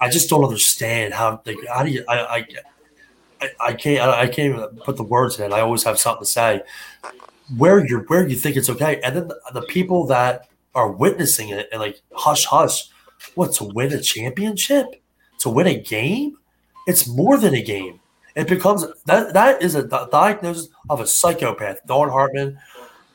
I 0.00 0.10
just 0.10 0.28
don't 0.28 0.44
understand 0.44 1.14
how. 1.14 1.40
Like, 1.46 1.58
how 1.68 1.84
do 1.84 1.90
you? 1.90 2.04
I, 2.08 2.46
I, 3.40 3.48
I, 3.60 3.72
can't. 3.72 4.00
I 4.00 4.26
can't 4.26 4.54
even 4.54 4.76
put 4.84 4.96
the 4.96 5.04
words 5.04 5.38
in. 5.38 5.52
I 5.52 5.60
always 5.60 5.84
have 5.84 5.98
something 5.98 6.24
to 6.24 6.30
say. 6.30 6.62
Where 7.56 7.84
you're 7.86 8.04
where 8.04 8.26
you 8.26 8.36
think 8.36 8.56
it's 8.56 8.70
okay, 8.70 9.00
and 9.02 9.16
then 9.16 9.28
the, 9.28 9.40
the 9.54 9.62
people 9.62 10.06
that 10.06 10.48
are 10.74 10.90
witnessing 10.90 11.50
it 11.50 11.68
and 11.72 11.80
like 11.80 12.00
hush 12.12 12.44
hush. 12.44 12.88
What 13.34 13.52
to 13.54 13.64
win 13.64 13.92
a 13.92 14.00
championship? 14.00 14.86
To 15.40 15.50
win 15.50 15.66
a 15.66 15.78
game? 15.78 16.38
It's 16.86 17.06
more 17.06 17.38
than 17.38 17.54
a 17.54 17.62
game. 17.62 18.00
It 18.34 18.48
becomes 18.48 18.84
that 19.06 19.34
that 19.34 19.62
is 19.62 19.74
a 19.74 19.86
diagnosis 20.10 20.68
of 20.88 21.00
a 21.00 21.06
psychopath. 21.06 21.78
Dawn 21.86 22.08
Hartman. 22.08 22.58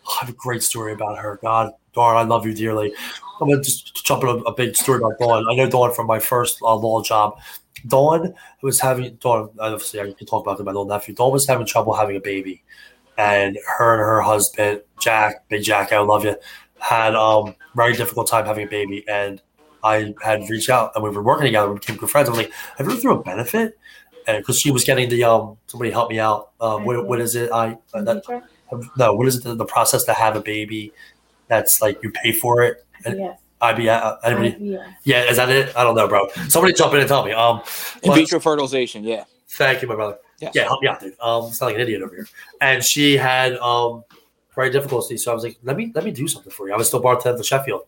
I 0.08 0.20
have 0.22 0.30
a 0.30 0.34
great 0.34 0.64
story 0.64 0.94
about 0.94 1.18
her. 1.18 1.40
God, 1.42 1.74
Dawn, 1.94 2.16
I 2.16 2.22
love 2.22 2.46
you 2.46 2.54
dearly. 2.54 2.94
I'm 3.42 3.50
gonna 3.50 3.62
just 3.62 4.06
jump 4.06 4.24
in 4.24 4.30
a, 4.30 4.36
a 4.44 4.54
big 4.54 4.76
story 4.76 5.00
about 5.00 5.20
Dawn. 5.20 5.46
I 5.50 5.56
know 5.56 5.70
Dawn 5.70 5.94
from 5.94 6.08
my 6.08 6.20
first 6.20 6.62
uh, 6.62 6.76
law 6.76 7.02
job. 7.02 7.40
Dawn 7.88 8.34
was 8.62 8.80
having 8.80 9.16
Dawn. 9.16 9.50
Obviously, 9.60 10.00
I 10.00 10.12
can 10.12 10.26
talk 10.26 10.46
about 10.46 10.60
my 10.60 10.72
little 10.72 10.86
nephew. 10.86 11.14
Dawn 11.14 11.32
was 11.32 11.46
having 11.46 11.66
trouble 11.66 11.94
having 11.94 12.16
a 12.16 12.22
baby, 12.22 12.64
and 13.18 13.58
her 13.78 13.94
and 13.94 14.00
her 14.00 14.22
husband 14.22 14.82
Jack, 15.00 15.48
Big 15.50 15.64
Jack, 15.64 15.92
I 15.92 16.00
love 16.00 16.24
you, 16.24 16.36
had 16.80 17.16
um 17.16 17.56
very 17.76 17.94
difficult 17.94 18.28
time 18.28 18.46
having 18.46 18.66
a 18.66 18.70
baby, 18.70 19.04
and 19.08 19.42
I 19.84 20.14
had 20.24 20.50
reached 20.50 20.70
out 20.70 20.92
and 20.96 21.04
we 21.04 21.10
were 21.10 21.24
working 21.24 21.46
together. 21.46 21.70
We 21.70 21.80
became 21.80 21.98
good 21.98 22.10
friends. 22.10 22.30
I'm 22.30 22.36
like, 22.36 22.52
have 22.78 22.88
you 22.88 22.94
ever 22.94 23.02
through 23.02 23.20
a 23.20 23.24
benefit? 23.24 23.78
and 24.28 24.38
because 24.38 24.60
she 24.60 24.70
was 24.70 24.84
getting 24.84 25.10
the 25.10 25.24
um 25.24 25.58
somebody 25.68 25.90
help 25.90 26.10
me 26.10 26.20
out. 26.20 26.52
Um, 26.62 26.86
what, 26.86 27.08
what 27.08 27.20
is 27.20 27.36
it? 27.36 27.52
I 27.52 27.78
uh, 27.94 28.02
that, 28.04 28.24
no, 28.98 29.14
what 29.16 29.28
is 29.28 29.38
it? 29.38 29.44
The, 29.44 29.56
the, 29.56 29.66
process 29.66 30.04
to 30.04 30.14
have 30.14 30.36
a 30.36 30.42
baby? 30.42 30.94
That's 31.48 31.82
like 31.82 32.04
you 32.04 32.12
pay 32.12 32.34
for 32.34 32.62
it. 32.62 32.86
Yes. 33.06 33.40
IBS. 33.62 34.02
Uh, 34.04 34.18
anybody? 34.24 34.78
Yeah, 35.04 35.24
is 35.24 35.38
that 35.38 35.50
it? 35.50 35.76
I 35.76 35.84
don't 35.84 35.96
know, 35.96 36.08
bro. 36.08 36.28
Somebody 36.50 36.74
jump 36.74 36.94
in 36.94 37.00
and 37.00 37.08
tell 37.08 37.26
me. 37.26 37.32
Um, 37.32 37.62
in 38.04 38.14
vitro 38.14 38.40
fertilization. 38.40 39.04
Yeah. 39.04 39.24
Thank 39.48 39.82
you, 39.82 39.88
my 39.88 39.96
brother. 39.96 40.18
Yeah, 40.40 40.64
help 40.64 40.82
me 40.82 40.88
out, 40.88 41.00
dude. 41.00 41.14
Um, 41.20 41.46
not 41.46 41.62
like 41.62 41.76
an 41.76 41.82
idiot 41.82 42.02
over 42.02 42.16
here. 42.16 42.28
And 42.62 42.84
she 42.84 43.18
had 43.18 43.58
um 43.58 44.04
very 44.56 44.70
difficulty, 44.70 45.18
so 45.18 45.32
I 45.32 45.34
was 45.34 45.44
like, 45.44 45.58
let 45.64 45.78
me 45.78 45.92
let 45.96 46.04
me 46.04 46.12
do 46.12 46.28
something 46.28 46.52
for 46.52 46.68
you. 46.68 46.74
I 46.74 46.78
was 46.78 46.88
still 46.88 47.02
bartending 47.02 47.38
the 47.38 47.44
Sheffield, 47.44 47.88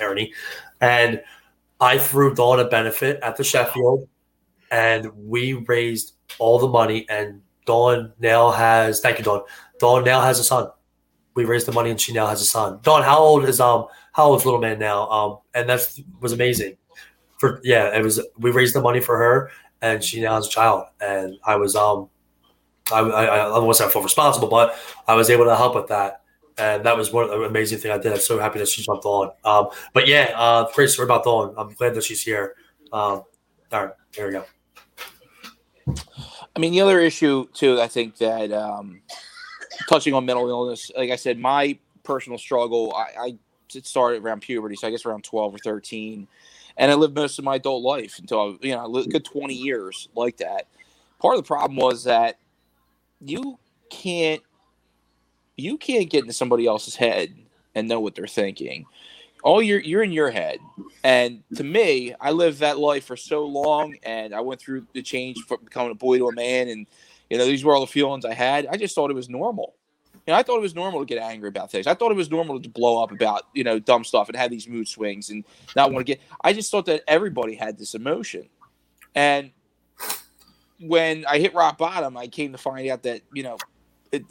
Ernie, 0.00 0.32
and 0.80 1.22
I 1.80 1.98
threw 1.98 2.34
Dawn 2.34 2.60
a 2.60 2.68
benefit 2.68 3.20
at 3.22 3.36
the 3.36 3.44
Sheffield 3.44 4.08
and 4.72 5.12
we 5.16 5.52
raised 5.52 6.14
all 6.38 6.58
the 6.58 6.66
money. 6.66 7.06
And 7.08 7.42
Dawn 7.66 8.12
now 8.18 8.50
has 8.50 8.98
thank 9.00 9.18
you, 9.18 9.24
Dawn. 9.24 9.42
Dawn 9.78 10.02
now 10.02 10.20
has 10.20 10.40
a 10.40 10.44
son. 10.44 10.68
We 11.34 11.44
raised 11.44 11.66
the 11.66 11.72
money, 11.72 11.90
and 11.90 12.00
she 12.00 12.12
now 12.12 12.26
has 12.26 12.42
a 12.42 12.46
son. 12.46 12.80
Dawn, 12.82 13.02
how 13.02 13.18
old 13.18 13.44
is 13.44 13.60
um 13.60 13.86
how 14.12 14.24
old 14.24 14.40
is 14.40 14.44
little 14.44 14.60
man 14.60 14.78
now? 14.78 15.08
Um, 15.08 15.38
and 15.54 15.68
that 15.68 15.88
was 16.20 16.32
amazing. 16.32 16.76
For 17.38 17.60
yeah, 17.62 17.96
it 17.96 18.02
was. 18.02 18.20
We 18.38 18.50
raised 18.50 18.74
the 18.74 18.80
money 18.80 19.00
for 19.00 19.16
her, 19.16 19.50
and 19.82 20.02
she 20.02 20.22
now 20.22 20.36
has 20.36 20.46
a 20.46 20.50
child. 20.50 20.86
And 21.00 21.36
I 21.44 21.56
was 21.56 21.76
um, 21.76 22.08
I 22.90 23.00
I, 23.00 23.24
I 23.34 23.48
don't 23.48 23.74
say 23.74 23.84
I 23.84 23.88
feel 23.88 24.02
responsible, 24.02 24.48
but 24.48 24.74
I 25.06 25.14
was 25.14 25.28
able 25.28 25.44
to 25.44 25.56
help 25.56 25.74
with 25.74 25.88
that 25.88 26.22
and 26.58 26.84
that 26.84 26.96
was 26.96 27.12
one 27.12 27.24
of 27.24 27.30
the 27.30 27.42
amazing 27.42 27.78
thing 27.78 27.90
I 27.90 27.98
did. 27.98 28.12
I'm 28.12 28.18
so 28.18 28.38
happy 28.38 28.58
that 28.58 28.68
she 28.68 28.82
jumped 28.82 29.04
on. 29.04 29.30
Um, 29.44 29.68
but 29.92 30.06
yeah, 30.06 30.32
uh, 30.36 30.70
great 30.72 30.90
story 30.90 31.06
about 31.06 31.24
Dawn. 31.24 31.54
I'm 31.56 31.72
glad 31.74 31.94
that 31.94 32.04
she's 32.04 32.22
here. 32.22 32.54
Um, 32.92 33.22
all 33.72 33.86
right, 33.86 33.90
here 34.14 34.26
we 34.26 34.32
go. 34.32 34.44
I 36.54 36.58
mean, 36.58 36.72
the 36.72 36.82
other 36.82 37.00
issue 37.00 37.46
too, 37.54 37.80
I 37.80 37.88
think 37.88 38.18
that 38.18 38.52
um, 38.52 39.00
touching 39.88 40.12
on 40.14 40.26
mental 40.26 40.48
illness, 40.48 40.90
like 40.96 41.10
I 41.10 41.16
said, 41.16 41.38
my 41.38 41.78
personal 42.02 42.38
struggle, 42.38 42.94
I, 42.94 43.06
I 43.18 43.38
started 43.68 44.22
around 44.22 44.40
puberty, 44.40 44.76
so 44.76 44.86
I 44.86 44.90
guess 44.90 45.06
around 45.06 45.24
twelve 45.24 45.54
or 45.54 45.58
thirteen, 45.58 46.28
and 46.76 46.90
I 46.90 46.94
lived 46.94 47.14
most 47.14 47.38
of 47.38 47.44
my 47.44 47.56
adult 47.56 47.82
life 47.82 48.18
until 48.18 48.40
I, 48.62 48.66
you 48.66 48.74
know, 48.74 48.96
a 48.96 49.06
good 49.06 49.24
twenty 49.24 49.54
years 49.54 50.08
like 50.14 50.38
that. 50.38 50.68
Part 51.20 51.36
of 51.36 51.42
the 51.42 51.46
problem 51.46 51.76
was 51.76 52.04
that 52.04 52.38
you 53.20 53.58
can't 53.90 54.42
you 55.56 55.78
can't 55.78 56.10
get 56.10 56.22
into 56.22 56.32
somebody 56.32 56.66
else's 56.66 56.96
head 56.96 57.34
and 57.74 57.88
know 57.88 58.00
what 58.00 58.14
they're 58.14 58.26
thinking. 58.26 58.86
All 59.44 59.62
you're 59.62 59.80
you're 59.80 60.02
in 60.02 60.12
your 60.12 60.30
head. 60.30 60.58
And 61.04 61.42
to 61.56 61.64
me 61.64 62.14
i 62.20 62.30
lived 62.30 62.60
that 62.60 62.78
life 62.78 63.04
for 63.04 63.16
so 63.16 63.44
long 63.44 63.96
and 64.04 64.34
i 64.34 64.40
went 64.40 64.60
through 64.60 64.86
the 64.92 65.02
change 65.02 65.38
from 65.46 65.58
becoming 65.64 65.90
a 65.90 65.96
boy 65.96 66.18
to 66.18 66.28
a 66.28 66.32
man 66.32 66.68
and 66.68 66.86
you 67.28 67.38
know 67.38 67.44
these 67.44 67.64
were 67.64 67.74
all 67.74 67.80
the 67.80 67.86
feelings 67.86 68.24
i 68.24 68.34
had. 68.34 68.66
I 68.66 68.76
just 68.76 68.94
thought 68.94 69.10
it 69.10 69.14
was 69.14 69.28
normal 69.28 69.74
you 70.26 70.32
know 70.32 70.38
i 70.38 70.42
thought 70.42 70.56
it 70.56 70.62
was 70.62 70.74
normal 70.74 71.00
to 71.00 71.06
get 71.06 71.18
angry 71.18 71.48
about 71.48 71.70
things 71.70 71.86
i 71.86 71.94
thought 71.94 72.10
it 72.10 72.16
was 72.16 72.30
normal 72.30 72.60
to 72.60 72.68
blow 72.68 73.02
up 73.02 73.12
about 73.12 73.42
you 73.54 73.64
know 73.64 73.78
dumb 73.78 74.04
stuff 74.04 74.28
and 74.28 74.36
have 74.36 74.50
these 74.50 74.68
mood 74.68 74.88
swings 74.88 75.30
and 75.30 75.44
not 75.76 75.92
want 75.92 76.06
to 76.06 76.12
get 76.12 76.20
i 76.42 76.52
just 76.52 76.70
thought 76.70 76.86
that 76.86 77.02
everybody 77.08 77.54
had 77.54 77.78
this 77.78 77.94
emotion 77.94 78.48
and 79.14 79.50
when 80.80 81.24
i 81.26 81.38
hit 81.38 81.54
rock 81.54 81.78
bottom 81.78 82.16
i 82.16 82.26
came 82.26 82.52
to 82.52 82.58
find 82.58 82.88
out 82.88 83.02
that 83.02 83.22
you 83.32 83.42
know 83.42 83.56
it, 84.10 84.24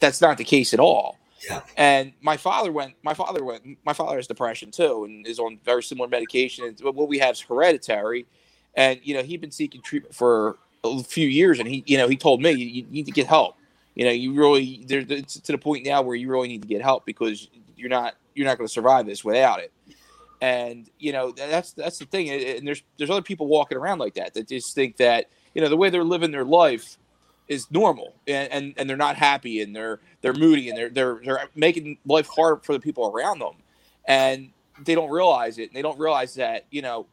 that's 0.00 0.20
not 0.20 0.38
the 0.38 0.44
case 0.44 0.72
at 0.74 0.80
all 0.80 1.18
yeah. 1.48 1.60
And 1.76 2.12
my 2.20 2.36
father 2.36 2.70
went. 2.70 2.94
My 3.02 3.14
father 3.14 3.44
went. 3.44 3.64
My 3.84 3.92
father 3.92 4.16
has 4.16 4.28
depression 4.28 4.70
too, 4.70 5.04
and 5.04 5.26
is 5.26 5.40
on 5.40 5.58
very 5.64 5.82
similar 5.82 6.08
medication. 6.08 6.72
what 6.82 7.08
we 7.08 7.18
have 7.18 7.34
is 7.34 7.40
hereditary, 7.40 8.26
and 8.74 9.00
you 9.02 9.14
know 9.14 9.22
he'd 9.22 9.40
been 9.40 9.50
seeking 9.50 9.82
treatment 9.82 10.14
for 10.14 10.58
a 10.84 11.02
few 11.02 11.28
years, 11.28 11.58
and 11.58 11.68
he, 11.68 11.82
you 11.86 11.96
know, 11.96 12.08
he 12.08 12.16
told 12.16 12.42
me 12.42 12.52
you, 12.52 12.84
need 12.90 13.06
to 13.06 13.12
get 13.12 13.26
help. 13.26 13.56
You 13.94 14.04
know, 14.06 14.10
you 14.10 14.34
really 14.34 14.84
there 14.86 15.04
to 15.04 15.52
the 15.52 15.58
point 15.58 15.84
now 15.84 16.02
where 16.02 16.16
you 16.16 16.30
really 16.30 16.48
need 16.48 16.62
to 16.62 16.68
get 16.68 16.82
help 16.82 17.04
because 17.04 17.48
you're 17.76 17.90
not 17.90 18.14
you're 18.34 18.46
not 18.46 18.58
going 18.58 18.66
to 18.66 18.72
survive 18.72 19.06
this 19.06 19.24
without 19.24 19.60
it. 19.60 19.72
And 20.40 20.88
you 20.98 21.12
know 21.12 21.32
that's 21.32 21.72
that's 21.72 21.98
the 21.98 22.06
thing. 22.06 22.30
And 22.30 22.66
there's 22.66 22.82
there's 22.96 23.10
other 23.10 23.22
people 23.22 23.46
walking 23.46 23.78
around 23.78 23.98
like 23.98 24.14
that 24.14 24.34
that 24.34 24.48
just 24.48 24.74
think 24.74 24.96
that 24.96 25.26
you 25.54 25.60
know 25.60 25.68
the 25.68 25.76
way 25.76 25.90
they're 25.90 26.04
living 26.04 26.30
their 26.30 26.44
life 26.44 26.96
is 27.48 27.70
normal 27.70 28.14
and, 28.26 28.50
and, 28.52 28.74
and 28.76 28.88
they're 28.88 28.96
not 28.96 29.16
happy 29.16 29.60
and 29.60 29.74
they're 29.74 30.00
they're 30.20 30.32
moody 30.32 30.68
and 30.68 30.78
they're 30.78 30.88
they're 30.88 31.20
they're 31.24 31.48
making 31.54 31.98
life 32.06 32.28
hard 32.34 32.64
for 32.64 32.72
the 32.72 32.80
people 32.80 33.06
around 33.06 33.40
them 33.40 33.54
and 34.06 34.50
they 34.84 34.94
don't 34.94 35.10
realize 35.10 35.58
it 35.58 35.68
and 35.68 35.74
they 35.74 35.82
don't 35.82 35.98
realize 35.98 36.34
that 36.34 36.64
you 36.70 36.82
know 36.82 37.06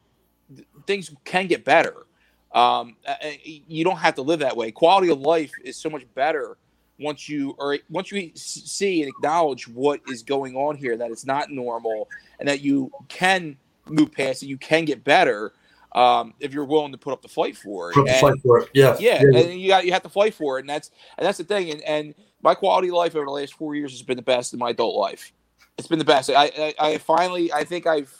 th- 0.56 0.68
things 0.88 1.12
can 1.26 1.48
get 1.48 1.66
better 1.66 2.06
um, 2.54 2.96
you 3.34 3.84
don't 3.84 3.98
have 3.98 4.16
to 4.16 4.22
live 4.22 4.40
that 4.40 4.56
way 4.56 4.72
quality 4.72 5.10
of 5.10 5.20
life 5.20 5.52
is 5.64 5.76
so 5.76 5.90
much 5.90 6.04
better 6.16 6.58
once 7.00 7.30
you 7.30 7.56
or 7.58 7.78
once 7.90 8.12
you 8.12 8.32
see 8.36 9.02
and 9.02 9.10
acknowledge 9.10 9.68
what 9.68 10.02
is 10.08 10.24
going 10.24 10.56
on 10.56 10.76
here 10.76 10.98
that 10.98 11.12
it's 11.12 11.26
not 11.26 11.50
normal 11.50 12.08
and 12.40 12.48
that 12.48 12.62
you 12.62 12.92
can 13.08 13.58
move 13.88 14.12
past 14.12 14.44
it 14.44 14.48
you 14.48 14.58
can 14.58 14.86
get 14.86 15.04
better 15.04 15.54
um, 15.94 16.34
if 16.40 16.54
you're 16.54 16.66
willing 16.66 16.92
to 16.92 16.98
put 16.98 17.14
up 17.14 17.22
the 17.22 17.28
fight 17.28 17.58
for 17.58 17.90
it. 17.90 17.96
Put 17.96 18.08
and, 18.08 18.20
fight 18.20 18.42
for 18.44 18.60
it. 18.60 18.70
Yeah. 18.74 18.96
yeah. 19.00 19.24
Yeah. 19.24 19.40
And 19.40 19.60
you 19.60 19.68
got 19.70 19.86
you 19.86 19.92
have 19.92 20.04
to 20.04 20.10
fight 20.10 20.34
for 20.34 20.58
it. 20.58 20.62
And 20.62 20.70
that's 20.70 20.92
and 21.18 21.26
that's 21.26 21.38
the 21.38 21.44
thing. 21.44 21.72
And 21.72 21.82
and 21.82 22.16
my 22.42 22.54
quality 22.56 22.90
of 22.90 22.96
life 22.96 23.16
over 23.16 23.26
the 23.26 23.32
last 23.32 23.54
four 23.54 23.76
years 23.76 23.92
has 23.92 24.02
been 24.02 24.18
the 24.18 24.24
best 24.24 24.54
in 24.54 24.60
my 24.60 24.70
adult 24.70 24.96
life. 24.96 25.34
It's 25.78 25.88
been 25.88 26.00
the 26.00 26.06
best. 26.06 26.30
I 26.30 26.52
I, 26.58 26.74
I 26.80 26.98
finally 27.00 27.52
I 27.52 27.64
think 27.64 27.88
I've 27.88 28.14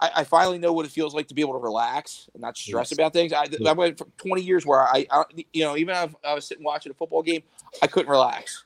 I, 0.00 0.10
I, 0.16 0.24
finally 0.24 0.58
know 0.58 0.72
what 0.72 0.84
it 0.84 0.90
feels 0.90 1.14
like 1.14 1.28
to 1.28 1.34
be 1.34 1.40
able 1.40 1.52
to 1.52 1.60
relax 1.60 2.28
and 2.34 2.40
not 2.40 2.58
stress 2.58 2.90
yes. 2.90 2.98
about 2.98 3.12
things. 3.12 3.32
I, 3.32 3.46
I 3.64 3.72
went 3.72 3.96
for 3.96 4.06
20 4.18 4.42
years 4.42 4.66
where 4.66 4.82
I, 4.82 5.06
I 5.08 5.22
you 5.52 5.64
know, 5.64 5.76
even 5.76 5.94
if 5.94 6.14
I 6.24 6.34
was 6.34 6.46
sitting 6.46 6.64
watching 6.64 6.90
a 6.90 6.94
football 6.94 7.22
game, 7.22 7.44
I 7.82 7.86
couldn't 7.86 8.10
relax. 8.10 8.64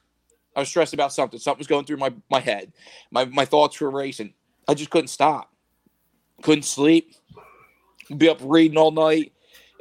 I 0.56 0.60
was 0.60 0.68
stressed 0.68 0.94
about 0.94 1.12
something. 1.12 1.38
Something 1.38 1.58
was 1.58 1.66
going 1.66 1.84
through 1.84 1.98
my, 1.98 2.12
my 2.30 2.40
head. 2.40 2.72
My, 3.10 3.24
my 3.26 3.44
thoughts 3.44 3.80
were 3.80 3.90
racing. 3.90 4.34
I 4.66 4.74
just 4.74 4.90
couldn't 4.90 5.08
stop. 5.08 5.52
Couldn't 6.42 6.64
sleep 6.64 7.14
be 8.16 8.28
up 8.28 8.38
reading 8.42 8.78
all 8.78 8.90
night. 8.90 9.32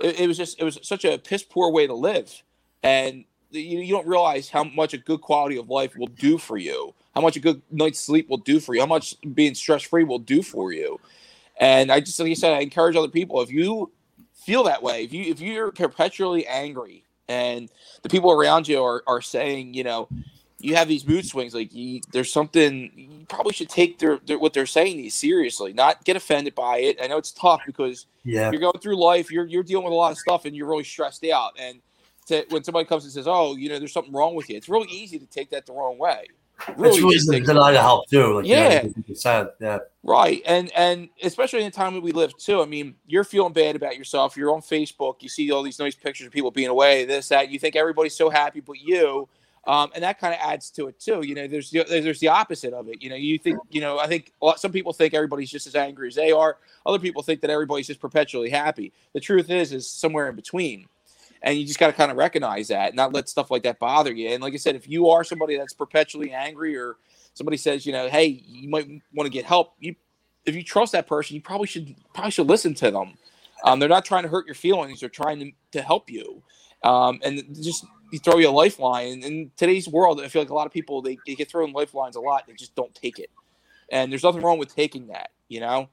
It, 0.01 0.21
it 0.21 0.27
was 0.27 0.37
just 0.37 0.59
it 0.59 0.63
was 0.63 0.79
such 0.81 1.05
a 1.05 1.17
piss 1.17 1.43
poor 1.43 1.71
way 1.71 1.87
to 1.87 1.93
live, 1.93 2.43
and 2.83 3.25
you, 3.51 3.79
you 3.79 3.93
don't 3.93 4.07
realize 4.07 4.49
how 4.49 4.63
much 4.63 4.93
a 4.93 4.97
good 4.97 5.21
quality 5.21 5.57
of 5.57 5.69
life 5.69 5.95
will 5.95 6.07
do 6.07 6.37
for 6.37 6.57
you, 6.57 6.93
how 7.15 7.21
much 7.21 7.35
a 7.35 7.39
good 7.39 7.61
night's 7.71 7.99
sleep 7.99 8.29
will 8.29 8.37
do 8.37 8.59
for 8.59 8.75
you, 8.75 8.81
how 8.81 8.87
much 8.87 9.15
being 9.33 9.55
stress 9.55 9.83
free 9.83 10.03
will 10.03 10.19
do 10.19 10.41
for 10.41 10.71
you. 10.71 10.99
And 11.59 11.91
I 11.91 11.99
just 11.99 12.19
like 12.19 12.29
I 12.29 12.33
said, 12.33 12.53
I 12.53 12.59
encourage 12.59 12.95
other 12.95 13.07
people 13.07 13.41
if 13.41 13.51
you 13.51 13.91
feel 14.33 14.63
that 14.63 14.83
way, 14.83 15.03
if 15.03 15.13
you 15.13 15.23
if 15.23 15.39
you're 15.39 15.71
perpetually 15.71 16.45
angry 16.47 17.03
and 17.27 17.69
the 18.03 18.09
people 18.09 18.31
around 18.31 18.67
you 18.67 18.81
are, 18.83 19.03
are 19.07 19.21
saying, 19.21 19.73
you 19.73 19.83
know, 19.83 20.07
you 20.59 20.75
have 20.75 20.87
these 20.87 21.05
mood 21.05 21.25
swings. 21.25 21.53
Like 21.53 21.73
you, 21.73 22.01
there's 22.11 22.31
something 22.31 22.91
you 22.95 23.25
probably 23.27 23.53
should 23.53 23.69
take 23.69 23.99
their, 23.99 24.19
their 24.25 24.39
what 24.39 24.53
they're 24.53 24.65
saying 24.65 24.97
these 24.97 25.13
seriously, 25.13 25.73
not 25.73 26.03
get 26.03 26.15
offended 26.15 26.55
by 26.55 26.79
it. 26.79 26.97
I 27.01 27.07
know 27.07 27.17
it's 27.17 27.31
tough 27.31 27.61
because 27.65 28.07
Yeah. 28.23 28.51
you're 28.51 28.61
going 28.61 28.79
through 28.79 28.97
life, 28.97 29.31
you're 29.31 29.45
you're 29.45 29.63
dealing 29.63 29.85
with 29.85 29.93
a 29.93 29.95
lot 29.95 30.11
of 30.11 30.17
stuff, 30.17 30.45
and 30.45 30.55
you're 30.55 30.67
really 30.67 30.83
stressed 30.83 31.23
out. 31.25 31.51
And 31.59 31.81
to, 32.27 32.45
when 32.49 32.63
somebody 32.63 32.85
comes 32.85 33.03
and 33.03 33.13
says, 33.13 33.27
"Oh, 33.27 33.55
you 33.55 33.69
know, 33.69 33.79
there's 33.79 33.93
something 33.93 34.13
wrong 34.13 34.35
with 34.35 34.49
you," 34.49 34.57
it's 34.57 34.69
really 34.69 34.89
easy 34.89 35.19
to 35.19 35.25
take 35.25 35.49
that 35.51 35.65
the 35.65 35.73
wrong 35.73 35.97
way. 35.97 36.27
It's 36.67 36.77
really 36.77 37.15
easy 37.15 37.27
to 37.27 37.37
take- 37.37 37.45
deny 37.45 37.71
the 37.71 37.81
help 37.81 38.09
too. 38.09 38.35
Like 38.35 38.45
Yeah. 38.45 38.83
you, 38.83 38.89
know, 38.89 39.03
you 39.07 39.49
yeah. 39.59 39.79
Right. 40.03 40.41
And 40.45 40.71
and 40.75 41.09
especially 41.23 41.59
in 41.59 41.65
the 41.65 41.71
time 41.71 41.93
that 41.93 42.01
we 42.01 42.11
live 42.11 42.35
too. 42.37 42.61
I 42.61 42.65
mean, 42.65 42.95
you're 43.05 43.23
feeling 43.23 43.53
bad 43.53 43.75
about 43.75 43.97
yourself. 43.97 44.35
You're 44.37 44.53
on 44.53 44.61
Facebook, 44.61 45.21
you 45.21 45.29
see 45.29 45.51
all 45.51 45.63
these 45.63 45.79
nice 45.79 45.95
pictures 45.95 46.27
of 46.27 46.33
people 46.33 46.51
being 46.51 46.69
away, 46.69 47.05
this, 47.05 47.29
that. 47.29 47.49
You 47.49 47.59
think 47.59 47.75
everybody's 47.75 48.15
so 48.15 48.29
happy 48.29 48.59
but 48.59 48.79
you. 48.79 49.27
Um, 49.65 49.91
and 49.93 50.03
that 50.05 50.17
kind 50.17 50.33
of 50.33 50.39
adds 50.41 50.71
to 50.71 50.87
it 50.87 50.97
too. 50.97 51.23
You 51.23 51.35
know, 51.35 51.45
there's 51.45 51.69
the, 51.71 51.83
there's 51.83 52.21
the 52.21 52.29
opposite 52.29 52.73
of 52.73 52.87
it. 52.87 53.03
You 53.03 53.09
know, 53.09 53.17
you 53.17 53.37
think, 53.37 53.59
you 53.69 53.81
know, 53.81 53.99
I 53.99 54.07
think 54.07 54.31
a 54.41 54.45
lot, 54.45 54.61
some 54.61 54.71
people 54.71 54.93
think 54.93 55.13
everybody's 55.13 55.51
just 55.51 55.67
as 55.67 55.75
angry 55.75 56.07
as 56.07 56.15
they 56.15 56.31
are. 56.31 56.57
Other 56.85 56.99
people 56.99 57.21
think 57.21 57.41
that 57.41 57.49
everybody's 57.49 57.87
just 57.87 57.99
perpetually 57.99 58.49
happy. 58.49 58.93
The 59.11 59.19
truth 59.19 59.49
is, 59.49 59.73
is 59.73 59.89
somewhere 59.89 60.29
in 60.29 60.37
between. 60.37 60.85
And 61.41 61.57
you 61.57 61.65
just 61.65 61.79
got 61.79 61.87
to 61.87 61.93
kind 61.93 62.11
of 62.11 62.17
recognize 62.17 62.69
that, 62.69 62.87
and 62.87 62.95
not 62.95 63.13
let 63.13 63.29
stuff 63.29 63.51
like 63.51 63.63
that 63.63 63.79
bother 63.79 64.13
you. 64.13 64.29
And 64.29 64.41
like 64.41 64.53
I 64.53 64.57
said, 64.57 64.75
if 64.75 64.89
you 64.89 65.09
are 65.09 65.23
somebody 65.23 65.57
that's 65.57 65.73
perpetually 65.73 66.31
angry, 66.31 66.75
or 66.77 66.97
somebody 67.33 67.57
says, 67.57 67.85
you 67.85 67.93
know, 67.93 68.09
hey, 68.09 68.41
you 68.47 68.69
might 68.69 68.87
want 69.13 69.27
to 69.27 69.31
get 69.31 69.45
help, 69.45 69.73
you 69.79 69.95
if 70.45 70.55
you 70.55 70.63
trust 70.63 70.93
that 70.93 71.07
person, 71.07 71.35
you 71.35 71.41
probably 71.41 71.67
should 71.67 71.95
probably 72.13 72.31
should 72.31 72.47
listen 72.47 72.73
to 72.75 72.91
them. 72.91 73.13
Um, 73.63 73.79
they're 73.79 73.89
not 73.89 74.05
trying 74.05 74.23
to 74.23 74.29
hurt 74.29 74.45
your 74.45 74.55
feelings; 74.55 74.99
they're 74.99 75.09
trying 75.09 75.39
to, 75.39 75.51
to 75.73 75.81
help 75.81 76.09
you. 76.09 76.41
Um, 76.83 77.19
and 77.23 77.55
just 77.55 77.85
you 78.11 78.19
throw 78.19 78.37
you 78.37 78.49
a 78.49 78.51
lifeline. 78.51 79.13
And 79.13 79.23
in 79.23 79.51
today's 79.57 79.87
world, 79.87 80.21
I 80.21 80.27
feel 80.29 80.41
like 80.41 80.49
a 80.49 80.55
lot 80.55 80.65
of 80.67 80.73
people 80.73 81.01
they, 81.01 81.17
they 81.27 81.35
get 81.35 81.49
thrown 81.49 81.73
lifelines 81.73 82.15
a 82.15 82.21
lot. 82.21 82.45
They 82.47 82.53
just 82.53 82.75
don't 82.75 82.93
take 82.95 83.19
it. 83.19 83.29
And 83.91 84.11
there's 84.11 84.23
nothing 84.23 84.41
wrong 84.41 84.57
with 84.57 84.73
taking 84.73 85.07
that. 85.07 85.31
You 85.49 85.59
know. 85.59 85.89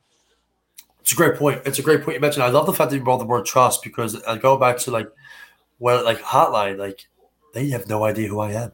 It's 1.04 1.12
a 1.12 1.16
great 1.16 1.34
point. 1.34 1.60
It's 1.66 1.78
a 1.78 1.82
great 1.82 2.00
point 2.02 2.14
you 2.14 2.20
mentioned. 2.22 2.44
I 2.44 2.48
love 2.48 2.64
the 2.64 2.72
fact 2.72 2.90
that 2.90 2.96
you 2.96 3.04
brought 3.04 3.18
the 3.18 3.26
word 3.26 3.44
trust 3.44 3.82
because 3.82 4.22
I 4.22 4.38
go 4.38 4.56
back 4.56 4.78
to 4.78 4.90
like, 4.90 5.06
well, 5.78 6.02
like 6.02 6.18
hotline, 6.22 6.78
like 6.78 7.06
they 7.52 7.68
have 7.68 7.86
no 7.86 8.04
idea 8.04 8.26
who 8.26 8.40
I 8.40 8.52
am. 8.52 8.72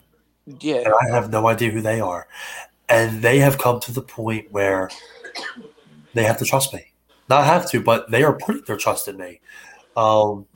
Yeah. 0.61 0.77
And 0.77 0.95
I 1.03 1.13
have 1.13 1.33
no 1.33 1.49
idea 1.49 1.73
who 1.73 1.81
they 1.81 2.01
are. 2.01 2.29
And 2.89 3.21
they 3.21 3.41
have 3.41 3.59
come 3.59 3.81
to 3.81 3.93
the 3.93 4.01
point 4.01 4.53
where 4.53 4.91
they 6.15 6.23
have 6.23 6.39
to 6.39 6.45
trust 6.45 6.73
me. 6.73 6.93
Not 7.29 7.47
have 7.47 7.69
to, 7.73 7.81
but 7.81 8.13
they 8.13 8.23
are 8.23 8.39
putting 8.39 8.63
their 8.63 8.77
trust 8.77 9.09
in 9.09 9.17
me. 9.17 9.41
Um, 9.97 10.47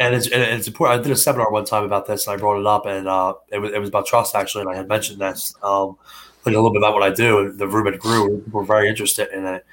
and 0.00 0.16
it's, 0.16 0.26
and 0.26 0.42
it's 0.42 0.66
important. 0.66 0.98
I 0.98 1.02
did 1.04 1.12
a 1.12 1.16
seminar 1.16 1.48
one 1.52 1.64
time 1.64 1.84
about 1.84 2.08
this, 2.08 2.26
and 2.26 2.34
I 2.34 2.40
brought 2.40 2.58
it 2.58 2.66
up, 2.66 2.86
and 2.86 3.06
uh, 3.06 3.34
it, 3.52 3.58
was, 3.58 3.72
it 3.72 3.78
was 3.78 3.88
about 3.88 4.06
trust 4.06 4.34
actually, 4.34 4.62
and 4.62 4.70
I 4.72 4.74
had 4.74 4.88
mentioned 4.88 5.20
this, 5.20 5.54
um, 5.62 5.96
like 6.44 6.56
a 6.56 6.58
little 6.58 6.72
bit 6.72 6.78
about 6.78 6.94
what 6.94 7.04
I 7.04 7.10
do, 7.10 7.38
and 7.38 7.56
the 7.56 7.68
room 7.68 7.86
had 7.86 8.00
grew. 8.00 8.40
People 8.40 8.60
were 8.60 8.66
very 8.66 8.88
interested 8.88 9.28
in 9.32 9.46
it. 9.46 9.64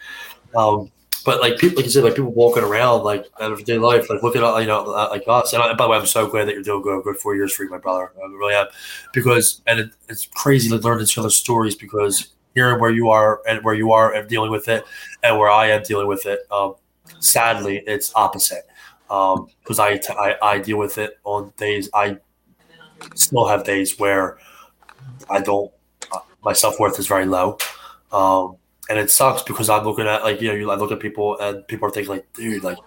Um, 0.55 0.91
but 1.23 1.41
like 1.41 1.57
people, 1.57 1.77
like 1.77 1.85
you 1.85 1.91
said, 1.91 2.03
like 2.03 2.15
people 2.15 2.31
walking 2.31 2.63
around 2.63 3.03
like 3.03 3.25
everyday 3.39 3.77
life, 3.77 4.09
like 4.09 4.23
looking 4.23 4.43
at 4.43 4.59
you 4.59 4.67
know 4.67 4.83
like 4.83 5.23
us. 5.27 5.53
And 5.53 5.77
by 5.77 5.85
the 5.85 5.89
way, 5.89 5.97
I'm 5.97 6.05
so 6.05 6.27
glad 6.27 6.47
that 6.47 6.53
you're 6.53 6.63
doing 6.63 6.81
good. 6.81 7.03
Good 7.03 7.17
four 7.17 7.35
years 7.35 7.53
for 7.53 7.63
you, 7.63 7.69
my 7.69 7.77
brother. 7.77 8.11
I 8.17 8.27
really 8.27 8.55
am, 8.55 8.67
because 9.13 9.61
and 9.67 9.79
it, 9.79 9.91
it's 10.09 10.25
crazy 10.25 10.69
to 10.69 10.77
learn 10.77 11.01
each 11.01 11.17
other's 11.17 11.35
stories 11.35 11.75
because 11.75 12.29
hearing 12.55 12.79
where 12.79 12.91
you 12.91 13.09
are 13.09 13.41
and 13.47 13.63
where 13.63 13.75
you 13.75 13.91
are 13.91 14.13
and 14.13 14.27
dealing 14.27 14.51
with 14.51 14.67
it, 14.67 14.85
and 15.23 15.37
where 15.37 15.49
I 15.49 15.67
am 15.67 15.83
dealing 15.83 16.07
with 16.07 16.25
it. 16.25 16.41
Um, 16.51 16.75
sadly, 17.19 17.83
it's 17.87 18.13
opposite 18.15 18.67
because 19.07 19.79
I, 19.79 19.97
t- 19.97 20.13
I 20.13 20.35
I 20.41 20.59
deal 20.59 20.77
with 20.77 20.97
it 20.97 21.19
on 21.23 21.51
days 21.57 21.89
I 21.93 22.17
still 23.15 23.47
have 23.47 23.63
days 23.63 23.99
where 23.99 24.37
I 25.29 25.41
don't 25.41 25.71
uh, 26.11 26.19
my 26.43 26.53
self 26.53 26.79
worth 26.79 26.97
is 26.99 27.07
very 27.07 27.25
low. 27.25 27.57
Um, 28.11 28.57
and 28.91 28.99
it 28.99 29.09
sucks 29.09 29.41
because 29.41 29.69
I'm 29.69 29.85
looking 29.85 30.05
at 30.05 30.23
like 30.23 30.41
you 30.41 30.49
know 30.49 30.53
you 30.53 30.69
I 30.69 30.75
look 30.75 30.91
at 30.91 30.99
people 30.99 31.39
and 31.39 31.65
people 31.67 31.87
are 31.87 31.91
thinking 31.91 32.13
like 32.13 32.33
dude 32.33 32.61
like 32.61 32.77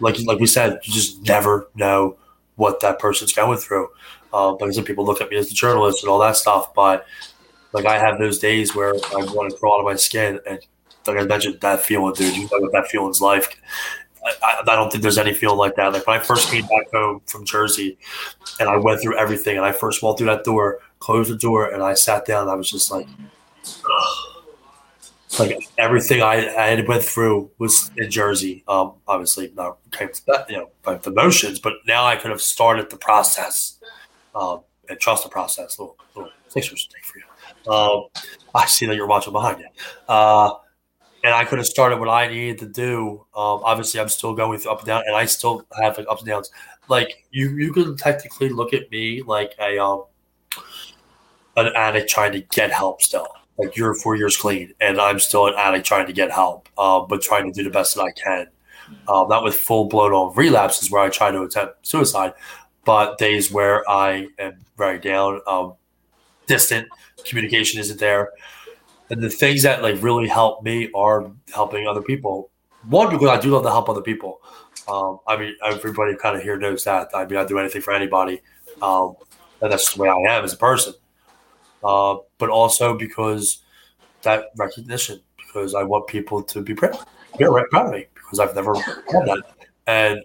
like 0.00 0.18
like 0.24 0.40
we 0.40 0.46
said 0.46 0.80
you 0.82 0.92
just 0.92 1.22
never 1.22 1.70
know 1.76 2.16
what 2.56 2.80
that 2.80 2.98
person's 2.98 3.32
going 3.32 3.58
through. 3.58 3.88
Um, 4.32 4.58
like 4.60 4.72
some 4.72 4.84
people 4.84 5.06
look 5.06 5.20
at 5.20 5.30
me 5.30 5.36
as 5.36 5.50
a 5.50 5.54
journalist 5.54 6.02
and 6.02 6.10
all 6.10 6.18
that 6.18 6.36
stuff, 6.36 6.74
but 6.74 7.06
like 7.72 7.86
I 7.86 7.98
have 7.98 8.18
those 8.18 8.40
days 8.40 8.74
where 8.74 8.94
I 8.94 9.24
want 9.32 9.52
to 9.52 9.56
crawl 9.56 9.74
out 9.74 9.80
of 9.80 9.86
my 9.86 9.94
skin 9.94 10.40
and 10.44 10.58
like 11.06 11.18
I 11.18 11.22
mentioned 11.22 11.60
that 11.60 11.80
feeling, 11.80 12.12
dude. 12.14 12.36
You 12.36 12.42
know 12.42 12.58
what 12.58 12.72
that 12.72 12.88
feeling's 12.88 13.20
like. 13.20 13.60
I, 14.42 14.60
I, 14.60 14.76
don't 14.76 14.90
think 14.90 15.02
there's 15.02 15.16
any 15.16 15.32
feeling 15.32 15.56
like 15.56 15.76
that. 15.76 15.92
Like 15.92 16.06
when 16.06 16.18
I 16.18 16.22
first 16.22 16.50
came 16.50 16.66
back 16.66 16.90
home 16.92 17.22
from 17.26 17.46
Jersey, 17.46 17.96
and 18.60 18.68
I 18.68 18.76
went 18.76 19.00
through 19.00 19.16
everything, 19.16 19.56
and 19.56 19.64
I 19.64 19.72
first 19.72 20.02
walked 20.02 20.18
through 20.18 20.26
that 20.26 20.44
door, 20.44 20.80
closed 20.98 21.30
the 21.30 21.36
door, 21.36 21.72
and 21.72 21.82
I 21.82 21.94
sat 21.94 22.26
down. 22.26 22.48
I 22.48 22.54
was 22.54 22.70
just 22.70 22.90
like, 22.90 23.06
like 25.38 25.68
everything 25.78 26.22
I, 26.22 26.46
I 26.46 26.84
went 26.86 27.02
through 27.02 27.50
was 27.58 27.90
in 27.96 28.10
Jersey. 28.10 28.64
Um, 28.68 28.94
obviously 29.06 29.52
not 29.54 29.78
came 29.90 30.10
you 30.48 30.56
know, 30.56 30.70
by 30.82 30.96
the 30.96 31.10
motions, 31.10 31.58
but 31.58 31.74
now 31.86 32.04
I 32.04 32.16
could 32.16 32.30
have 32.30 32.40
started 32.40 32.90
the 32.90 32.96
process, 32.96 33.78
um, 34.34 34.60
and 34.88 34.98
trust 34.98 35.24
the 35.24 35.30
process. 35.30 35.78
Little, 35.78 35.96
Sixers 36.48 36.88
take 36.92 37.04
for 37.04 37.18
you. 37.18 37.72
Um, 37.72 38.06
I 38.54 38.66
see 38.66 38.86
that 38.86 38.96
you're 38.96 39.06
watching 39.06 39.32
behind 39.32 39.60
you. 39.60 39.66
Uh, 40.08 40.54
and 41.24 41.34
I 41.34 41.44
could 41.44 41.58
have 41.58 41.66
started 41.66 41.98
what 41.98 42.08
I 42.08 42.28
needed 42.28 42.58
to 42.60 42.66
do. 42.66 43.26
Um, 43.34 43.60
obviously, 43.64 44.00
I'm 44.00 44.08
still 44.08 44.34
going 44.34 44.60
up 44.66 44.78
and 44.78 44.86
down, 44.86 45.02
and 45.06 45.14
I 45.14 45.24
still 45.26 45.66
have 45.80 45.98
like 45.98 46.06
ups 46.08 46.22
and 46.22 46.28
downs. 46.28 46.50
Like 46.88 47.26
you, 47.30 47.50
you 47.50 47.72
can 47.72 47.96
technically 47.96 48.48
look 48.48 48.72
at 48.72 48.90
me 48.90 49.22
like 49.22 49.54
a 49.60 49.78
um, 49.78 50.04
an 51.56 51.72
addict 51.74 52.08
trying 52.08 52.32
to 52.32 52.40
get 52.40 52.70
help 52.70 53.02
still. 53.02 53.28
Like 53.58 53.76
you're 53.76 53.94
four 53.94 54.14
years 54.14 54.36
clean, 54.36 54.72
and 54.80 55.00
I'm 55.00 55.18
still 55.18 55.48
an 55.48 55.54
addict 55.56 55.84
trying 55.84 56.06
to 56.06 56.12
get 56.12 56.30
help, 56.30 56.68
um, 56.78 57.06
but 57.08 57.20
trying 57.22 57.44
to 57.46 57.52
do 57.52 57.64
the 57.64 57.70
best 57.70 57.96
that 57.96 58.02
I 58.02 58.12
can. 58.12 58.46
Um, 59.08 59.28
not 59.28 59.44
with 59.44 59.54
full 59.54 59.86
blown 59.86 60.12
on 60.12 60.34
relapses 60.34 60.90
where 60.90 61.02
I 61.02 61.08
try 61.08 61.30
to 61.30 61.42
attempt 61.42 61.86
suicide, 61.86 62.34
but 62.84 63.18
days 63.18 63.50
where 63.50 63.88
I 63.90 64.28
am 64.38 64.64
very 64.76 64.98
down, 64.98 65.40
um, 65.46 65.74
distant, 66.46 66.88
communication 67.24 67.80
isn't 67.80 68.00
there. 68.00 68.30
And 69.10 69.22
the 69.22 69.30
things 69.30 69.62
that 69.62 69.82
like 69.82 70.02
really 70.02 70.28
help 70.28 70.62
me 70.62 70.90
are 70.94 71.30
helping 71.52 71.86
other 71.86 72.02
people. 72.02 72.50
One, 72.88 73.10
because 73.10 73.28
I 73.28 73.40
do 73.40 73.50
love 73.50 73.64
to 73.64 73.70
help 73.70 73.88
other 73.88 74.02
people. 74.02 74.40
Um, 74.86 75.18
I 75.26 75.36
mean, 75.36 75.54
everybody 75.64 76.16
kind 76.16 76.36
of 76.36 76.42
here 76.42 76.56
knows 76.56 76.84
that. 76.84 77.08
I 77.12 77.26
mean, 77.26 77.38
I 77.38 77.44
do 77.44 77.58
anything 77.58 77.82
for 77.82 77.92
anybody, 77.92 78.40
um, 78.80 79.16
and 79.60 79.70
that's 79.70 79.94
the 79.94 80.00
way 80.00 80.08
I 80.08 80.36
am 80.36 80.44
as 80.44 80.54
a 80.54 80.56
person. 80.56 80.94
Uh, 81.84 82.16
but 82.38 82.50
also 82.50 82.96
because 82.96 83.62
that 84.22 84.46
recognition, 84.56 85.20
because 85.36 85.74
I 85.74 85.84
want 85.84 86.06
people 86.06 86.42
to 86.42 86.60
be 86.60 86.74
proud, 86.74 86.98
be 87.38 87.46
proud 87.46 87.86
of 87.86 87.92
me, 87.92 88.06
because 88.14 88.40
I've 88.40 88.54
never 88.54 88.74
had 88.74 89.26
that, 89.26 89.42
and 89.86 90.22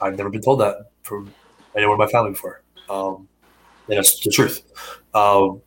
I've 0.00 0.16
never 0.16 0.30
been 0.30 0.42
told 0.42 0.60
that 0.60 0.76
from 1.02 1.32
anyone 1.76 1.94
in 1.94 1.98
my 1.98 2.06
family 2.06 2.32
before. 2.32 2.62
Um, 2.88 3.28
and 3.88 3.98
that's 3.98 4.20
the 4.20 4.30
truth. 4.30 4.62
Um, 5.14 5.62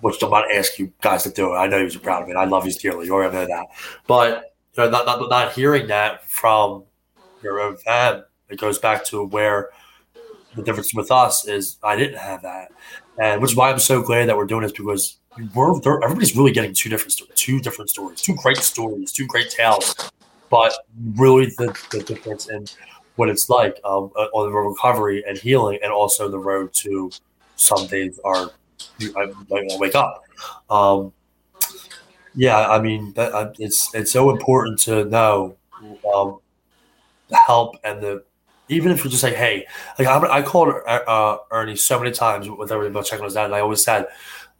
which 0.00 0.22
I'm 0.22 0.30
not 0.30 0.52
asking 0.52 0.86
you 0.86 0.92
guys 1.00 1.22
to 1.22 1.30
do 1.30 1.54
it. 1.54 1.56
I 1.56 1.66
know 1.66 1.78
you're 1.78 2.00
proud 2.00 2.22
of 2.22 2.28
me. 2.28 2.34
I 2.34 2.44
love 2.44 2.66
you 2.66 2.72
dearly. 2.72 3.06
You 3.06 3.14
already 3.14 3.34
know 3.34 3.46
that. 3.46 3.66
But 4.06 4.54
you 4.76 4.84
know, 4.84 4.90
not, 4.90 5.06
not, 5.06 5.30
not 5.30 5.52
hearing 5.52 5.86
that 5.86 6.28
from 6.28 6.84
your 7.42 7.60
own 7.60 7.76
fam, 7.76 8.24
it 8.50 8.58
goes 8.58 8.78
back 8.78 9.04
to 9.06 9.24
where 9.24 9.70
the 10.56 10.62
difference 10.62 10.94
with 10.94 11.10
us 11.10 11.48
is 11.48 11.78
I 11.82 11.96
didn't 11.96 12.18
have 12.18 12.42
that. 12.42 12.70
And 13.18 13.40
which 13.40 13.52
is 13.52 13.56
why 13.56 13.70
I'm 13.70 13.78
so 13.78 14.02
glad 14.02 14.28
that 14.28 14.36
we're 14.36 14.46
doing 14.46 14.62
this 14.62 14.72
because 14.72 15.18
we're 15.54 16.02
everybody's 16.02 16.36
really 16.36 16.52
getting 16.52 16.74
two 16.74 16.88
different 16.88 17.12
stories, 17.12 17.32
two 17.36 17.60
different 17.60 17.90
stories, 17.90 18.20
two 18.20 18.34
great 18.36 18.58
stories, 18.58 19.12
two 19.12 19.26
great 19.26 19.50
tales, 19.50 20.10
but 20.50 20.72
really 21.16 21.46
the, 21.58 21.76
the 21.90 22.02
difference 22.02 22.48
in 22.48 22.66
what 23.16 23.28
it's 23.28 23.48
like 23.48 23.78
um, 23.84 24.04
on 24.16 24.50
the 24.50 24.56
recovery 24.56 25.24
and 25.26 25.38
healing, 25.38 25.78
and 25.82 25.92
also 25.92 26.28
the 26.28 26.38
road 26.38 26.72
to 26.72 27.10
some 27.56 27.86
days 27.86 28.18
are 28.24 28.50
I, 29.16 29.32
I 29.54 29.66
wake 29.78 29.94
up. 29.94 30.24
Um, 30.68 31.12
yeah, 32.34 32.68
I 32.68 32.80
mean, 32.80 33.12
that, 33.14 33.54
it's 33.58 33.94
it's 33.94 34.10
so 34.10 34.30
important 34.30 34.78
to 34.80 35.04
know 35.04 35.56
um, 36.12 36.38
the 37.28 37.36
help 37.36 37.76
and 37.84 38.02
the 38.02 38.24
even 38.68 38.92
if 38.92 39.04
you 39.04 39.10
just 39.10 39.20
say, 39.20 39.34
hey, 39.34 39.66
like 39.98 40.08
I, 40.08 40.38
I 40.38 40.42
called 40.42 40.74
uh, 40.86 41.38
Ernie 41.50 41.76
so 41.76 41.98
many 41.98 42.12
times 42.12 42.48
with 42.48 42.72
everything 42.72 42.92
about 42.92 43.06
checking 43.06 43.24
his 43.24 43.34
dad, 43.34 43.46
and 43.46 43.54
I 43.54 43.60
always 43.60 43.84
said, 43.84 44.06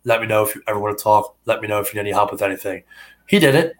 let 0.04 0.20
me 0.20 0.26
know 0.26 0.44
if 0.44 0.54
you 0.54 0.62
ever 0.66 0.78
want 0.78 0.96
to 0.96 1.02
talk. 1.02 1.36
Let 1.46 1.62
me 1.62 1.68
know 1.68 1.80
if 1.80 1.92
you 1.92 1.98
need 1.98 2.08
any 2.08 2.12
help 2.12 2.30
with 2.30 2.42
anything. 2.42 2.84
He 3.26 3.38
did 3.38 3.54
it, 3.54 3.74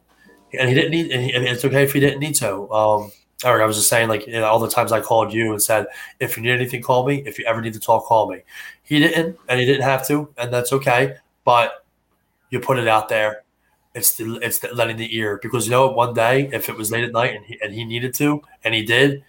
and 0.59 0.69
he 0.69 0.75
didn't 0.75 0.91
need. 0.91 1.11
And, 1.11 1.23
he, 1.23 1.33
it's 1.33 1.65
okay 1.65 1.83
if 1.83 1.93
he 1.93 2.01
didn't 2.01 2.21
need 2.21 2.35
to. 2.37 2.71
Um, 2.73 3.13
or 3.45 3.63
I 3.63 3.67
was 3.67 3.77
just 3.77 3.91
saying, 3.91 4.09
like 4.09 4.27
you 4.27 4.33
know, 4.33 4.45
all 4.45 4.59
the 4.59 4.69
times 4.69 4.91
I 4.91 5.01
called 5.01 5.33
you 5.33 5.53
and 5.53 5.63
said, 5.63 5.87
if 6.21 6.37
you 6.37 6.43
need 6.43 6.53
anything, 6.53 6.83
call 6.83 7.07
me. 7.07 7.23
If 7.27 7.39
you 7.39 7.45
ever 7.45 7.61
need 7.61 7.75
to 7.75 7.81
talk, 7.81 8.07
call 8.07 8.31
me. 8.31 8.43
He 8.83 8.99
didn't, 9.01 9.37
and 9.49 9.61
he 9.61 9.67
didn't 9.67 9.83
have 9.83 10.07
to, 10.09 10.33
and 10.39 10.53
that's 10.53 10.73
okay. 10.73 11.17
But 11.45 11.85
you 12.51 12.61
put 12.61 12.79
it 12.79 12.89
out 12.89 13.09
there. 13.09 13.43
It's 13.95 14.17
the 14.17 14.39
it's 14.43 14.61
the 14.61 14.75
letting 14.75 14.97
the 14.97 15.15
ear 15.17 15.39
because 15.43 15.67
you 15.67 15.71
know 15.71 15.89
one 15.89 16.15
day 16.15 16.49
if 16.53 16.69
it 16.69 16.77
was 16.77 16.91
late 16.91 17.05
at 17.05 17.13
night 17.13 17.37
and 17.37 17.45
he, 17.45 17.59
and 17.63 17.73
he 17.73 17.85
needed 17.85 18.15
to 18.15 18.43
and 18.65 18.75
he 18.75 18.83
did, 18.83 19.23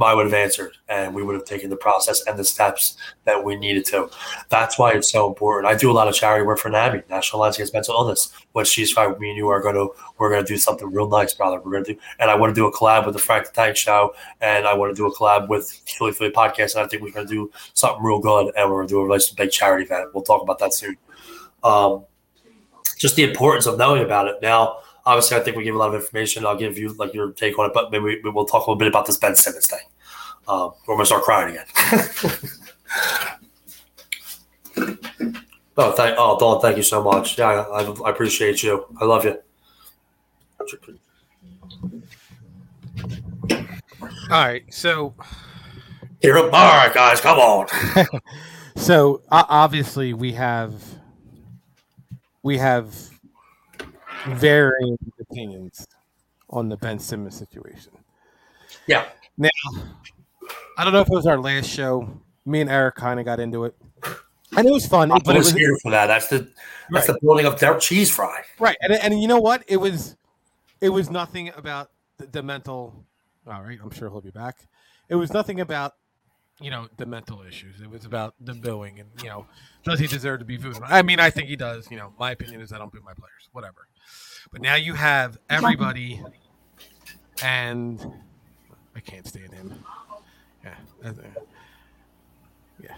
I 0.00 0.14
would 0.14 0.26
have 0.26 0.34
answered, 0.34 0.76
and 0.88 1.14
we 1.14 1.22
would 1.22 1.34
have 1.34 1.44
taken 1.44 1.68
the 1.68 1.76
process 1.76 2.24
and 2.26 2.38
the 2.38 2.44
steps 2.44 2.96
that 3.24 3.42
we 3.42 3.56
needed 3.56 3.84
to. 3.86 4.08
That's 4.48 4.78
why 4.78 4.92
it's 4.92 5.10
so 5.10 5.26
important. 5.26 5.72
I 5.72 5.76
do 5.76 5.90
a 5.90 5.92
lot 5.92 6.06
of 6.06 6.14
charity 6.14 6.46
work 6.46 6.58
for 6.58 6.68
NAMI, 6.68 7.02
National 7.10 7.40
Alliance 7.40 7.56
Against 7.56 7.74
Mental 7.74 7.94
Illness. 7.94 8.32
What 8.52 8.66
she's 8.66 8.92
fine, 8.92 9.18
me 9.18 9.30
and 9.30 9.36
you 9.36 9.48
are 9.48 9.60
to 9.60 9.88
we're 10.18 10.30
to 10.38 10.44
do 10.44 10.56
something 10.56 10.90
real 10.90 11.08
nice, 11.08 11.34
brother. 11.34 11.60
We're 11.60 11.82
to 11.82 11.94
do, 11.94 12.00
and 12.20 12.30
I 12.30 12.36
want 12.36 12.54
to 12.54 12.60
do 12.60 12.66
a 12.66 12.72
collab 12.72 13.04
with 13.04 13.14
the 13.14 13.20
Frank 13.20 13.46
the 13.46 13.52
Tank 13.52 13.76
Show, 13.76 14.14
and 14.40 14.66
I 14.66 14.74
want 14.74 14.94
to 14.94 14.94
do 14.94 15.06
a 15.06 15.14
collab 15.14 15.48
with 15.48 15.68
Philly 15.86 16.12
Philly 16.12 16.30
Podcast, 16.30 16.76
and 16.76 16.84
I 16.84 16.86
think 16.86 17.02
we're 17.02 17.12
to 17.12 17.24
do 17.26 17.50
something 17.74 18.02
real 18.02 18.20
good, 18.20 18.52
and 18.56 18.70
we're 18.70 18.82
to 18.82 18.88
do 18.88 19.04
a 19.04 19.08
nice 19.08 19.28
big 19.30 19.50
charity 19.50 19.84
event. 19.84 20.10
We'll 20.14 20.22
talk 20.22 20.42
about 20.42 20.58
that 20.60 20.72
soon. 20.72 20.96
Um, 21.64 22.04
just 22.96 23.16
the 23.16 23.24
importance 23.24 23.66
of 23.66 23.78
knowing 23.78 24.04
about 24.04 24.28
it 24.28 24.36
now 24.42 24.78
obviously, 25.06 25.36
I 25.36 25.40
think 25.40 25.56
we 25.56 25.64
give 25.64 25.74
a 25.74 25.78
lot 25.78 25.94
of 25.94 26.00
information. 26.00 26.46
I'll 26.46 26.56
give 26.56 26.78
you 26.78 26.92
like 26.94 27.14
your 27.14 27.32
take 27.32 27.58
on 27.58 27.66
it, 27.66 27.72
but 27.74 27.90
maybe 27.90 28.20
we, 28.22 28.30
we'll 28.30 28.44
talk 28.44 28.66
a 28.66 28.70
little 28.70 28.78
bit 28.78 28.88
about 28.88 29.06
this 29.06 29.16
Ben 29.16 29.34
Simmons 29.36 29.66
thing. 29.66 29.80
Um, 30.48 30.72
we're 30.86 30.94
gonna 30.94 31.06
start 31.06 31.22
crying 31.22 31.56
again. 31.56 31.66
oh, 35.76 35.92
thank 35.92 36.16
oh, 36.18 36.38
Dawn, 36.38 36.60
thank 36.60 36.76
you 36.76 36.82
so 36.82 37.02
much. 37.02 37.38
Yeah, 37.38 37.48
I, 37.48 37.82
I 37.82 38.10
appreciate 38.10 38.62
you. 38.62 38.86
I 39.00 39.04
love 39.04 39.24
you. 39.24 39.38
All 44.30 44.44
right, 44.44 44.62
so 44.72 45.14
here, 46.20 46.34
we 46.34 46.40
all 46.40 46.50
right, 46.50 46.92
guys, 46.92 47.20
come 47.20 47.38
on. 47.38 47.66
so 48.76 49.22
uh, 49.30 49.44
obviously, 49.48 50.12
we 50.14 50.32
have 50.32 50.72
we 52.42 52.58
have 52.58 53.09
varying 54.26 54.98
opinions 55.20 55.86
on 56.48 56.68
the 56.68 56.76
Ben 56.76 56.98
Simmons 56.98 57.36
situation. 57.36 57.92
Yeah. 58.86 59.06
Now, 59.36 59.50
I 60.76 60.84
don't 60.84 60.92
know 60.92 61.00
if 61.00 61.08
it 61.08 61.14
was 61.14 61.26
our 61.26 61.38
last 61.38 61.68
show. 61.68 62.08
Me 62.44 62.60
and 62.60 62.70
Eric 62.70 62.96
kind 62.96 63.20
of 63.20 63.26
got 63.26 63.38
into 63.38 63.64
it, 63.64 63.76
and 64.56 64.66
it 64.66 64.72
was 64.72 64.86
fun. 64.86 65.12
I 65.12 65.18
but 65.18 65.36
it 65.36 65.38
was 65.38 65.52
was 65.52 65.60
here 65.60 65.76
for 65.82 65.90
that. 65.90 66.06
That's 66.06 66.28
the 66.28 66.50
that's 66.90 67.06
the 67.06 67.18
building 67.22 67.46
of 67.46 67.60
their 67.60 67.78
Cheese 67.78 68.10
Fry. 68.10 68.42
right, 68.58 68.76
and 68.80 68.92
and 68.92 69.20
you 69.20 69.28
know 69.28 69.38
what? 69.38 69.62
It 69.68 69.76
was 69.76 70.16
it 70.80 70.88
was 70.88 71.10
nothing 71.10 71.50
about 71.56 71.90
the, 72.16 72.26
the 72.26 72.42
mental. 72.42 73.04
All 73.46 73.62
right, 73.62 73.78
I'm 73.82 73.90
sure 73.90 74.10
he'll 74.10 74.20
be 74.20 74.30
back. 74.30 74.66
It 75.08 75.16
was 75.16 75.32
nothing 75.32 75.60
about 75.60 75.94
you 76.60 76.70
know 76.70 76.88
the 76.96 77.06
mental 77.06 77.42
issues. 77.42 77.80
It 77.80 77.90
was 77.90 78.04
about 78.04 78.34
the 78.40 78.54
booing 78.54 79.00
and 79.00 79.08
you 79.22 79.28
know 79.28 79.46
does 79.84 79.98
he 79.98 80.06
deserve 80.06 80.40
to 80.40 80.44
be 80.44 80.56
booed? 80.56 80.78
I 80.84 81.02
mean, 81.02 81.20
I 81.20 81.30
think 81.30 81.48
he 81.48 81.56
does. 81.56 81.90
You 81.90 81.96
know, 81.96 82.12
my 82.18 82.32
opinion 82.32 82.60
is 82.60 82.72
I 82.72 82.78
don't 82.78 82.92
boo 82.92 83.00
my 83.04 83.14
players. 83.14 83.48
Whatever. 83.52 83.86
But 84.52 84.62
now 84.62 84.74
you 84.74 84.94
have 84.94 85.38
everybody, 85.48 86.22
and 87.42 88.00
I 88.96 89.00
can't 89.00 89.26
stand 89.26 89.52
him. 89.52 89.84
Yeah, 90.64 91.12
yeah, 92.82 92.96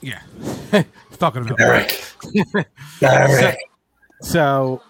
yeah. 0.00 0.22
He's 1.08 1.18
talking 1.18 1.42
about 1.42 1.60
Eric. 1.60 1.90
so, 3.00 3.52
so, 4.20 4.82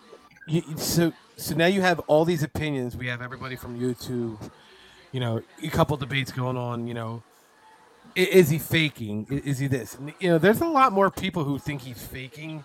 so, 0.77 1.13
so 1.37 1.55
now 1.55 1.67
you 1.67 1.81
have 1.81 2.01
all 2.01 2.25
these 2.25 2.43
opinions. 2.43 2.97
We 2.97 3.07
have 3.09 3.23
everybody 3.23 3.57
from 3.57 3.79
YouTube. 3.79 4.39
You 5.13 5.21
know, 5.21 5.43
a 5.63 5.69
couple 5.69 5.97
debates 5.97 6.31
going 6.31 6.57
on. 6.57 6.87
You 6.87 6.95
know, 6.95 7.23
is 8.15 8.51
he 8.51 8.59
faking? 8.59 9.27
Is 9.31 9.59
he 9.59 9.67
this? 9.67 9.97
You 10.21 10.31
know, 10.31 10.39
there's 10.39 10.61
a 10.61 10.67
lot 10.67 10.93
more 10.93 11.11
people 11.11 11.45
who 11.45 11.59
think 11.59 11.83
he's 11.83 12.03
faking 12.03 12.65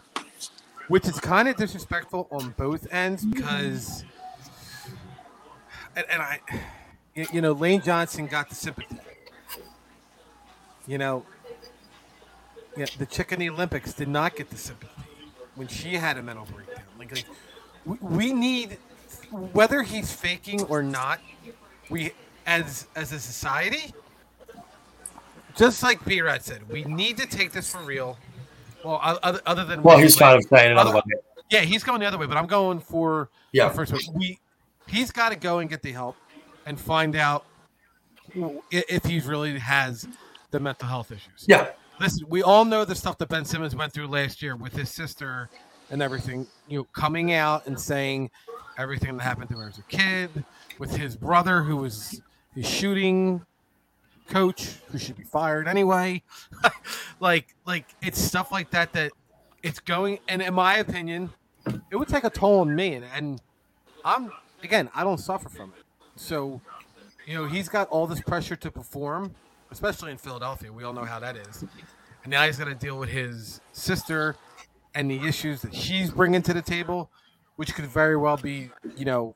which 0.88 1.08
is 1.08 1.20
kind 1.20 1.48
of 1.48 1.56
disrespectful 1.56 2.28
on 2.32 2.52
both 2.58 2.92
ends 2.92 3.24
mm-hmm. 3.24 3.32
because, 3.32 4.04
and, 5.96 6.06
and 6.10 6.22
I, 6.22 6.40
you 7.16 7.42
know, 7.42 7.54
Lane 7.54 7.82
Johnson 7.82 8.28
got 8.28 8.50
the 8.50 8.56
sympathy. 8.56 8.98
You 10.88 10.98
know, 10.98 11.26
yeah, 12.76 12.86
the 12.98 13.06
chick 13.06 13.32
in 13.32 13.40
the 13.40 13.50
Olympics 13.50 13.94
did 13.94 14.10
not 14.10 14.36
get 14.36 14.50
the 14.50 14.58
sympathy 14.58 14.92
when 15.56 15.68
she 15.68 15.96
had 15.96 16.18
a 16.18 16.24
mental 16.24 16.46
breakdown. 16.46 16.84
Like, 17.00 17.16
like 17.16 17.26
we, 17.86 17.98
we 18.02 18.34
need, 18.34 18.78
whether 19.32 19.82
he's 19.84 20.12
faking 20.12 20.64
or 20.64 20.84
not, 20.84 21.20
we 21.90 22.12
as 22.46 22.88
as 22.96 23.12
a 23.14 23.20
society, 23.20 23.94
just 25.56 25.84
like 25.84 26.04
B 26.04 26.22
Rad 26.22 26.44
said, 26.44 26.68
we 26.70 26.84
need 26.84 27.18
to 27.18 27.28
take 27.28 27.52
this 27.52 27.72
for 27.72 27.80
real 27.80 28.18
well, 28.84 29.00
other, 29.02 29.42
other 29.46 29.66
than 29.66 29.82
well, 29.84 29.98
he's 29.98 30.16
kind 30.16 30.38
of 30.38 30.44
saying 30.50 30.72
another 30.72 30.90
other, 30.90 30.96
one. 30.96 31.04
Yeah, 31.50 31.62
he's 31.62 31.84
going 31.84 32.00
the 32.00 32.06
other 32.06 32.18
way, 32.18 32.26
but 32.26 32.38
I'm 32.38 32.48
going 32.48 32.80
for 32.80 33.30
yeah. 33.52 33.70
The 33.70 33.76
first 33.76 33.94
one. 33.94 34.02
We 34.16 34.40
he's 34.88 35.12
got 35.12 35.30
to 35.30 35.36
go 35.36 35.60
and 35.60 35.70
get 35.70 35.82
the 35.82 35.92
help 35.92 36.18
and 36.66 36.80
find 36.80 37.16
out 37.16 37.46
if 38.72 39.06
he 39.06 39.20
really 39.20 39.58
has 39.60 40.08
the 40.52 40.60
mental 40.60 40.88
health 40.88 41.12
issues. 41.12 41.46
Yeah. 41.48 41.70
Listen, 42.00 42.26
we 42.28 42.42
all 42.42 42.66
know 42.66 42.84
the 42.86 42.96
stuff 42.96 43.18
that 43.20 43.30
Ben 43.30 43.46
Simmons 43.46 43.76
went 43.76 43.94
through 43.94 44.08
last 44.08 44.42
year 44.42 44.56
with 44.56 44.74
his 44.74 44.90
sister 44.90 45.50
and 45.92 46.02
everything. 46.02 46.48
You 46.68 46.80
know, 46.80 46.84
coming 46.94 47.34
out 47.34 47.68
and 47.68 47.80
saying 47.80 48.32
everything 48.78 49.16
that 49.18 49.24
happened 49.24 49.50
to 49.50 49.58
her 49.58 49.70
as 49.70 49.78
a 49.78 49.84
kid, 49.84 50.44
with 50.80 50.96
his 50.96 51.16
brother 51.16 51.62
who 51.62 51.78
was 51.78 52.22
his 52.56 52.68
shooting 52.68 53.46
coach 54.28 54.76
who 54.91 54.97
should 54.97 55.17
be 55.17 55.24
fired 55.24 55.67
anyway. 55.67 56.24
like 57.19 57.55
like 57.65 57.86
it's 58.01 58.19
stuff 58.19 58.51
like 58.51 58.71
that 58.71 58.93
that 58.93 59.11
it's 59.61 59.80
going 59.80 60.19
and 60.28 60.41
in 60.41 60.53
my 60.53 60.78
opinion, 60.78 61.30
it 61.91 61.95
would 61.95 62.07
take 62.07 62.24
a 62.24 62.30
toll 62.30 62.61
on 62.61 62.76
me 62.76 62.95
and, 62.95 63.05
and 63.13 63.41
I'm 64.03 64.32
again, 64.63 64.89
I 64.95 65.03
don't 65.03 65.19
suffer 65.19 65.49
from 65.49 65.74
it. 65.78 65.84
So, 66.15 66.61
you 67.26 67.36
know, 67.36 67.45
he's 67.45 67.69
got 67.69 67.89
all 67.89 68.07
this 68.07 68.21
pressure 68.21 68.55
to 68.55 68.71
perform, 68.71 69.34
especially 69.71 70.11
in 70.11 70.17
Philadelphia. 70.17 70.71
We 70.71 70.84
all 70.84 70.93
know 70.93 71.05
how 71.05 71.19
that 71.19 71.36
is. 71.36 71.63
And 72.24 72.32
now 72.32 72.45
he's 72.45 72.57
got 72.57 72.65
to 72.65 72.76
deal 72.76 72.97
with 72.97 73.09
his 73.09 73.61
sister 73.71 74.36
and 74.95 75.09
the 75.09 75.19
issues 75.28 75.61
that 75.61 75.74
she's 75.74 76.11
bringing 76.11 76.41
to 76.43 76.53
the 76.53 76.61
table, 76.61 77.09
which 77.55 77.74
could 77.76 77.86
very 77.86 78.15
well 78.15 78.38
be, 78.38 78.69
you 78.95 79.05
know, 79.05 79.36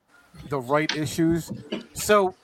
the 0.49 0.59
right 0.59 0.95
issues. 0.95 1.51
So 1.93 2.35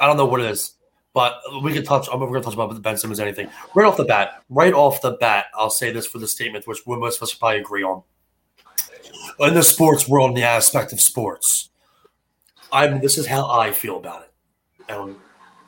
I 0.00 0.06
don't 0.06 0.16
know 0.16 0.26
what 0.26 0.40
it 0.40 0.46
is, 0.50 0.72
but 1.14 1.40
we 1.62 1.72
can 1.72 1.84
touch. 1.84 2.08
I'm 2.12 2.18
going 2.18 2.32
to 2.34 2.40
touch 2.40 2.54
about 2.54 2.82
Ben 2.82 2.98
Simmons. 2.98 3.20
Anything 3.20 3.48
right 3.74 3.86
off 3.86 3.96
the 3.96 4.04
bat, 4.04 4.42
right 4.50 4.74
off 4.74 5.00
the 5.00 5.12
bat, 5.12 5.46
I'll 5.54 5.70
say 5.70 5.92
this 5.92 6.06
for 6.06 6.18
the 6.18 6.28
statement, 6.28 6.66
which 6.66 6.80
most 6.86 7.16
of 7.16 7.22
us 7.22 7.32
probably 7.32 7.60
agree 7.60 7.84
on. 7.84 8.02
In 9.40 9.54
the 9.54 9.62
sports 9.62 10.08
world, 10.08 10.30
in 10.30 10.34
the 10.34 10.42
aspect 10.42 10.92
of 10.92 11.00
sports, 11.00 11.70
I'm. 12.70 13.00
This 13.00 13.16
is 13.16 13.26
how 13.26 13.48
I 13.48 13.70
feel 13.70 13.96
about 13.96 14.24
it. 14.24 15.16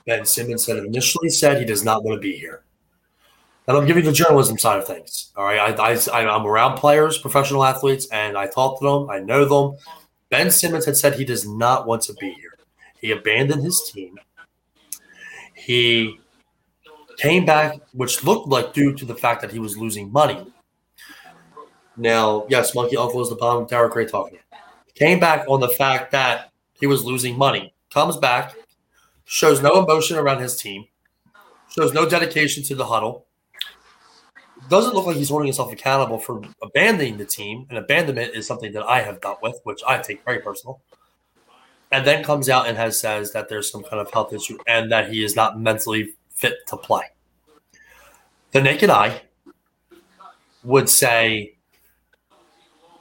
Ben 0.07 0.24
Simmons 0.24 0.64
said 0.64 0.76
initially 0.78 1.30
said 1.30 1.59
he 1.59 1.64
does 1.64 1.84
not 1.84 2.05
want 2.05 2.16
to 2.16 2.20
be 2.20 2.36
here. 2.36 2.64
And 3.68 3.76
I'm 3.76 3.86
giving 3.86 4.05
the 4.05 4.12
journalism 4.12 4.59
side 4.59 4.78
of 4.78 4.86
things. 4.86 5.32
All 5.36 5.44
right, 5.44 5.59
I, 5.59 5.99
I, 6.12 6.28
I'm 6.28 6.47
around 6.47 6.76
players, 6.76 7.18
professional 7.18 7.64
athletes, 7.64 8.07
and 8.12 8.38
I 8.38 8.47
talk 8.47 8.78
to 8.78 8.84
them. 8.84 9.11
I 9.11 9.18
know 9.18 9.44
them. 9.44 9.78
Ben 10.28 10.51
Simmons 10.51 10.84
had 10.84 10.97
said 10.97 11.14
he 11.14 11.24
does 11.24 11.49
not 11.49 11.86
want 11.86 12.03
to 12.03 12.14
be 12.14 12.32
here. 12.34 12.59
He 13.01 13.11
abandoned 13.11 13.64
his 13.64 13.90
team. 13.92 14.16
He 15.66 16.20
came 17.16 17.44
back, 17.44 17.80
which 17.92 18.22
looked 18.22 18.46
like 18.46 18.72
due 18.72 18.94
to 18.94 19.04
the 19.04 19.16
fact 19.16 19.40
that 19.40 19.50
he 19.50 19.58
was 19.58 19.76
losing 19.76 20.12
money. 20.12 20.46
Now, 21.96 22.46
yes, 22.48 22.72
Monkey 22.72 22.96
Uncle 22.96 23.20
is 23.20 23.30
the 23.30 23.34
bottom 23.34 23.66
tower 23.66 23.88
great 23.88 24.08
talking. 24.08 24.38
Came 24.94 25.18
back 25.18 25.44
on 25.48 25.58
the 25.58 25.68
fact 25.70 26.12
that 26.12 26.52
he 26.74 26.86
was 26.86 27.04
losing 27.04 27.36
money. 27.36 27.74
Comes 27.92 28.16
back, 28.16 28.54
shows 29.24 29.60
no 29.60 29.82
emotion 29.82 30.16
around 30.16 30.40
his 30.40 30.54
team, 30.54 30.86
shows 31.68 31.92
no 31.92 32.08
dedication 32.08 32.62
to 32.62 32.76
the 32.76 32.86
huddle. 32.86 33.26
Doesn't 34.68 34.94
look 34.94 35.06
like 35.06 35.16
he's 35.16 35.30
holding 35.30 35.48
himself 35.48 35.72
accountable 35.72 36.20
for 36.20 36.42
abandoning 36.62 37.16
the 37.16 37.24
team. 37.24 37.66
And 37.70 37.78
abandonment 37.78 38.36
is 38.36 38.46
something 38.46 38.70
that 38.70 38.84
I 38.84 39.00
have 39.00 39.20
dealt 39.20 39.42
with, 39.42 39.58
which 39.64 39.82
I 39.84 39.98
take 39.98 40.24
very 40.24 40.38
personal. 40.38 40.80
And 41.93 42.07
then 42.07 42.24
comes 42.24 42.49
out 42.49 42.68
and 42.68 42.76
has 42.76 43.01
says 43.01 43.32
that 43.32 43.49
there's 43.49 43.70
some 43.70 43.82
kind 43.82 44.01
of 44.01 44.11
health 44.11 44.32
issue 44.32 44.59
and 44.66 44.91
that 44.91 45.11
he 45.11 45.24
is 45.24 45.37
not 45.37 45.59
mentally 45.61 46.14
fit 46.30 46.66
to 46.68 46.76
play. 46.76 47.05
The 48.53 48.61
naked 48.61 48.91
eye 48.91 49.22
would 50.64 50.89
say 50.89 51.57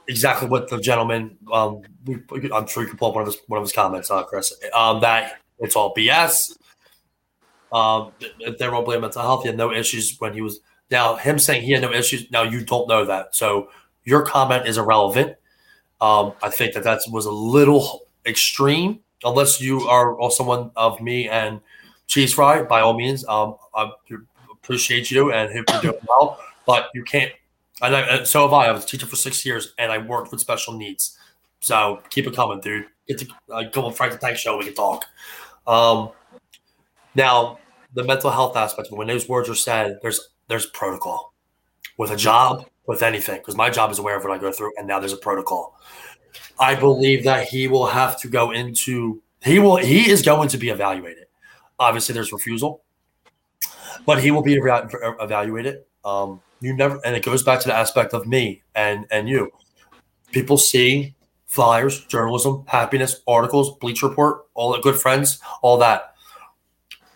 exactly 0.08 0.48
what 0.48 0.68
the 0.68 0.80
gentleman. 0.80 1.36
Um, 1.52 1.82
I'm 2.08 2.66
sure 2.66 2.82
you 2.82 2.88
can 2.88 2.98
pull 2.98 3.08
up 3.08 3.14
one 3.14 3.22
of 3.22 3.28
his 3.28 3.38
one 3.48 3.58
of 3.58 3.64
his 3.64 3.72
comments, 3.72 4.10
uh, 4.10 4.22
Chris. 4.22 4.54
Um, 4.72 5.00
that 5.00 5.40
it's 5.58 5.76
all 5.76 5.94
BS. 5.94 6.56
Um, 7.72 8.12
they 8.58 8.68
won't 8.68 8.86
blame 8.86 9.00
mental 9.00 9.22
health. 9.22 9.42
He 9.42 9.48
had 9.48 9.56
no 9.56 9.72
issues 9.72 10.16
when 10.18 10.32
he 10.32 10.40
was. 10.40 10.60
Now 10.90 11.16
him 11.16 11.38
saying 11.38 11.62
he 11.62 11.72
had 11.72 11.82
no 11.82 11.92
issues. 11.92 12.30
Now 12.30 12.42
you 12.42 12.64
don't 12.64 12.88
know 12.88 13.04
that, 13.04 13.34
so 13.34 13.70
your 14.04 14.24
comment 14.24 14.66
is 14.66 14.78
irrelevant. 14.78 15.36
Um, 16.00 16.34
I 16.42 16.50
think 16.50 16.74
that 16.74 16.84
that 16.84 17.00
was 17.10 17.26
a 17.26 17.30
little 17.30 18.05
extreme. 18.26 19.00
Unless 19.24 19.60
you 19.60 19.80
are 19.88 20.16
someone 20.30 20.70
of 20.76 21.00
me 21.00 21.28
and 21.28 21.60
Cheese 22.06 22.34
Fry, 22.34 22.62
by 22.62 22.80
all 22.80 22.94
means, 22.94 23.26
um, 23.26 23.56
I 23.74 23.90
appreciate 24.52 25.10
you 25.10 25.32
and 25.32 25.52
hope 25.52 25.64
you're 25.72 25.92
doing 25.92 26.04
well. 26.08 26.38
But 26.66 26.90
you 26.94 27.02
can't. 27.02 27.32
And, 27.82 27.94
I, 27.94 28.24
so 28.24 28.42
have 28.42 28.52
I. 28.52 28.66
I 28.66 28.72
was 28.72 28.84
a 28.84 28.86
teacher 28.86 29.06
for 29.06 29.16
six 29.16 29.44
years, 29.44 29.74
and 29.78 29.90
I 29.92 29.98
worked 29.98 30.30
with 30.30 30.40
special 30.40 30.76
needs. 30.76 31.18
So 31.60 32.00
keep 32.10 32.26
it 32.26 32.34
coming, 32.34 32.60
dude. 32.60 32.86
Get 33.08 33.18
to 33.18 33.28
uh, 33.52 33.62
go 33.64 33.84
on 33.84 33.92
the 33.92 34.18
Tank 34.20 34.36
show. 34.36 34.56
We 34.56 34.64
can 34.64 34.74
talk. 34.74 35.04
Um, 35.66 36.10
now, 37.14 37.58
the 37.94 38.04
mental 38.04 38.30
health 38.30 38.56
aspect, 38.56 38.88
when 38.90 39.06
those 39.06 39.28
words 39.28 39.48
are 39.48 39.54
said, 39.54 39.98
there's 40.02 40.28
there's 40.48 40.66
protocol 40.66 41.32
with 41.96 42.10
a 42.10 42.16
job, 42.16 42.66
with 42.86 43.02
anything, 43.02 43.38
because 43.38 43.56
my 43.56 43.70
job 43.70 43.90
is 43.90 43.98
aware 43.98 44.16
of 44.16 44.22
what 44.22 44.32
I 44.32 44.38
go 44.38 44.52
through, 44.52 44.72
and 44.76 44.86
now 44.86 45.00
there's 45.00 45.12
a 45.12 45.16
protocol. 45.18 45.78
I 46.58 46.74
believe 46.74 47.24
that 47.24 47.48
he 47.48 47.68
will 47.68 47.86
have 47.86 48.18
to 48.20 48.28
go 48.28 48.50
into 48.50 49.22
he 49.42 49.58
will 49.58 49.76
he 49.76 50.10
is 50.10 50.22
going 50.22 50.48
to 50.48 50.58
be 50.58 50.70
evaluated. 50.70 51.26
Obviously, 51.78 52.14
there's 52.14 52.32
refusal, 52.32 52.82
but 54.06 54.22
he 54.22 54.30
will 54.30 54.42
be 54.42 54.54
eva- 54.54 54.88
evaluated. 55.20 55.84
Um, 56.04 56.40
you 56.60 56.74
never, 56.74 57.00
and 57.04 57.14
it 57.14 57.24
goes 57.24 57.42
back 57.42 57.60
to 57.60 57.68
the 57.68 57.74
aspect 57.74 58.14
of 58.14 58.26
me 58.26 58.62
and 58.74 59.06
and 59.10 59.28
you. 59.28 59.50
People 60.32 60.56
see 60.56 61.14
flyers, 61.46 62.04
journalism, 62.06 62.64
happiness, 62.66 63.20
articles, 63.26 63.76
Bleacher 63.78 64.08
Report, 64.08 64.46
all 64.54 64.72
the 64.72 64.80
good 64.80 64.96
friends, 64.96 65.40
all 65.62 65.78
that. 65.78 66.14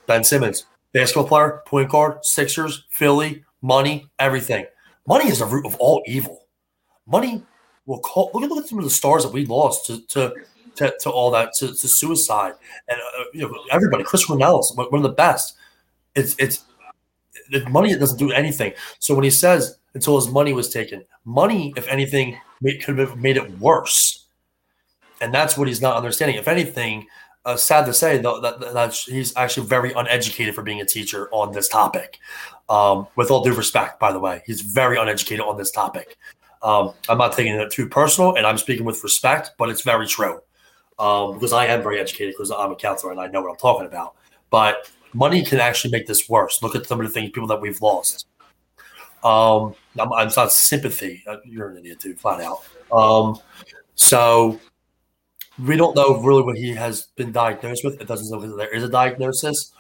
Ben 0.07 0.25
Simmons, 0.25 0.67
basketball 0.93 1.27
player, 1.27 1.63
point 1.67 1.89
guard, 1.89 2.25
Sixers, 2.25 2.87
Philly, 2.91 3.45
money, 3.63 4.07
everything. 4.19 4.67
Money 5.07 5.29
is 5.29 5.41
the 5.41 5.47
root 5.47 5.67
of 5.67 5.77
all 5.77 6.03
evil. 6.07 6.47
Money 7.07 7.43
will 7.87 8.01
call. 8.01 8.31
Look 8.35 8.45
at, 8.45 8.51
look 8.51 8.65
at 8.65 8.69
some 8.69 8.79
of 8.79 8.85
the 8.85 8.91
stars 8.91 9.25
that 9.25 9.33
we 9.33 9.47
lost 9.47 9.87
to 9.87 10.07
to 10.09 10.35
to, 10.77 10.95
to 11.01 11.11
all 11.11 11.31
that 11.33 11.53
to, 11.59 11.69
to 11.69 11.89
suicide 11.89 12.55
and 12.89 12.99
uh, 12.99 13.25
you 13.33 13.43
know 13.43 13.55
everybody. 13.71 14.05
Chris 14.05 14.27
Ronaldo, 14.27 14.77
one 14.77 14.95
of 14.95 15.03
the 15.03 15.09
best. 15.11 15.57
It's 16.15 16.35
it's 16.39 16.65
the 17.51 17.69
money 17.69 17.93
it 17.93 17.99
doesn't 17.99 18.19
do 18.19 18.33
anything. 18.33 18.73
So 18.99 19.15
when 19.15 19.25
he 19.25 19.31
says 19.31 19.79
until 19.95 20.17
his 20.17 20.29
money 20.29 20.53
was 20.53 20.71
taken, 20.71 21.05
money, 21.25 21.73
if 21.77 21.89
anything, 21.89 22.39
could 22.83 22.99
have 22.99 23.17
made 23.17 23.37
it 23.37 23.59
worse. 23.59 24.27
And 25.21 25.35
that's 25.35 25.57
what 25.57 25.69
he's 25.69 25.83
not 25.83 25.97
understanding. 25.97 26.37
If 26.37 26.49
anything, 26.49 27.07
uh, 27.45 27.57
sad 27.57 27.87
to 27.87 27.95
say, 27.95 28.19
though, 28.19 28.41
that, 28.41 28.61
that 28.61 28.95
he's 28.95 29.37
actually 29.37 29.67
very 29.67 29.93
uneducated 29.93 30.55
for 30.55 30.63
being 30.63 30.81
a 30.81 30.85
teacher 30.85 31.29
on 31.33 31.53
this 31.53 31.69
topic. 31.69 32.19
Um, 32.69 33.09
with 33.17 33.31
all 33.31 33.43
due 33.43 33.55
respect, 33.55 33.99
by 33.99 34.13
the 34.13 34.21
way, 34.21 34.43
he's 34.47 34.61
very 34.61 34.97
uneducated 34.97 35.45
on 35.45 35.57
this 35.57 35.71
topic. 35.71 36.17
Um, 36.63 36.93
I'm 37.09 37.19
not 37.19 37.33
taking 37.33 37.55
it 37.55 37.71
too 37.71 37.89
personal, 37.89 38.37
and 38.37 38.47
I'm 38.47 38.59
speaking 38.59 38.85
with 38.85 39.03
respect, 39.03 39.53
but 39.59 39.69
it's 39.71 39.83
very 39.83 40.07
true 40.07 40.41
um, 40.99 41.35
because 41.35 41.53
I 41.53 41.67
am 41.67 41.83
very 41.83 41.99
educated 41.99 42.35
because 42.35 42.51
I'm 42.51 42.71
a 42.73 42.77
counselor 42.77 43.13
and 43.13 43.21
I 43.21 43.27
know 43.29 43.41
what 43.41 43.51
I'm 43.51 43.57
talking 43.57 43.87
about. 43.87 44.15
But 44.51 44.91
money 45.15 45.45
can 45.45 45.59
actually 45.59 45.91
make 45.91 46.07
this 46.07 46.29
worse. 46.29 46.63
Look 46.63 46.77
at 46.77 46.87
some 46.87 47.01
of 47.01 47.07
the 47.07 47.13
things, 47.13 47.31
people 47.31 47.49
that 47.49 47.61
we've 47.61 47.81
lost. 47.81 48.27
Um, 49.25 49.75
I'm, 49.99 50.13
I'm 50.13 50.31
not 50.37 50.53
sympathy. 50.53 51.23
Uh, 51.27 51.37
you're 51.45 51.71
an 51.71 51.79
idiot, 51.79 52.01
dude, 52.01 52.19
flat 52.19 52.41
out. 52.41 52.65
Um, 52.93 53.39
so 53.95 54.61
we 55.67 55.77
don't 55.77 55.95
know 55.95 56.21
really 56.23 56.43
what 56.43 56.57
he 56.57 56.71
has 56.75 57.07
been 57.17 57.33
diagnosed 57.33 57.85
with. 57.85 58.01
It 58.01 58.07
doesn't 58.07 58.31
know 58.31 58.43
if 58.43 58.57
there 58.57 58.75
is 58.75 58.83
a 58.83 58.89
diagnosis 58.89 59.73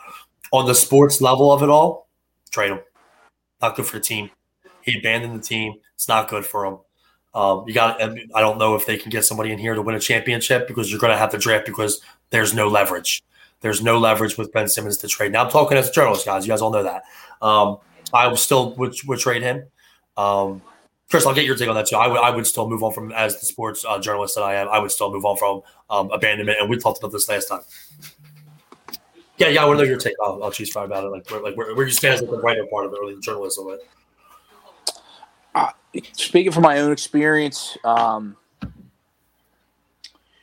on 0.52 0.66
the 0.66 0.74
sports 0.74 1.20
level 1.20 1.52
of 1.52 1.62
it 1.62 1.68
all. 1.68 2.08
Trade 2.50 2.72
him. 2.72 2.80
Not 3.62 3.76
good 3.76 3.86
for 3.86 3.98
the 3.98 4.04
team. 4.04 4.30
He 4.82 4.98
abandoned 4.98 5.38
the 5.38 5.42
team. 5.42 5.74
It's 6.00 6.08
not 6.08 6.30
good 6.30 6.46
for 6.46 6.64
them. 6.64 6.78
Um, 7.34 7.64
you 7.66 7.74
got. 7.74 8.00
I 8.00 8.40
don't 8.40 8.56
know 8.56 8.74
if 8.74 8.86
they 8.86 8.96
can 8.96 9.10
get 9.10 9.22
somebody 9.22 9.52
in 9.52 9.58
here 9.58 9.74
to 9.74 9.82
win 9.82 9.94
a 9.94 10.00
championship 10.00 10.66
because 10.66 10.90
you're 10.90 10.98
going 10.98 11.12
to 11.12 11.18
have 11.18 11.30
to 11.32 11.36
draft 11.36 11.66
because 11.66 12.00
there's 12.30 12.54
no 12.54 12.68
leverage. 12.68 13.22
There's 13.60 13.82
no 13.82 13.98
leverage 13.98 14.38
with 14.38 14.50
Ben 14.50 14.66
Simmons 14.66 14.96
to 14.96 15.08
trade. 15.08 15.30
Now 15.30 15.44
I'm 15.44 15.50
talking 15.50 15.76
as 15.76 15.90
a 15.90 15.92
journalist, 15.92 16.24
guys. 16.24 16.46
You 16.46 16.52
guys 16.52 16.62
all 16.62 16.70
know 16.70 16.84
that. 16.84 17.02
Um, 17.42 17.80
I 18.14 18.34
still 18.36 18.74
would, 18.76 18.94
would 19.06 19.18
trade 19.18 19.42
him. 19.42 19.64
Um, 20.16 20.62
Chris, 21.10 21.26
I'll 21.26 21.34
get 21.34 21.44
your 21.44 21.54
take 21.54 21.68
on 21.68 21.74
that 21.74 21.86
too. 21.86 21.96
I 21.96 22.08
would 22.08 22.18
I 22.18 22.30
would 22.30 22.46
still 22.46 22.66
move 22.66 22.82
on 22.82 22.94
from 22.94 23.12
as 23.12 23.38
the 23.38 23.44
sports 23.44 23.84
uh, 23.86 23.98
journalist 23.98 24.36
that 24.36 24.42
I 24.42 24.54
am. 24.54 24.70
I 24.70 24.78
would 24.78 24.92
still 24.92 25.12
move 25.12 25.26
on 25.26 25.36
from 25.36 25.60
um, 25.90 26.10
abandonment, 26.12 26.60
and 26.62 26.70
we 26.70 26.78
talked 26.78 26.98
about 27.00 27.12
this 27.12 27.28
last 27.28 27.48
time. 27.48 27.60
Yeah, 29.36 29.48
yeah, 29.48 29.64
I 29.64 29.66
want 29.66 29.80
to 29.80 29.84
know 29.84 29.90
your 29.90 29.98
take. 29.98 30.14
I'll, 30.24 30.42
I'll 30.44 30.50
choose 30.50 30.72
fine 30.72 30.86
about 30.86 31.04
it. 31.04 31.08
Like, 31.08 31.30
where, 31.30 31.42
like 31.42 31.58
where, 31.58 31.74
where 31.74 31.84
you 31.84 31.92
stand 31.92 32.14
as 32.14 32.22
like 32.22 32.30
the 32.30 32.38
writer 32.38 32.64
part 32.70 32.86
of 32.86 32.94
it 32.94 32.98
or 33.02 33.14
the 33.14 33.20
journalist 33.20 33.58
of 33.58 33.68
it. 33.68 33.86
Speaking 36.12 36.52
from 36.52 36.62
my 36.62 36.80
own 36.80 36.92
experience, 36.92 37.76
um, 37.84 38.36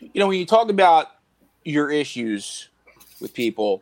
you 0.02 0.20
know, 0.20 0.28
when 0.28 0.40
you 0.40 0.46
talk 0.46 0.70
about 0.70 1.08
your 1.64 1.90
issues 1.90 2.70
with 3.22 3.34
people, 3.34 3.82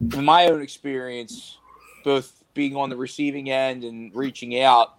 in 0.00 0.24
my 0.24 0.46
own 0.46 0.62
experience, 0.62 1.58
both 2.04 2.42
being 2.54 2.76
on 2.76 2.88
the 2.88 2.96
receiving 2.96 3.50
end 3.50 3.84
and 3.84 4.14
reaching 4.14 4.60
out, 4.60 4.94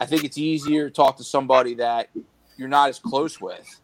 I 0.00 0.06
think 0.06 0.24
it's 0.24 0.38
easier 0.38 0.88
to 0.88 0.94
talk 0.94 1.16
to 1.16 1.24
somebody 1.24 1.74
that 1.74 2.10
you're 2.56 2.68
not 2.68 2.88
as 2.88 2.98
close 2.98 3.40
with. 3.40 3.80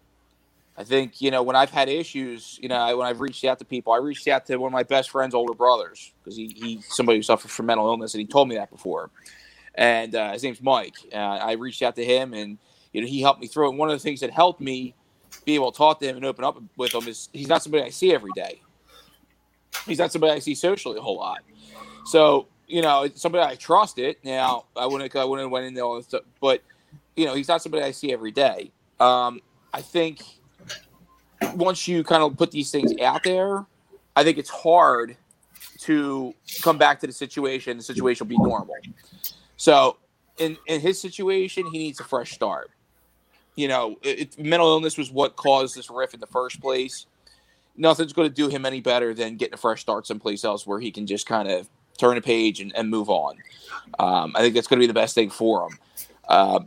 I 0.76 0.84
think, 0.84 1.20
you 1.20 1.30
know, 1.30 1.42
when 1.42 1.54
I've 1.54 1.70
had 1.70 1.88
issues, 1.88 2.58
you 2.62 2.68
know, 2.68 2.96
when 2.96 3.06
I've 3.06 3.20
reached 3.20 3.44
out 3.44 3.58
to 3.58 3.64
people, 3.64 3.92
I 3.92 3.98
reached 3.98 4.26
out 4.28 4.46
to 4.46 4.56
one 4.56 4.68
of 4.68 4.72
my 4.72 4.84
best 4.84 5.10
friend's 5.10 5.34
older 5.34 5.52
brothers 5.52 6.12
because 6.22 6.36
he, 6.36 6.54
he's 6.56 6.94
somebody 6.94 7.18
who 7.18 7.22
suffered 7.22 7.50
from 7.50 7.66
mental 7.66 7.86
illness 7.86 8.14
and 8.14 8.20
he 8.20 8.26
told 8.26 8.48
me 8.48 8.54
that 8.54 8.70
before. 8.70 9.10
And 9.74 10.14
uh, 10.14 10.32
his 10.32 10.42
name's 10.42 10.62
Mike. 10.62 10.96
Uh, 11.12 11.16
I 11.16 11.52
reached 11.52 11.82
out 11.82 11.96
to 11.96 12.04
him 12.04 12.34
and, 12.34 12.58
you 12.92 13.00
know, 13.00 13.06
he 13.06 13.20
helped 13.20 13.40
me 13.40 13.46
through 13.46 13.70
it. 13.70 13.76
One 13.76 13.88
of 13.90 13.94
the 13.94 14.02
things 14.02 14.20
that 14.20 14.30
helped 14.30 14.60
me 14.60 14.94
be 15.44 15.54
able 15.54 15.72
to 15.72 15.76
talk 15.76 16.00
to 16.00 16.06
him 16.06 16.16
and 16.16 16.24
open 16.24 16.44
up 16.44 16.60
with 16.76 16.94
him 16.94 17.08
is 17.08 17.28
he's 17.32 17.48
not 17.48 17.62
somebody 17.62 17.84
I 17.84 17.90
see 17.90 18.12
every 18.12 18.32
day. 18.34 18.60
He's 19.86 19.98
not 19.98 20.12
somebody 20.12 20.32
I 20.32 20.38
see 20.38 20.54
socially 20.54 20.98
a 20.98 21.02
whole 21.02 21.16
lot. 21.16 21.40
So, 22.04 22.46
you 22.66 22.82
know, 22.82 23.08
somebody 23.14 23.44
I 23.44 23.56
trusted. 23.56 24.16
Now, 24.22 24.66
I 24.76 24.86
wouldn't, 24.86 25.14
I 25.16 25.24
wouldn't 25.24 25.46
have 25.46 25.52
went 25.52 25.66
in 25.66 25.74
there 25.74 25.84
all 25.84 25.96
this 25.96 26.06
stuff, 26.06 26.22
but, 26.40 26.62
you 27.16 27.26
know, 27.26 27.34
he's 27.34 27.48
not 27.48 27.62
somebody 27.62 27.82
I 27.84 27.90
see 27.90 28.12
every 28.12 28.30
day. 28.30 28.70
Um, 29.00 29.40
I 29.72 29.80
think– 29.80 30.22
once 31.56 31.88
you 31.88 32.04
kind 32.04 32.22
of 32.22 32.36
put 32.36 32.52
these 32.52 32.70
things 32.70 32.92
out 33.02 33.24
there, 33.24 33.66
I 34.14 34.22
think 34.22 34.38
it's 34.38 34.48
hard 34.48 35.16
to 35.80 36.32
come 36.62 36.78
back 36.78 37.00
to 37.00 37.06
the 37.08 37.12
situation. 37.12 37.76
The 37.76 37.82
situation 37.82 38.26
will 38.26 38.30
be 38.30 38.38
normal. 38.38 38.74
So, 39.62 39.98
in 40.38 40.56
in 40.66 40.80
his 40.80 41.00
situation, 41.00 41.70
he 41.70 41.78
needs 41.78 42.00
a 42.00 42.02
fresh 42.02 42.32
start. 42.32 42.72
You 43.54 43.68
know, 43.68 43.96
it, 44.02 44.36
mental 44.36 44.66
illness 44.66 44.98
was 44.98 45.12
what 45.12 45.36
caused 45.36 45.76
this 45.76 45.88
riff 45.88 46.14
in 46.14 46.18
the 46.18 46.26
first 46.26 46.60
place. 46.60 47.06
Nothing's 47.76 48.12
going 48.12 48.28
to 48.28 48.34
do 48.34 48.48
him 48.48 48.66
any 48.66 48.80
better 48.80 49.14
than 49.14 49.36
getting 49.36 49.54
a 49.54 49.56
fresh 49.56 49.80
start 49.80 50.04
someplace 50.04 50.44
else 50.44 50.66
where 50.66 50.80
he 50.80 50.90
can 50.90 51.06
just 51.06 51.26
kind 51.26 51.48
of 51.48 51.70
turn 51.96 52.16
a 52.16 52.20
page 52.20 52.58
and, 52.58 52.74
and 52.74 52.90
move 52.90 53.08
on. 53.08 53.36
Um, 54.00 54.32
I 54.34 54.40
think 54.40 54.56
that's 54.56 54.66
going 54.66 54.80
to 54.80 54.82
be 54.82 54.88
the 54.88 54.94
best 54.94 55.14
thing 55.14 55.30
for 55.30 55.68
him. 55.68 55.78
Uh, 56.26 56.60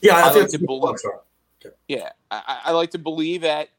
yeah, 0.00 0.14
I, 0.14 0.28
I 0.28 0.32
think 0.32 0.42
like 0.42 0.50
to 0.52 0.58
believe. 0.60 0.96
Yeah, 1.88 2.10
I, 2.30 2.60
I 2.66 2.70
like 2.70 2.92
to 2.92 2.98
believe 2.98 3.40
that 3.40 3.70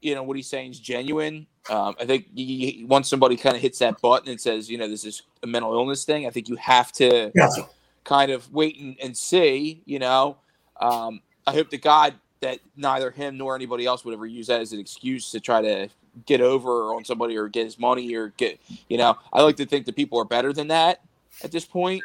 you 0.00 0.14
know 0.14 0.22
what 0.22 0.38
he's 0.38 0.48
saying 0.48 0.70
is 0.70 0.80
genuine. 0.80 1.46
Um, 1.68 1.94
I 2.00 2.04
think 2.04 2.26
he, 2.34 2.84
once 2.88 3.08
somebody 3.08 3.36
kind 3.36 3.54
of 3.54 3.62
hits 3.62 3.78
that 3.78 4.00
button 4.00 4.28
and 4.28 4.40
says, 4.40 4.70
you 4.70 4.78
know, 4.78 4.88
this 4.88 5.04
is 5.04 5.22
a 5.42 5.46
mental 5.46 5.72
illness 5.72 6.04
thing, 6.04 6.26
I 6.26 6.30
think 6.30 6.48
you 6.48 6.56
have 6.56 6.92
to 6.92 7.32
Yes. 7.34 7.58
kind 8.04 8.32
of 8.32 8.52
wait 8.52 8.78
and, 8.80 8.96
and 9.00 9.16
see. 9.16 9.82
You 9.86 10.00
know, 10.00 10.38
um, 10.80 11.22
I 11.46 11.52
hope 11.52 11.70
to 11.70 11.78
God 11.78 12.14
that 12.40 12.58
neither 12.76 13.10
him 13.10 13.38
nor 13.38 13.54
anybody 13.54 13.86
else 13.86 14.04
would 14.04 14.14
ever 14.14 14.26
use 14.26 14.48
that 14.48 14.60
as 14.60 14.72
an 14.72 14.80
excuse 14.80 15.30
to 15.30 15.40
try 15.40 15.62
to 15.62 15.88
get 16.26 16.40
over 16.40 16.92
on 16.94 17.04
somebody 17.04 17.36
or 17.36 17.48
get 17.48 17.64
his 17.64 17.78
money 17.78 18.14
or 18.14 18.28
get, 18.36 18.60
you 18.88 18.98
know, 18.98 19.16
I 19.32 19.42
like 19.42 19.56
to 19.56 19.66
think 19.66 19.86
that 19.86 19.96
people 19.96 20.18
are 20.18 20.24
better 20.24 20.52
than 20.52 20.68
that 20.68 21.00
at 21.42 21.52
this 21.52 21.64
point. 21.64 22.04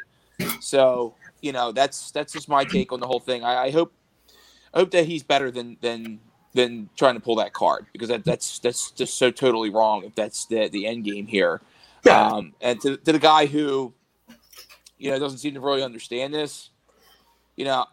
So, 0.59 1.15
you 1.41 1.51
know, 1.51 1.71
that's 1.71 2.11
that's 2.11 2.33
just 2.33 2.47
my 2.47 2.63
take 2.63 2.91
on 2.91 2.99
the 2.99 3.07
whole 3.07 3.19
thing. 3.19 3.43
I, 3.43 3.65
I 3.65 3.71
hope 3.71 3.93
I 4.73 4.79
hope 4.79 4.91
that 4.91 5.05
he's 5.05 5.23
better 5.23 5.51
than 5.51 5.77
than 5.81 6.19
than 6.57 6.89
trying 6.97 7.13
to 7.13 7.21
pull 7.21 7.35
that 7.35 7.53
card 7.53 7.85
because 7.93 8.09
that, 8.09 8.25
that's 8.25 8.59
that's 8.59 8.91
just 8.91 9.17
so 9.17 9.31
totally 9.31 9.69
wrong 9.69 10.03
if 10.03 10.13
that's 10.15 10.45
the 10.47 10.67
the 10.69 10.85
end 10.87 11.05
game 11.05 11.27
here. 11.27 11.61
Yeah. 12.03 12.27
Um, 12.27 12.53
and 12.59 12.81
to, 12.81 12.97
to 12.97 13.11
the 13.11 13.19
guy 13.19 13.45
who, 13.45 13.93
you 14.97 15.11
know, 15.11 15.19
doesn't 15.19 15.39
seem 15.39 15.53
to 15.53 15.59
really 15.59 15.83
understand 15.83 16.33
this, 16.33 16.71
you 17.55 17.65
know, 17.65 17.85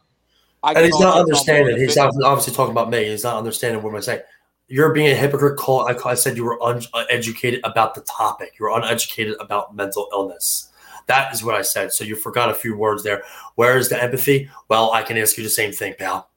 I 0.63 0.73
and 0.73 0.85
he's 0.85 0.99
not 0.99 1.03
also 1.03 1.05
tell 1.05 1.13
him 1.13 1.21
understanding. 1.27 1.77
He's 1.79 1.97
not 1.97 2.15
obviously 2.25 2.55
talking 2.55 2.73
about 2.73 2.91
me. 2.91 3.05
He's 3.05 3.25
not 3.25 3.37
understanding 3.37 3.83
what 3.83 3.95
I'm 3.95 4.03
saying. 4.03 4.23
You're 4.69 4.95
being 4.95 5.13
a 5.13 5.15
hypocrite. 5.15 5.59
Call. 5.59 5.87
I, 5.87 5.95
I 6.11 6.15
said 6.15 6.37
you 6.37 6.45
were 6.45 6.59
uneducated 6.95 7.61
about 7.65 7.95
the 7.95 8.01
topic. 8.03 8.55
You're 8.59 8.71
uneducated 8.71 9.37
about 9.41 9.77
mental 9.77 10.09
illness. 10.13 10.71
That 11.07 11.35
is 11.35 11.45
what 11.45 11.55
I 11.55 11.61
said. 11.61 11.93
So 11.93 12.03
you 12.03 12.17
forgot 12.17 12.49
a 12.49 12.55
few 12.55 12.77
words 12.77 13.03
there. 13.03 13.25
Where 13.57 13.77
is 13.77 13.91
the 13.91 14.03
empathy? 14.03 14.49
Well, 14.69 14.91
I 14.93 15.03
can 15.03 15.19
ask 15.19 15.37
you 15.37 15.45
the 15.45 15.51
same 15.51 15.71
thing, 15.71 15.95
pal. 15.99 16.31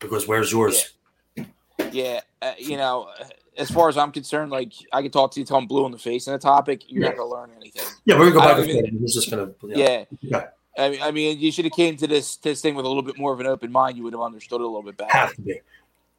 Because 0.00 0.28
where's 0.28 0.52
yours? 0.52 0.74
Yeah, 0.74 1.01
uh, 2.40 2.52
you 2.58 2.76
know, 2.76 3.08
uh, 3.20 3.24
as 3.56 3.70
far 3.70 3.88
as 3.88 3.96
I'm 3.96 4.12
concerned, 4.12 4.50
like 4.50 4.72
I 4.92 5.02
can 5.02 5.10
talk 5.10 5.32
to 5.32 5.40
you 5.40 5.46
till 5.46 5.56
I'm 5.56 5.66
blue 5.66 5.84
in 5.86 5.92
the 5.92 5.98
face 5.98 6.26
on 6.28 6.32
the 6.32 6.38
topic. 6.38 6.90
You're 6.90 7.02
not 7.02 7.10
Yeah. 7.12 7.16
gonna 7.16 7.30
learn 7.30 7.50
anything. 7.56 7.82
Yeah, 8.04 8.18
we're 8.18 8.30
gonna 8.30 8.34
go 8.34 8.40
I 8.40 8.60
back 8.60 8.68
and 8.68 8.82
mean-. 8.82 8.98
He's 9.00 9.14
just 9.14 9.30
gonna. 9.30 9.50
Yeah. 9.64 10.04
Yeah. 10.20 10.48
I 10.78 10.88
mean, 10.88 11.02
I 11.02 11.10
mean, 11.10 11.38
you 11.38 11.52
should 11.52 11.66
have 11.66 11.74
came 11.74 11.96
to 11.98 12.06
this 12.06 12.36
this 12.36 12.62
thing 12.62 12.74
with 12.74 12.86
a 12.86 12.88
little 12.88 13.02
bit 13.02 13.18
more 13.18 13.32
of 13.32 13.40
an 13.40 13.46
open 13.46 13.70
mind. 13.70 13.96
You 13.98 14.04
would 14.04 14.14
have 14.14 14.22
understood 14.22 14.60
it 14.60 14.64
a 14.64 14.66
little 14.66 14.82
bit 14.82 14.96
better. 14.96 15.12
Have 15.12 15.34
to 15.34 15.42
be. 15.42 15.60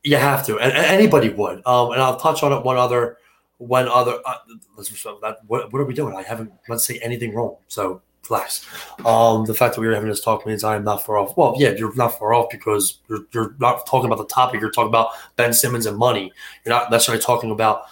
You 0.03 0.17
have 0.17 0.45
to, 0.47 0.59
and, 0.59 0.71
and 0.73 0.85
anybody 0.85 1.29
would. 1.29 1.65
Um, 1.65 1.91
and 1.91 2.01
I'll 2.01 2.19
touch 2.19 2.43
on 2.43 2.51
it. 2.51 2.63
One 2.63 2.77
other, 2.77 3.17
one 3.57 3.87
other. 3.87 4.19
Uh, 4.25 4.35
let's 4.77 4.89
that. 5.21 5.37
What, 5.47 5.71
what 5.71 5.81
are 5.81 5.85
we 5.85 5.93
doing? 5.93 6.15
I 6.15 6.23
haven't. 6.23 6.51
Let's 6.67 6.85
say 6.85 6.99
anything 7.01 7.33
wrong. 7.33 7.55
So 7.67 8.01
relax. 8.29 8.65
Um, 9.05 9.45
the 9.45 9.53
fact 9.53 9.75
that 9.75 9.81
we 9.81 9.87
were 9.87 9.93
having 9.93 10.09
this 10.09 10.21
talk 10.21 10.45
means 10.45 10.63
I 10.63 10.75
am 10.75 10.83
not 10.83 11.05
far 11.05 11.17
off. 11.17 11.35
Well, 11.37 11.55
yeah, 11.57 11.71
you're 11.71 11.95
not 11.95 12.17
far 12.17 12.33
off 12.33 12.49
because 12.49 12.99
you're, 13.09 13.25
you're 13.33 13.55
not 13.59 13.85
talking 13.85 14.11
about 14.11 14.17
the 14.17 14.33
topic. 14.33 14.61
You're 14.61 14.71
talking 14.71 14.89
about 14.89 15.09
Ben 15.35 15.53
Simmons 15.53 15.85
and 15.85 15.97
money. 15.97 16.31
You're 16.65 16.73
not 16.73 16.91
necessarily 16.91 17.21
talking 17.21 17.51
about 17.51 17.83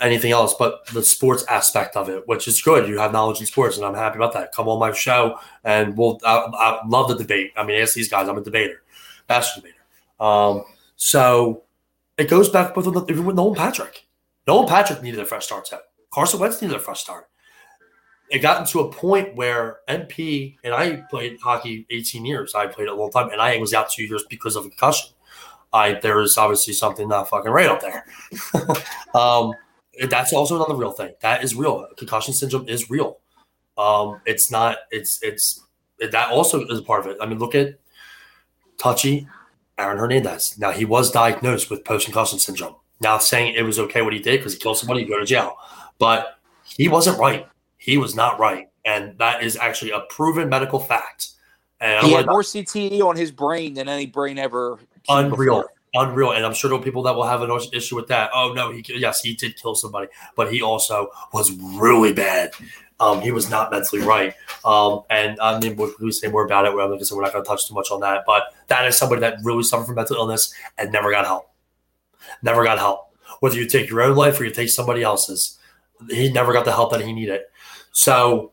anything 0.00 0.32
else 0.32 0.54
but 0.58 0.84
the 0.88 1.02
sports 1.02 1.44
aspect 1.48 1.96
of 1.96 2.08
it, 2.08 2.26
which 2.26 2.48
is 2.48 2.60
good. 2.60 2.88
You 2.88 2.98
have 2.98 3.12
knowledge 3.12 3.40
in 3.40 3.46
sports, 3.46 3.76
and 3.76 3.86
I'm 3.86 3.94
happy 3.94 4.16
about 4.16 4.32
that. 4.34 4.52
Come 4.52 4.68
on 4.68 4.78
my 4.78 4.92
show, 4.92 5.38
and 5.64 5.96
we'll. 5.96 6.20
I, 6.24 6.48
I 6.52 6.86
love 6.86 7.08
the 7.08 7.16
debate. 7.16 7.52
I 7.56 7.64
mean, 7.64 7.80
ask 7.80 7.94
these 7.94 8.08
guys. 8.08 8.28
I'm 8.28 8.36
a 8.36 8.42
debater, 8.42 8.82
bachelor 9.26 9.62
debater. 9.62 9.76
Um, 10.20 10.64
so 10.96 11.62
it 12.18 12.28
goes 12.28 12.48
back 12.48 12.76
with 12.76 12.86
with 12.86 13.34
Nolan 13.34 13.54
Patrick. 13.54 14.06
Nolan 14.46 14.68
Patrick 14.68 15.02
needed 15.02 15.20
a 15.20 15.24
fresh 15.24 15.46
start. 15.46 15.66
Too. 15.66 15.76
Carson 16.12 16.40
Wentz 16.40 16.60
needed 16.60 16.76
a 16.76 16.80
fresh 16.80 17.00
start. 17.00 17.28
It 18.30 18.38
got 18.38 18.60
into 18.60 18.80
a 18.80 18.90
point 18.90 19.34
where 19.36 19.80
MP 19.88 20.56
and 20.64 20.72
I 20.72 21.02
played 21.10 21.38
hockey 21.40 21.86
18 21.90 22.24
years. 22.24 22.54
I 22.54 22.66
played 22.66 22.88
a 22.88 22.94
long 22.94 23.10
time, 23.10 23.30
and 23.30 23.40
I 23.40 23.58
was 23.58 23.74
out 23.74 23.90
two 23.90 24.04
years 24.04 24.24
because 24.30 24.56
of 24.56 24.64
a 24.64 24.68
concussion. 24.68 25.10
I 25.72 25.94
there 25.94 26.20
is 26.20 26.36
obviously 26.36 26.74
something 26.74 27.08
not 27.08 27.28
fucking 27.28 27.50
right 27.50 27.66
up 27.66 27.80
there. 27.80 28.06
um, 29.14 29.52
that's 30.08 30.32
also 30.32 30.56
another 30.56 30.74
real 30.74 30.92
thing. 30.92 31.12
That 31.20 31.44
is 31.44 31.54
real. 31.54 31.86
Concussion 31.96 32.34
syndrome 32.34 32.68
is 32.68 32.90
real. 32.90 33.18
Um, 33.78 34.20
it's 34.26 34.50
not. 34.50 34.78
It's 34.90 35.22
it's 35.22 35.64
that 35.98 36.30
also 36.30 36.66
is 36.66 36.80
part 36.80 37.00
of 37.00 37.12
it. 37.12 37.18
I 37.20 37.26
mean, 37.26 37.38
look 37.38 37.54
at 37.54 37.78
Touchy, 38.78 39.26
Aaron 39.78 39.98
Hernandez. 39.98 40.58
Now 40.58 40.72
he 40.72 40.84
was 40.84 41.10
diagnosed 41.10 41.70
with 41.70 41.84
post 41.84 42.06
concussion 42.06 42.38
syndrome. 42.38 42.76
Now 43.00 43.18
saying 43.18 43.54
it 43.54 43.62
was 43.62 43.78
okay 43.78 44.02
what 44.02 44.12
he 44.12 44.18
did 44.18 44.40
because 44.40 44.54
he 44.54 44.58
killed 44.58 44.78
somebody, 44.78 45.04
go 45.04 45.18
to 45.18 45.26
jail, 45.26 45.56
but 45.98 46.38
he 46.64 46.88
wasn't 46.88 47.18
right. 47.18 47.46
He 47.82 47.96
was 47.98 48.14
not 48.14 48.38
right, 48.38 48.68
and 48.84 49.18
that 49.18 49.42
is 49.42 49.56
actually 49.56 49.90
a 49.90 50.02
proven 50.08 50.48
medical 50.48 50.78
fact. 50.78 51.30
And 51.80 52.06
He 52.06 52.12
had 52.12 52.26
more 52.26 52.42
CTE 52.42 53.00
on 53.00 53.16
his 53.16 53.32
brain 53.32 53.74
than 53.74 53.88
any 53.88 54.06
brain 54.06 54.38
ever. 54.38 54.78
unreal, 55.08 55.62
before. 55.62 55.70
unreal. 55.94 56.30
And 56.30 56.46
I'm 56.46 56.54
sure 56.54 56.70
there 56.70 56.78
are 56.78 56.82
people 56.82 57.02
that 57.02 57.16
will 57.16 57.24
have 57.24 57.42
an 57.42 57.50
issue 57.72 57.96
with 57.96 58.06
that. 58.06 58.30
Oh 58.32 58.52
no, 58.52 58.70
he 58.70 58.84
yes, 58.86 59.20
he 59.20 59.34
did 59.34 59.56
kill 59.60 59.74
somebody, 59.74 60.06
but 60.36 60.52
he 60.52 60.62
also 60.62 61.08
was 61.32 61.50
really 61.60 62.12
bad. 62.12 62.52
Um, 63.00 63.20
he 63.20 63.32
was 63.32 63.50
not 63.50 63.72
mentally 63.72 64.00
right. 64.00 64.32
Um, 64.64 65.00
and 65.10 65.40
I 65.40 65.58
mean, 65.58 65.74
we 65.74 65.92
we 65.98 66.12
say 66.12 66.28
more 66.28 66.44
about 66.44 66.66
it. 66.66 66.72
We're, 66.72 66.86
like 66.86 67.00
I 67.00 67.02
said, 67.02 67.16
we're 67.16 67.24
not 67.24 67.32
going 67.32 67.44
to 67.44 67.48
touch 67.48 67.66
too 67.66 67.74
much 67.74 67.90
on 67.90 67.98
that. 67.98 68.22
But 68.24 68.44
that 68.68 68.86
is 68.86 68.96
somebody 68.96 69.22
that 69.22 69.38
really 69.42 69.64
suffered 69.64 69.86
from 69.86 69.96
mental 69.96 70.14
illness 70.14 70.54
and 70.78 70.92
never 70.92 71.10
got 71.10 71.26
help. 71.26 71.50
Never 72.44 72.62
got 72.62 72.78
help. 72.78 73.08
Whether 73.40 73.56
you 73.56 73.66
take 73.66 73.90
your 73.90 74.02
own 74.02 74.14
life 74.16 74.38
or 74.40 74.44
you 74.44 74.52
take 74.52 74.68
somebody 74.68 75.02
else's, 75.02 75.58
he 76.10 76.30
never 76.32 76.52
got 76.52 76.64
the 76.64 76.70
help 76.70 76.92
that 76.92 77.00
he 77.00 77.12
needed. 77.12 77.40
So, 77.92 78.52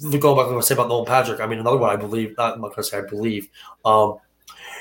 going 0.00 0.12
back 0.36 0.46
to 0.48 0.54
what 0.54 0.56
I 0.56 0.60
say 0.60 0.74
about 0.74 0.88
Nolan 0.88 1.06
Patrick, 1.06 1.40
I 1.40 1.46
mean, 1.46 1.58
another 1.58 1.76
one 1.78 1.90
I 1.90 1.96
believe, 1.96 2.36
not 2.36 2.54
I'm 2.54 2.60
not 2.60 2.74
to 2.74 2.82
say 2.82 2.98
I 2.98 3.02
believe, 3.02 3.48
um, 3.84 4.18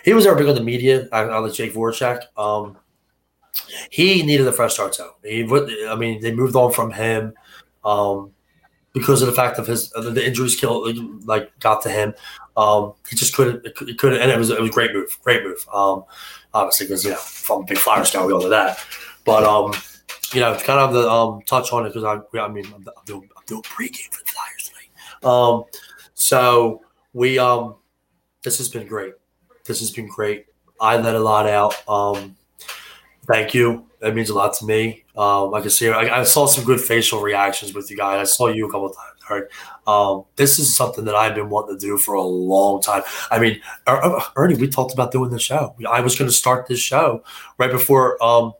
he 0.04 0.14
was 0.14 0.26
never 0.26 0.38
big 0.38 0.48
on 0.48 0.56
the 0.56 0.62
media. 0.64 1.08
I 1.12 1.24
like 1.40 1.54
Jake 1.54 1.74
Voracek. 1.74 2.22
Um, 2.38 2.78
he 3.90 4.22
needed 4.24 4.48
a 4.48 4.52
fresh 4.52 4.74
start, 4.74 4.96
though. 4.98 5.16
He, 5.24 5.44
would- 5.44 5.70
I 5.88 5.96
mean, 5.96 6.22
they 6.22 6.34
moved 6.34 6.56
on 6.56 6.72
from 6.72 6.92
him 6.92 7.34
um, 7.84 8.32
because 8.94 9.22
of 9.22 9.28
the 9.28 9.34
fact 9.34 9.60
of 9.60 9.68
his 9.68 9.90
the 9.92 10.24
injuries 10.26 10.56
killed, 10.56 11.26
like 11.26 11.58
got 11.60 11.82
to 11.84 11.90
him. 11.90 12.14
Um, 12.58 12.94
he 13.10 13.16
just 13.16 13.36
couldn't, 13.36 13.66
he 13.86 13.96
couldn't, 13.96 14.22
and 14.22 14.32
it 14.32 14.38
was 14.38 14.50
it 14.50 14.60
was 14.60 14.70
a 14.70 14.74
great 14.74 14.94
move, 14.94 15.18
great 15.24 15.44
move. 15.44 15.66
Um, 15.74 16.04
obviously, 16.54 16.88
because 16.88 17.04
you 17.04 17.12
know, 17.12 17.20
I'm 17.56 17.64
a 17.64 17.66
big 17.66 17.78
Flyers 17.78 18.12
guy, 18.12 18.26
we 18.26 18.34
all 18.34 18.42
know 18.42 18.50
that. 18.50 18.80
But 19.26 19.44
um, 19.44 19.74
you 20.34 20.42
know, 20.42 20.58
kind 20.58 20.80
of 20.80 20.94
the 20.94 21.10
um 21.10 21.42
touch 21.46 21.72
on 21.74 21.86
it 21.86 21.94
because 21.94 22.04
I, 22.04 22.40
I 22.40 22.48
mean, 22.48 22.66
I'm, 22.68 22.86
I'm 22.88 23.06
doing 23.06 23.30
I'm 23.36 23.44
doing 23.46 23.62
pregame 23.62 24.12
for 24.12 24.24
the 24.24 24.32
Flyers 24.32 24.72
tonight. 24.72 25.32
Um, 25.32 25.64
so 26.14 26.82
we 27.14 27.38
um, 27.38 27.76
this 28.44 28.58
has 28.58 28.70
been 28.70 28.88
great. 28.88 29.14
This 29.66 29.80
has 29.80 29.92
been 29.92 30.08
great. 30.08 30.46
I 30.80 30.98
let 30.98 31.16
a 31.16 31.20
lot 31.20 31.48
out. 31.48 31.76
Um, 31.90 32.36
thank 33.26 33.54
you. 33.54 33.86
That 34.00 34.14
means 34.14 34.30
a 34.30 34.36
lot 34.36 34.54
to 34.56 34.66
me. 34.66 35.04
Um, 35.18 35.54
I 35.54 35.62
can 35.62 35.70
see, 35.70 35.90
I, 35.90 36.20
I 36.20 36.24
saw 36.24 36.46
some 36.46 36.64
good 36.64 36.80
facial 36.80 37.22
reactions 37.22 37.74
with 37.74 37.90
you 37.90 37.98
guys. 37.98 38.20
I 38.20 38.24
saw 38.26 38.48
you 38.48 38.68
a 38.68 38.72
couple 38.72 38.88
of 38.88 38.96
times. 38.96 39.16
All 39.30 39.40
right. 39.40 39.48
Um, 39.88 40.26
this 40.36 40.60
is 40.60 40.76
something 40.76 41.06
that 41.06 41.16
I've 41.16 41.34
been 41.34 41.50
wanting 41.50 41.80
to 41.80 41.84
do 41.84 41.98
for 41.98 42.14
a 42.14 42.22
long 42.22 42.82
time. 42.82 43.02
I 43.32 43.40
mean, 43.40 43.62
Er- 43.88 44.02
Er- 44.04 44.22
Ernie, 44.36 44.56
we 44.56 44.68
talked 44.68 44.94
about 44.94 45.12
doing 45.12 45.32
the 45.32 45.40
show. 45.40 45.76
I 45.90 46.02
was 46.02 46.16
going 46.16 46.30
to 46.30 46.36
start 46.36 46.68
this 46.68 46.80
show 46.80 47.24
right 47.58 47.72
before, 47.72 48.22
um, 48.24 48.54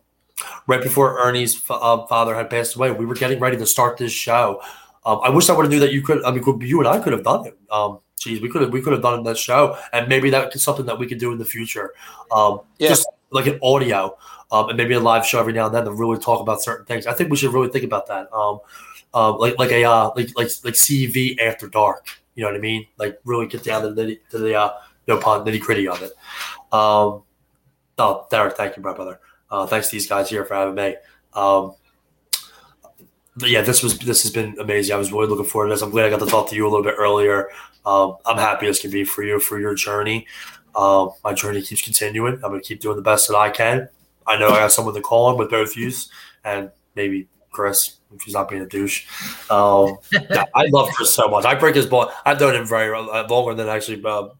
right 0.66 0.82
before 0.82 1.18
Ernie's 1.20 1.62
uh, 1.70 2.06
father 2.06 2.34
had 2.34 2.50
passed 2.50 2.76
away. 2.76 2.90
We 2.92 3.06
were 3.06 3.14
getting 3.14 3.40
ready 3.40 3.56
to 3.56 3.66
start 3.66 3.96
this 3.98 4.12
show. 4.12 4.60
Um, 5.04 5.20
I 5.22 5.30
wish 5.30 5.48
I 5.48 5.54
would 5.54 5.64
have 5.64 5.72
knew 5.72 5.80
that 5.80 5.92
you 5.92 6.02
could. 6.02 6.24
I 6.24 6.30
mean, 6.30 6.42
could- 6.42 6.62
you 6.62 6.78
and 6.80 6.88
I 6.88 6.98
could 6.98 7.12
have 7.12 7.22
done 7.22 7.46
it. 7.46 7.58
Um, 7.70 8.00
geez, 8.18 8.40
we 8.40 8.48
could 8.48 8.62
have. 8.62 8.72
We 8.72 8.82
could 8.82 8.92
have 8.92 9.02
done 9.02 9.22
that 9.24 9.38
show, 9.38 9.78
and 9.92 10.08
maybe 10.08 10.30
that's 10.30 10.62
something 10.62 10.86
that 10.86 10.98
we 10.98 11.06
could 11.06 11.18
do 11.18 11.32
in 11.32 11.38
the 11.38 11.44
future. 11.44 11.92
Um, 12.30 12.60
Yeah. 12.78 12.88
Just 12.88 13.08
like 13.30 13.46
an 13.46 13.58
audio, 13.62 14.16
um, 14.50 14.68
and 14.68 14.76
maybe 14.76 14.94
a 14.94 15.00
live 15.00 15.26
show 15.26 15.38
every 15.40 15.52
now 15.52 15.66
and 15.66 15.74
then 15.74 15.84
to 15.84 15.92
really 15.92 16.18
talk 16.18 16.40
about 16.40 16.62
certain 16.62 16.86
things. 16.86 17.06
I 17.06 17.12
think 17.12 17.30
we 17.30 17.36
should 17.36 17.52
really 17.52 17.68
think 17.68 17.84
about 17.84 18.06
that. 18.08 18.32
Um, 18.32 18.60
um, 19.14 19.38
like 19.38 19.58
like 19.58 19.70
a 19.72 19.84
uh, 19.84 20.10
like 20.16 20.28
like 20.36 20.48
like 20.64 20.74
CV 20.74 21.38
after 21.40 21.68
dark. 21.68 22.06
You 22.34 22.42
know 22.42 22.50
what 22.50 22.56
I 22.56 22.60
mean? 22.60 22.86
Like 22.98 23.18
really 23.24 23.46
get 23.46 23.64
down 23.64 23.82
to 23.82 23.90
the 23.90 24.02
nitty- 24.02 24.20
to 24.30 24.38
the 24.38 24.54
uh, 24.54 24.72
no 25.08 25.18
pun 25.18 25.44
nitty 25.44 25.60
gritty 25.60 25.88
of 25.88 26.02
it. 26.02 26.12
Um, 26.72 27.22
oh, 27.98 28.26
Derek, 28.30 28.56
thank 28.56 28.76
you, 28.76 28.82
my 28.82 28.92
brother. 28.92 29.20
Uh, 29.50 29.66
thanks 29.66 29.88
to 29.88 29.96
these 29.96 30.08
guys 30.08 30.28
here 30.28 30.44
for 30.44 30.54
having 30.54 30.74
me. 30.74 30.96
Um, 31.32 31.74
yeah, 33.38 33.60
this 33.60 33.82
was 33.82 33.98
this 33.98 34.22
has 34.22 34.32
been 34.32 34.56
amazing. 34.58 34.94
I 34.94 34.98
was 34.98 35.12
really 35.12 35.26
looking 35.26 35.44
forward 35.44 35.68
to 35.68 35.74
this. 35.74 35.82
I'm 35.82 35.90
glad 35.90 36.06
I 36.06 36.10
got 36.10 36.20
to 36.20 36.26
talk 36.26 36.48
to 36.50 36.56
you 36.56 36.66
a 36.66 36.70
little 36.70 36.84
bit 36.84 36.94
earlier. 36.98 37.50
Um, 37.84 38.16
I'm 38.24 38.38
happy 38.38 38.66
as 38.66 38.78
can 38.78 38.90
be 38.90 39.04
for 39.04 39.22
you 39.22 39.38
for 39.38 39.60
your 39.60 39.74
journey. 39.74 40.26
Um, 40.74 41.10
my 41.22 41.32
journey 41.32 41.62
keeps 41.62 41.82
continuing. 41.82 42.40
I'm 42.42 42.52
to 42.52 42.60
keep 42.60 42.80
doing 42.80 42.96
the 42.96 43.02
best 43.02 43.28
that 43.28 43.36
I 43.36 43.50
can. 43.50 43.88
I 44.26 44.38
know 44.38 44.48
I 44.48 44.60
got 44.60 44.72
someone 44.72 44.94
to 44.94 45.00
call 45.00 45.26
on 45.26 45.38
with 45.38 45.50
both 45.50 45.76
yous 45.76 46.10
and 46.44 46.70
maybe 46.94 47.28
Chris. 47.50 47.98
if 48.14 48.22
he's 48.22 48.34
not 48.34 48.48
being 48.48 48.62
a 48.62 48.66
douche. 48.66 49.06
Um, 49.50 49.98
yeah, 50.12 50.44
I 50.54 50.66
love 50.66 50.90
Chris 50.90 51.14
so 51.14 51.28
much. 51.28 51.44
I 51.44 51.54
break 51.54 51.74
his 51.74 51.86
ball. 51.86 52.12
I've 52.24 52.40
known 52.40 52.54
him 52.54 52.66
very 52.66 52.94
uh, 52.94 53.26
longer 53.28 53.54
than 53.54 53.68
actually 53.68 54.04
um, 54.04 54.32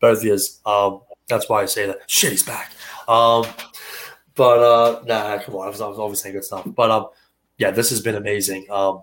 both 0.00 0.24
of 0.24 0.30
us. 0.30 0.60
Um, 0.66 1.00
that's 1.28 1.48
why 1.48 1.62
I 1.62 1.66
say 1.66 1.86
that. 1.86 1.98
Shit, 2.06 2.32
he's 2.32 2.42
back. 2.42 2.72
Um, 3.08 3.46
but 4.40 4.58
uh, 4.60 5.02
nah, 5.04 5.38
come 5.42 5.56
on. 5.56 5.66
I 5.66 5.68
was, 5.68 5.82
I 5.82 5.86
was 5.86 5.98
always 5.98 6.22
saying 6.22 6.34
good 6.34 6.44
stuff. 6.44 6.62
But 6.64 6.90
um, 6.90 7.08
yeah, 7.58 7.70
this 7.70 7.90
has 7.90 8.00
been 8.00 8.14
amazing. 8.14 8.64
Um, 8.70 9.02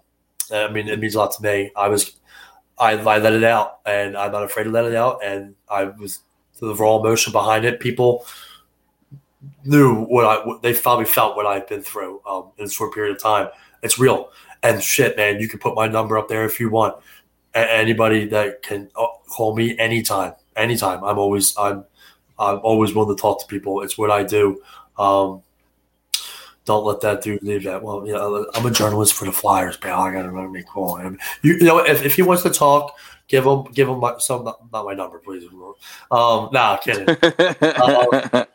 I 0.52 0.68
mean, 0.68 0.88
it 0.88 1.00
means 1.00 1.14
a 1.14 1.20
lot 1.20 1.32
to 1.34 1.44
me. 1.44 1.70
I 1.76 1.90
was, 1.90 2.14
I, 2.80 2.94
I 2.94 3.20
let 3.20 3.34
it 3.34 3.44
out, 3.44 3.82
and 3.86 4.18
I'm 4.18 4.32
not 4.32 4.42
afraid 4.42 4.64
to 4.64 4.72
let 4.72 4.86
it 4.86 4.96
out. 4.96 5.24
And 5.24 5.54
I 5.70 5.84
was 5.84 6.22
the 6.60 6.74
raw 6.74 6.98
emotion 6.98 7.34
behind 7.34 7.66
it. 7.66 7.80
People 7.80 8.26
knew 9.64 10.06
what 10.06 10.26
I, 10.26 10.44
what 10.44 10.64
they 10.64 10.74
probably 10.74 11.06
felt 11.06 11.36
what 11.36 11.46
I've 11.46 11.68
been 11.68 11.84
through 11.84 12.20
um, 12.28 12.50
in 12.58 12.66
a 12.66 12.70
short 12.70 12.96
period 12.96 13.16
of 13.16 13.22
time. 13.22 13.50
It's 13.84 14.00
real. 14.00 14.32
And 14.64 14.82
shit, 14.82 15.18
man, 15.18 15.40
you 15.40 15.48
can 15.48 15.60
put 15.60 15.76
my 15.76 15.88
number 15.88 16.18
up 16.18 16.30
there 16.30 16.46
if 16.46 16.60
you 16.60 16.72
want. 16.72 16.96
A- 17.54 17.72
anybody 17.76 18.26
that 18.30 18.64
can 18.64 18.90
uh, 18.96 19.06
call 19.30 19.56
me 19.56 19.78
anytime, 19.78 20.34
anytime. 20.56 21.04
I'm 21.04 21.20
always, 21.20 21.56
I'm, 21.60 21.86
I'm 22.40 22.58
always 22.64 22.96
willing 22.96 23.16
to 23.16 23.22
talk 23.22 23.40
to 23.42 23.46
people. 23.46 23.84
It's 23.84 24.00
what 24.00 24.10
I 24.10 24.24
do. 24.24 24.64
Um, 24.98 25.43
don't 26.68 26.86
let 26.86 27.00
that 27.02 27.22
dude 27.22 27.41
leave 27.43 27.64
that. 27.64 27.82
Well, 27.82 28.06
you 28.06 28.14
know, 28.14 28.45
I'm 28.54 28.66
a 28.66 28.72
journalist 28.72 29.14
for 29.14 29.24
the 29.24 29.32
Flyers, 29.32 29.78
pal. 29.78 30.02
I 30.02 30.12
gotta 30.12 30.28
remember 30.28 30.50
me 30.50 30.64
calling 30.64 31.06
him. 31.06 31.20
You, 31.41 31.54
you 31.54 31.64
know, 31.64 31.80
if, 31.80 32.04
if 32.06 32.16
he 32.16 32.22
wants 32.24 32.43
to 32.43 32.50
talk, 32.50 32.93
give 33.30 33.45
him 33.45 33.64
give 33.72 33.88
him 33.88 34.00
my, 34.00 34.18
some 34.18 34.43
not, 34.43 34.86
my 34.86 34.93
number, 34.93 35.20
please. 35.20 35.45
Um, 36.12 36.50
nah, 36.52 36.76
kidding. 36.78 37.08
um, 37.10 38.45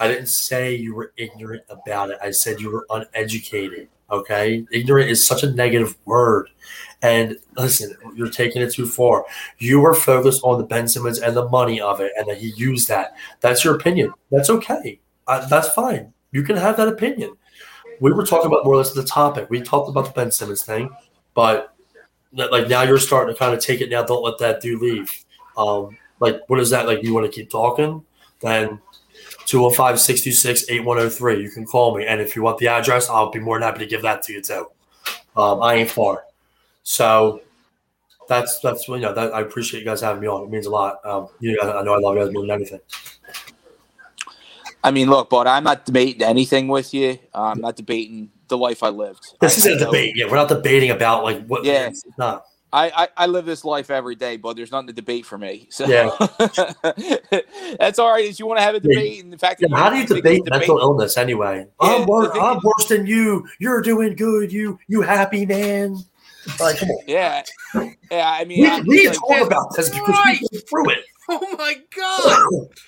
I 0.00 0.08
didn't 0.08 0.26
say 0.26 0.74
you 0.74 0.94
were 0.94 1.12
ignorant 1.16 1.62
about 1.68 2.10
it. 2.10 2.18
I 2.20 2.32
said 2.32 2.60
you 2.60 2.70
were 2.70 2.86
uneducated. 2.90 3.88
Okay, 4.10 4.66
ignorant 4.72 5.08
is 5.08 5.24
such 5.24 5.44
a 5.44 5.52
negative 5.52 5.96
word. 6.04 6.48
And 7.00 7.38
listen, 7.56 7.94
you're 8.16 8.30
taking 8.30 8.60
it 8.60 8.72
too 8.72 8.86
far. 8.86 9.24
You 9.58 9.78
were 9.78 9.94
focused 9.94 10.42
on 10.42 10.58
the 10.58 10.64
Ben 10.64 10.88
Simmons 10.88 11.20
and 11.20 11.36
the 11.36 11.48
money 11.48 11.80
of 11.80 12.00
it, 12.00 12.10
and 12.18 12.26
that 12.26 12.38
he 12.38 12.48
used 12.56 12.88
that. 12.88 13.14
That's 13.40 13.64
your 13.64 13.76
opinion. 13.76 14.12
That's 14.32 14.50
okay. 14.50 14.98
Uh, 15.28 15.46
that's 15.46 15.68
fine. 15.68 16.12
You 16.32 16.42
can 16.42 16.56
have 16.56 16.76
that 16.78 16.88
opinion. 16.88 17.36
We 18.00 18.12
were 18.12 18.24
talking 18.24 18.46
about 18.46 18.64
more 18.64 18.74
or 18.74 18.78
less 18.78 18.92
the 18.92 19.04
topic. 19.04 19.48
We 19.50 19.60
talked 19.60 19.88
about 19.88 20.06
the 20.06 20.12
Ben 20.12 20.32
Simmons 20.32 20.62
thing, 20.64 20.90
but 21.34 21.74
like 22.32 22.68
now 22.68 22.82
you're 22.82 22.98
starting 22.98 23.34
to 23.34 23.38
kind 23.38 23.54
of 23.54 23.60
take 23.60 23.80
it 23.80 23.90
now. 23.90 24.02
Don't 24.02 24.24
let 24.24 24.38
that 24.38 24.60
dude 24.60 24.80
leave. 24.80 25.12
Um, 25.56 25.96
like, 26.20 26.40
what 26.48 26.60
is 26.60 26.70
that? 26.70 26.86
Like, 26.86 27.02
you 27.02 27.14
want 27.14 27.26
to 27.26 27.32
keep 27.32 27.50
talking? 27.50 28.04
Then 28.40 28.80
205 29.46 30.00
626 30.00 30.70
8103. 30.70 31.42
You 31.42 31.50
can 31.50 31.66
call 31.66 31.96
me. 31.96 32.06
And 32.06 32.20
if 32.20 32.36
you 32.36 32.42
want 32.42 32.58
the 32.58 32.68
address, 32.68 33.08
I'll 33.08 33.30
be 33.30 33.40
more 33.40 33.58
than 33.58 33.66
happy 33.66 33.80
to 33.80 33.86
give 33.86 34.02
that 34.02 34.22
to 34.24 34.32
you 34.32 34.42
too. 34.42 34.66
Um, 35.36 35.62
I 35.62 35.74
ain't 35.74 35.90
far. 35.90 36.24
So 36.82 37.42
that's, 38.28 38.60
that's, 38.60 38.88
you 38.88 38.98
know, 38.98 39.12
that 39.12 39.34
I 39.34 39.40
appreciate 39.40 39.80
you 39.80 39.86
guys 39.86 40.00
having 40.00 40.22
me 40.22 40.28
on. 40.28 40.44
It 40.44 40.50
means 40.50 40.66
a 40.66 40.70
lot. 40.70 41.04
Um, 41.04 41.28
you 41.40 41.56
know, 41.56 41.78
I 41.78 41.82
know 41.82 41.94
I 41.94 41.98
love 41.98 42.16
you 42.16 42.24
guys 42.24 42.32
more 42.32 42.42
than 42.42 42.50
anything. 42.52 42.80
I 44.84 44.90
mean, 44.90 45.10
look, 45.10 45.28
but 45.30 45.46
I'm 45.46 45.64
not 45.64 45.84
debating 45.86 46.22
anything 46.22 46.68
with 46.68 46.94
you. 46.94 47.18
Uh, 47.34 47.52
I'm 47.52 47.60
not 47.60 47.76
debating 47.76 48.30
the 48.48 48.56
life 48.56 48.82
I 48.82 48.88
lived. 48.90 49.34
This 49.40 49.56
I, 49.66 49.70
isn't 49.70 49.72
I 49.72 49.82
a 49.82 49.86
debate. 49.86 50.12
Yeah, 50.16 50.26
we're 50.26 50.36
not 50.36 50.48
debating 50.48 50.90
about 50.90 51.24
like 51.24 51.44
what. 51.46 51.64
Yeah. 51.64 51.88
it's 51.88 52.02
not. 52.16 52.44
I, 52.70 52.90
I, 52.90 53.08
I 53.16 53.26
live 53.26 53.46
this 53.46 53.64
life 53.64 53.90
every 53.90 54.14
day, 54.14 54.36
but 54.36 54.54
there's 54.54 54.70
nothing 54.70 54.88
to 54.88 54.92
debate 54.92 55.24
for 55.24 55.38
me. 55.38 55.68
So 55.70 55.86
Yeah. 55.86 56.10
that's 57.78 57.98
all 57.98 58.12
right. 58.12 58.26
If 58.26 58.38
you 58.38 58.46
want 58.46 58.58
to 58.58 58.62
have 58.62 58.74
a 58.74 58.80
debate, 58.80 59.24
and 59.24 59.32
the 59.32 59.38
fact 59.38 59.60
that 59.60 59.70
Yeah, 59.70 59.76
how 59.78 59.88
do 59.88 59.96
you 59.96 60.06
debate 60.06 60.42
it's 60.44 60.50
mental 60.50 60.78
illness 60.78 61.16
anyway? 61.16 61.66
Yeah, 61.82 61.88
I'm, 61.88 62.06
wor- 62.06 62.38
I'm 62.38 62.58
is- 62.58 62.64
worse 62.64 62.86
than 62.88 63.06
you. 63.06 63.46
You're 63.58 63.80
doing 63.80 64.14
good. 64.16 64.52
You 64.52 64.78
you 64.86 65.00
happy 65.00 65.46
man. 65.46 65.96
Like, 66.60 66.78
come 66.78 66.90
on. 66.90 67.04
Yeah, 67.06 67.42
yeah. 68.10 68.30
I 68.38 68.44
mean, 68.44 68.60
We, 68.60 68.66
I- 68.68 68.80
we 68.80 69.02
can 69.02 69.12
like, 69.12 69.38
talk 69.38 69.46
about 69.46 69.74
this 69.74 69.88
because 69.88 70.18
we 70.26 70.30
went 70.52 70.68
through 70.68 70.90
it. 70.90 70.98
Oh 71.30 71.56
my 71.58 71.76
god! 71.96 72.68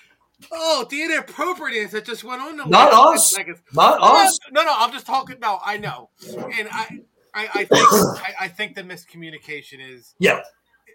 Oh, 0.53 0.87
the 0.91 1.03
inappropriateness 1.03 1.93
that 1.93 2.05
just 2.05 2.25
went 2.25 2.41
on. 2.43 2.57
The 2.57 2.65
Not 2.67 2.93
last 2.93 3.17
us. 3.19 3.33
seconds. 3.33 3.59
Not 3.73 4.01
no, 4.01 4.07
us. 4.07 4.39
No, 4.51 4.63
no, 4.63 4.75
I'm 4.77 4.93
just 4.93 5.07
talking. 5.07 5.37
No, 5.41 5.61
I 5.65 5.77
know, 5.77 6.11
and 6.35 6.69
I, 6.73 7.01
I, 7.35 7.49
I 7.55 7.65
think, 7.65 7.71
I, 8.27 8.35
I 8.41 8.49
think 8.49 8.75
the 8.75 8.83
miscommunication 8.83 9.79
is. 9.81 10.15
Yeah. 10.19 10.41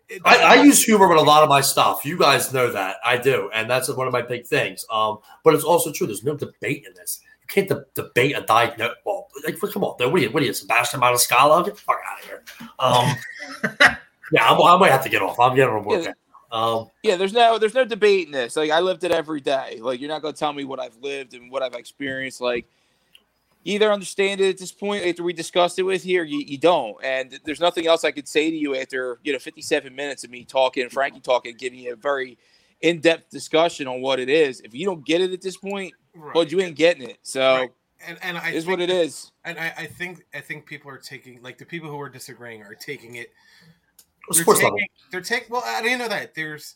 it- 0.09 0.21
I, 0.25 0.57
I 0.57 0.63
use 0.63 0.83
humor 0.83 1.07
with 1.07 1.17
a 1.17 1.23
lot 1.23 1.41
of 1.43 1.49
my 1.49 1.61
stuff. 1.61 2.05
You 2.05 2.17
guys 2.17 2.53
know 2.53 2.71
that. 2.71 2.97
I 3.03 3.17
do. 3.17 3.49
And 3.53 3.69
that's 3.69 3.89
one 3.89 4.07
of 4.07 4.13
my 4.13 4.21
big 4.21 4.45
things. 4.45 4.85
Um, 4.91 5.19
but 5.43 5.55
it's 5.55 5.63
also 5.63 5.91
true. 5.91 6.05
There's 6.05 6.23
no 6.23 6.35
debate 6.35 6.83
in 6.85 6.93
this. 6.93 7.21
You 7.41 7.47
can't 7.47 7.69
de- 7.69 7.85
debate 7.95 8.37
a 8.37 8.41
diagnosis. 8.41 8.97
Well, 9.05 9.27
like, 9.45 9.57
come 9.71 9.83
on. 9.83 9.95
What 9.97 10.13
are 10.13 10.17
you, 10.17 10.29
what 10.31 10.43
are 10.43 10.45
you 10.45 10.53
Sebastian 10.53 10.99
Maniscalco? 11.01 11.63
Get 11.65 11.75
the 11.75 11.81
fuck 11.81 12.01
out 12.07 12.19
of 12.19 12.25
here. 12.25 12.43
Um, 12.77 13.97
yeah, 14.31 14.49
I'm, 14.51 14.61
I 14.61 14.77
might 14.77 14.91
have 14.91 15.03
to 15.03 15.09
get 15.09 15.21
off. 15.21 15.39
I'm 15.39 15.55
getting 15.55 15.73
on 15.73 15.83
board. 15.83 16.13
Yeah. 16.55 16.61
Um, 16.63 16.89
Yeah, 17.03 17.15
there's 17.17 17.33
no 17.33 17.57
there's 17.59 17.73
no 17.73 17.85
debate 17.85 18.25
in 18.27 18.31
this. 18.31 18.55
Like 18.55 18.71
I 18.71 18.79
lived 18.79 19.03
it 19.03 19.11
every 19.11 19.41
day. 19.41 19.79
Like 19.81 19.99
you're 19.99 20.09
not 20.09 20.21
gonna 20.21 20.33
tell 20.33 20.53
me 20.53 20.63
what 20.65 20.79
I've 20.79 20.97
lived 21.01 21.33
and 21.33 21.51
what 21.51 21.61
I've 21.63 21.73
experienced. 21.73 22.41
Like 22.41 22.65
either 23.63 23.91
understand 23.91 24.41
it 24.41 24.49
at 24.49 24.57
this 24.57 24.71
point 24.71 25.05
after 25.05 25.23
we 25.23 25.33
discussed 25.33 25.79
it 25.79 25.83
with 25.83 26.03
here, 26.03 26.23
you, 26.23 26.39
you 26.39 26.57
don't. 26.57 26.95
And 27.03 27.39
there's 27.45 27.59
nothing 27.59 27.87
else 27.87 28.03
I 28.03 28.11
could 28.11 28.27
say 28.27 28.49
to 28.51 28.55
you 28.55 28.75
after 28.75 29.19
you 29.23 29.33
know 29.33 29.39
57 29.39 29.93
minutes 29.95 30.23
of 30.23 30.29
me 30.31 30.45
talking, 30.45 30.89
Frankie 30.89 31.19
talking, 31.19 31.55
giving 31.57 31.79
you 31.79 31.93
a 31.93 31.95
very 31.95 32.37
in-depth 32.81 33.29
discussion 33.31 33.87
on 33.87 34.01
what 34.01 34.19
it 34.19 34.29
is. 34.29 34.61
If 34.61 34.73
you 34.75 34.85
don't 34.85 35.05
get 35.05 35.21
it 35.21 35.31
at 35.31 35.41
this 35.41 35.57
point, 35.57 35.93
well, 36.33 36.43
you 36.45 36.59
ain't 36.61 36.75
getting 36.75 37.09
it. 37.09 37.17
So 37.23 37.55
Right. 37.55 37.71
and 38.05 38.17
and 38.21 38.37
I 38.37 38.51
is 38.51 38.65
what 38.65 38.79
think 38.79 38.89
it 38.89 38.93
that- 38.93 39.01
is. 39.05 39.31
And 39.45 39.57
I, 39.59 39.73
I 39.77 39.85
think 39.87 40.23
I 40.33 40.41
think 40.41 40.65
people 40.65 40.89
are 40.91 40.97
taking 40.97 41.41
like 41.41 41.57
the 41.57 41.65
people 41.65 41.89
who 41.89 41.99
are 41.99 42.09
disagreeing 42.09 42.61
are 42.63 42.75
taking 42.75 43.15
it. 43.15 43.31
They're 44.31 44.45
not. 44.45 44.57
taking, 44.57 44.87
they're 45.11 45.21
taking. 45.21 45.49
Well, 45.49 45.63
I 45.65 45.81
didn't 45.81 45.99
know 45.99 46.07
that. 46.07 46.33
There's 46.33 46.75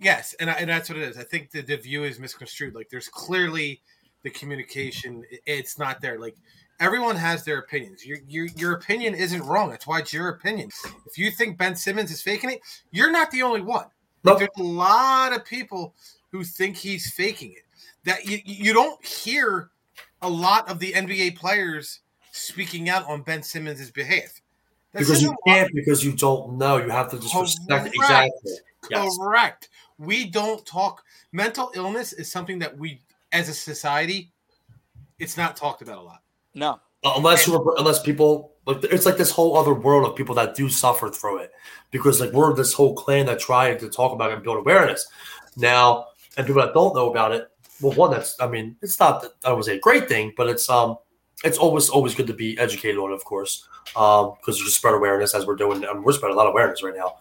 yes, 0.00 0.34
and 0.40 0.50
I, 0.50 0.54
and 0.54 0.70
that's 0.70 0.88
what 0.88 0.98
it 0.98 1.08
is. 1.08 1.18
I 1.18 1.24
think 1.24 1.50
the, 1.50 1.62
the 1.62 1.76
view 1.76 2.04
is 2.04 2.18
misconstrued. 2.18 2.74
Like 2.74 2.88
there's 2.90 3.08
clearly 3.08 3.80
the 4.22 4.30
communication. 4.30 5.24
It's 5.46 5.78
not 5.78 6.00
there. 6.00 6.18
Like 6.18 6.36
everyone 6.80 7.16
has 7.16 7.44
their 7.44 7.58
opinions. 7.58 8.04
Your 8.04 8.18
your 8.28 8.46
your 8.56 8.72
opinion 8.72 9.14
isn't 9.14 9.42
wrong. 9.42 9.70
That's 9.70 9.86
why 9.86 10.00
it's 10.00 10.12
your 10.12 10.28
opinion. 10.28 10.70
If 11.06 11.18
you 11.18 11.30
think 11.30 11.58
Ben 11.58 11.76
Simmons 11.76 12.10
is 12.10 12.22
faking 12.22 12.50
it, 12.50 12.60
you're 12.90 13.10
not 13.10 13.30
the 13.30 13.42
only 13.42 13.60
one. 13.60 13.86
Nope. 14.24 14.40
there's 14.40 14.50
a 14.58 14.62
lot 14.62 15.32
of 15.34 15.44
people 15.44 15.94
who 16.32 16.42
think 16.42 16.76
he's 16.76 17.12
faking 17.12 17.52
it. 17.52 17.62
That 18.04 18.26
you 18.26 18.40
you 18.44 18.72
don't 18.72 19.04
hear 19.04 19.70
a 20.22 20.28
lot 20.28 20.68
of 20.68 20.78
the 20.78 20.92
NBA 20.92 21.36
players 21.36 22.00
speaking 22.32 22.88
out 22.88 23.06
on 23.08 23.22
Ben 23.22 23.42
Simmons' 23.42 23.90
behalf. 23.90 24.40
That's 24.96 25.06
because 25.08 25.22
you 25.22 25.28
just 25.28 25.40
a 25.46 25.50
lot- 25.50 25.56
can't, 25.56 25.74
because 25.74 26.04
you 26.04 26.12
don't 26.12 26.58
know. 26.58 26.78
You 26.78 26.88
have 26.90 27.10
to 27.10 27.18
just 27.18 27.34
respect 27.34 27.68
Correct. 27.68 27.94
exactly. 27.94 28.52
Yes. 28.90 29.16
Correct. 29.18 29.68
We 29.98 30.26
don't 30.30 30.64
talk. 30.64 31.02
Mental 31.32 31.70
illness 31.74 32.12
is 32.12 32.30
something 32.30 32.58
that 32.60 32.76
we, 32.76 33.00
as 33.32 33.48
a 33.48 33.54
society, 33.54 34.30
it's 35.18 35.36
not 35.36 35.56
talked 35.56 35.82
about 35.82 35.98
a 35.98 36.02
lot. 36.02 36.22
No. 36.54 36.80
unless 37.04 37.46
you 37.46 37.74
unless 37.78 38.00
people 38.02 38.52
like 38.66 38.82
it's 38.84 39.04
like 39.06 39.18
this 39.18 39.30
whole 39.30 39.56
other 39.56 39.74
world 39.74 40.08
of 40.08 40.16
people 40.16 40.34
that 40.34 40.54
do 40.54 40.68
suffer 40.68 41.08
through 41.10 41.38
it 41.38 41.52
because 41.90 42.20
like 42.20 42.32
we're 42.32 42.54
this 42.54 42.72
whole 42.72 42.94
clan 42.94 43.26
that 43.26 43.38
try 43.38 43.74
to 43.74 43.88
talk 43.90 44.12
about 44.12 44.30
it 44.30 44.34
and 44.34 44.42
build 44.42 44.56
awareness 44.56 45.06
now 45.56 46.06
and 46.36 46.46
people 46.46 46.62
that 46.62 46.72
don't 46.72 46.94
know 46.94 47.10
about 47.10 47.32
it 47.32 47.48
well 47.82 47.92
one 47.92 48.10
that's 48.10 48.34
i 48.40 48.46
mean 48.48 48.74
it's 48.82 48.98
not 48.98 49.20
that 49.22 49.32
i 49.44 49.52
would 49.52 49.64
say 49.64 49.76
a 49.76 49.80
great 49.80 50.08
thing 50.08 50.32
but 50.36 50.48
it's 50.48 50.68
um 50.70 50.96
it's 51.44 51.58
always 51.58 51.88
always 51.88 52.14
good 52.14 52.26
to 52.26 52.32
be 52.32 52.58
educated 52.58 52.98
on 52.98 53.10
it 53.10 53.14
of 53.14 53.24
course 53.24 53.66
um 53.96 54.34
because 54.40 54.58
you 54.58 54.64
just 54.64 54.76
spread 54.76 54.94
awareness 54.94 55.34
as 55.34 55.46
we're 55.46 55.56
doing 55.56 55.84
and 55.84 56.02
we're 56.04 56.12
spreading 56.12 56.34
a 56.34 56.36
lot 56.36 56.46
of 56.46 56.52
awareness 56.52 56.82
right 56.82 56.96
now 56.96 57.16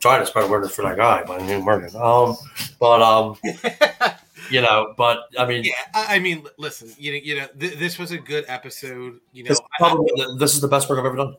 trying 0.00 0.20
to 0.20 0.26
spread 0.26 0.44
awareness 0.44 0.74
for 0.74 0.82
that 0.82 0.96
guy 0.96 1.22
by 1.24 1.38
name 1.38 1.64
Morgan. 1.64 1.90
um 1.96 2.36
but 2.78 3.00
um 3.00 3.36
you 4.50 4.60
know 4.60 4.92
but 4.98 5.20
i 5.38 5.46
mean 5.46 5.64
Yeah, 5.64 5.72
I, 5.94 6.16
I 6.16 6.18
mean, 6.18 6.44
listen, 6.58 6.90
you 6.98 7.12
know, 7.12 7.18
you 7.22 7.36
know, 7.36 7.46
th- 7.58 7.78
this 7.78 7.98
was 7.98 8.10
a 8.10 8.18
good 8.18 8.44
episode. 8.46 9.18
You 9.32 9.44
know, 9.44 9.48
this, 9.48 9.60
I, 9.60 9.78
probably, 9.78 10.10
this 10.38 10.54
is 10.54 10.60
the 10.60 10.68
best 10.68 10.90
work 10.90 10.98
i've 10.98 11.06
ever 11.06 11.16
done 11.16 11.36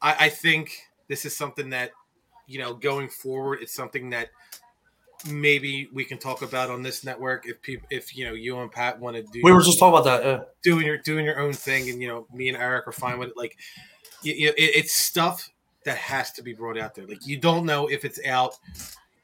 I, 0.00 0.26
I 0.26 0.28
think 0.28 0.70
this 1.08 1.24
is 1.24 1.34
something 1.34 1.70
that, 1.70 1.90
you 2.46 2.58
know, 2.58 2.74
going 2.74 3.08
forward, 3.08 3.58
it's 3.62 3.72
something 3.74 4.10
that 4.10 4.28
maybe 5.26 5.88
we 5.92 6.04
can 6.04 6.18
talk 6.18 6.42
about 6.42 6.70
on 6.70 6.82
this 6.82 7.04
network 7.04 7.46
if 7.46 7.60
people, 7.62 7.86
if 7.90 8.16
you 8.16 8.24
know, 8.24 8.34
you 8.34 8.58
and 8.58 8.70
Pat 8.70 8.98
want 8.98 9.16
to 9.16 9.22
do. 9.22 9.40
we 9.42 9.52
were 9.52 9.62
just 9.62 9.78
talking 9.78 9.98
about 9.98 10.04
that 10.04 10.24
yeah. 10.24 10.40
doing 10.62 10.86
your 10.86 10.98
doing 10.98 11.24
your 11.24 11.40
own 11.40 11.52
thing, 11.52 11.88
and 11.90 12.00
you 12.00 12.08
know, 12.08 12.26
me 12.32 12.48
and 12.48 12.56
Eric 12.56 12.86
are 12.86 12.92
fine 12.92 13.18
with 13.18 13.30
it. 13.30 13.36
Like, 13.36 13.56
you, 14.22 14.34
you 14.34 14.46
know, 14.46 14.52
it, 14.56 14.70
it's 14.76 14.92
stuff 14.92 15.50
that 15.84 15.96
has 15.96 16.32
to 16.32 16.42
be 16.42 16.52
brought 16.52 16.78
out 16.78 16.94
there. 16.94 17.06
Like, 17.06 17.26
you 17.26 17.38
don't 17.38 17.64
know 17.64 17.86
if 17.86 18.04
it's 18.04 18.24
out, 18.26 18.56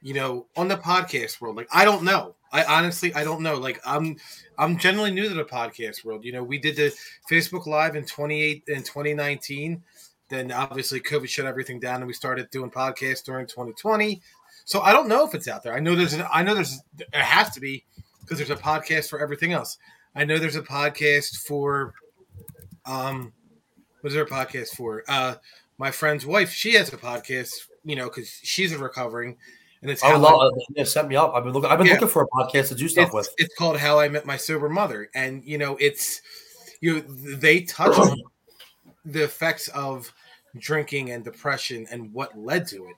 you 0.01 0.13
know, 0.13 0.45
on 0.55 0.67
the 0.67 0.77
podcast 0.77 1.41
world. 1.41 1.55
Like, 1.55 1.67
I 1.73 1.85
don't 1.85 2.03
know. 2.03 2.35
I 2.51 2.63
honestly, 2.65 3.13
I 3.13 3.23
don't 3.23 3.41
know. 3.41 3.55
Like, 3.55 3.79
I'm, 3.85 4.17
I'm 4.57 4.77
generally 4.77 5.11
new 5.11 5.27
to 5.27 5.33
the 5.33 5.43
podcast 5.43 6.03
world. 6.03 6.23
You 6.23 6.33
know, 6.33 6.43
we 6.43 6.57
did 6.57 6.75
the 6.75 6.93
Facebook 7.29 7.65
Live 7.65 7.95
in 7.95 8.05
28 8.05 8.63
in 8.67 8.83
2019. 8.83 9.81
Then 10.29 10.51
obviously 10.51 11.01
COVID 11.01 11.27
shut 11.27 11.45
everything 11.45 11.79
down, 11.79 11.97
and 11.97 12.07
we 12.07 12.13
started 12.13 12.49
doing 12.51 12.71
podcasts 12.71 13.23
during 13.23 13.47
2020. 13.47 14.21
So 14.65 14.81
I 14.81 14.93
don't 14.93 15.07
know 15.07 15.25
if 15.25 15.33
it's 15.35 15.47
out 15.47 15.63
there. 15.63 15.73
I 15.73 15.79
know 15.79 15.95
there's, 15.95 16.13
an, 16.13 16.25
I 16.31 16.43
know 16.43 16.55
there's, 16.55 16.81
it 16.99 17.07
has 17.13 17.49
to 17.51 17.59
be 17.59 17.83
because 18.21 18.37
there's 18.37 18.49
a 18.49 18.55
podcast 18.55 19.09
for 19.09 19.19
everything 19.19 19.53
else. 19.53 19.77
I 20.15 20.25
know 20.25 20.37
there's 20.37 20.55
a 20.55 20.61
podcast 20.61 21.37
for, 21.47 21.93
um, 22.85 23.33
What's 24.01 24.15
there 24.15 24.23
a 24.23 24.27
podcast 24.27 24.69
for? 24.69 25.03
Uh, 25.07 25.35
my 25.77 25.91
friend's 25.91 26.25
wife, 26.25 26.49
she 26.51 26.73
has 26.73 26.91
a 26.91 26.97
podcast. 26.97 27.51
You 27.83 27.95
know, 27.95 28.05
because 28.05 28.29
she's 28.29 28.71
a 28.73 28.77
recovering, 28.79 29.37
and 29.83 29.89
it's 29.91 30.01
how 30.01 30.19
would 30.19 30.27
I- 30.27 30.31
love. 30.31 30.53
Yeah, 30.75 30.83
set 30.85 31.07
me 31.07 31.15
up. 31.15 31.33
I've 31.35 31.43
been 31.43 31.53
looking. 31.53 31.69
I've 31.69 31.77
been 31.77 31.85
Yeah. 31.87 31.93
looking 31.93 32.07
for 32.07 32.23
a 32.23 32.27
podcast 32.27 32.69
to 32.69 32.75
do 32.75 32.87
stuff 32.87 33.05
it's, 33.07 33.13
with. 33.13 33.29
it's 33.37 33.53
called 33.55 33.77
How 33.77 33.99
I 33.99 34.07
Met 34.09 34.25
My 34.25 34.37
Sober 34.37 34.69
Mother, 34.69 35.09
and 35.13 35.43
you 35.45 35.59
know, 35.59 35.77
it's 35.79 36.21
you. 36.79 37.01
They 37.01 37.61
touch 37.61 37.95
on 37.97 38.17
the 39.05 39.23
effects 39.23 39.67
of 39.69 40.11
drinking 40.57 41.11
and 41.11 41.23
depression 41.23 41.85
and 41.91 42.11
what 42.11 42.35
led 42.37 42.65
to 42.67 42.87
it. 42.87 42.95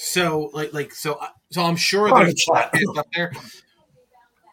So, 0.00 0.50
like, 0.52 0.72
like, 0.72 0.94
so, 0.94 1.14
uh, 1.14 1.26
so 1.50 1.62
I'm 1.64 1.74
sure 1.74 2.08
there's 2.08 2.46
podcasts 2.46 2.96
up 2.96 3.08
there, 3.12 3.32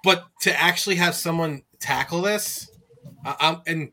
but 0.03 0.25
to 0.41 0.59
actually 0.59 0.95
have 0.95 1.13
someone 1.13 1.61
tackle 1.79 2.23
this, 2.23 2.67
I, 3.23 3.35
I'm 3.39 3.61
and 3.67 3.91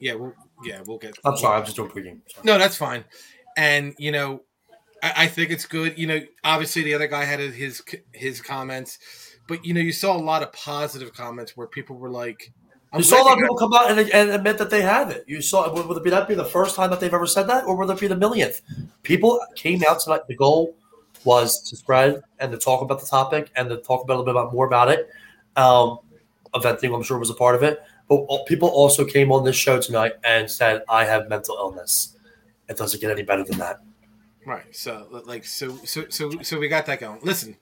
yeah, 0.00 0.14
we'll, 0.14 0.34
yeah, 0.64 0.80
we'll 0.84 0.98
get. 0.98 1.16
I'm 1.24 1.36
sorry. 1.36 1.58
I'm 1.58 1.64
just 1.64 1.76
doing 1.76 1.90
pregame. 1.90 2.20
Sorry. 2.28 2.42
No, 2.42 2.58
that's 2.58 2.76
fine. 2.76 3.04
And 3.56 3.94
you 3.98 4.10
know, 4.10 4.42
I, 5.00 5.12
I 5.16 5.26
think 5.28 5.52
it's 5.52 5.64
good. 5.64 5.96
You 5.96 6.08
know, 6.08 6.20
obviously 6.42 6.82
the 6.82 6.94
other 6.94 7.06
guy 7.06 7.22
had 7.22 7.38
his 7.38 7.80
his 8.10 8.40
comments, 8.40 8.98
but 9.46 9.64
you 9.64 9.74
know, 9.74 9.80
you 9.80 9.92
saw 9.92 10.16
a 10.16 10.18
lot 10.18 10.42
of 10.42 10.52
positive 10.52 11.14
comments 11.14 11.56
where 11.56 11.68
people 11.68 11.94
were 11.94 12.10
like, 12.10 12.52
I'm 12.94 13.00
You 13.00 13.04
saw 13.04 13.22
a 13.22 13.24
lot 13.24 13.32
of 13.32 13.38
people 13.40 13.56
come 13.56 13.72
out 13.72 13.90
and, 13.90 13.98
and 14.10 14.30
admit 14.30 14.58
that 14.58 14.70
they 14.70 14.82
have 14.82 15.10
it. 15.10 15.24
You 15.26 15.42
saw 15.42 15.72
would, 15.72 15.86
would 15.86 15.96
it 15.96 16.04
be 16.04 16.10
that 16.10 16.28
be 16.28 16.36
the 16.36 16.44
first 16.44 16.76
time 16.76 16.90
that 16.90 17.00
they've 17.00 17.12
ever 17.12 17.26
said 17.26 17.48
that, 17.48 17.64
or 17.64 17.74
would 17.76 17.90
it 17.90 17.98
be 17.98 18.06
the 18.06 18.16
millionth? 18.16 18.60
People 19.02 19.40
came 19.56 19.82
out 19.88 19.98
tonight. 19.98 20.20
The 20.28 20.36
goal 20.36 20.76
was 21.24 21.60
to 21.70 21.76
spread 21.76 22.22
and 22.38 22.52
to 22.52 22.58
talk 22.58 22.82
about 22.82 23.00
the 23.00 23.06
topic 23.06 23.50
and 23.56 23.68
to 23.68 23.78
talk 23.78 24.04
about 24.04 24.14
a 24.14 24.16
little 24.18 24.24
bit 24.24 24.30
about 24.40 24.52
more 24.52 24.66
about 24.66 24.90
it. 24.90 25.08
Um, 25.56 25.98
eventing, 26.54 26.94
I'm 26.94 27.02
sure, 27.02 27.18
was 27.18 27.30
a 27.30 27.34
part 27.34 27.56
of 27.56 27.64
it. 27.64 27.82
But 28.08 28.16
all- 28.28 28.44
people 28.44 28.68
also 28.68 29.04
came 29.04 29.32
on 29.32 29.44
this 29.44 29.56
show 29.56 29.80
tonight 29.80 30.12
and 30.22 30.48
said, 30.48 30.84
"I 30.88 31.04
have 31.04 31.28
mental 31.28 31.56
illness." 31.56 32.16
It 32.68 32.76
doesn't 32.76 33.00
get 33.00 33.10
any 33.10 33.24
better 33.24 33.42
than 33.42 33.58
that. 33.58 33.80
Right. 34.46 34.64
So 34.74 35.06
like 35.26 35.44
so 35.44 35.76
so 35.84 36.04
so 36.10 36.30
so 36.42 36.58
we 36.58 36.68
got 36.68 36.86
that 36.86 37.00
going. 37.00 37.20
Listen, 37.22 37.56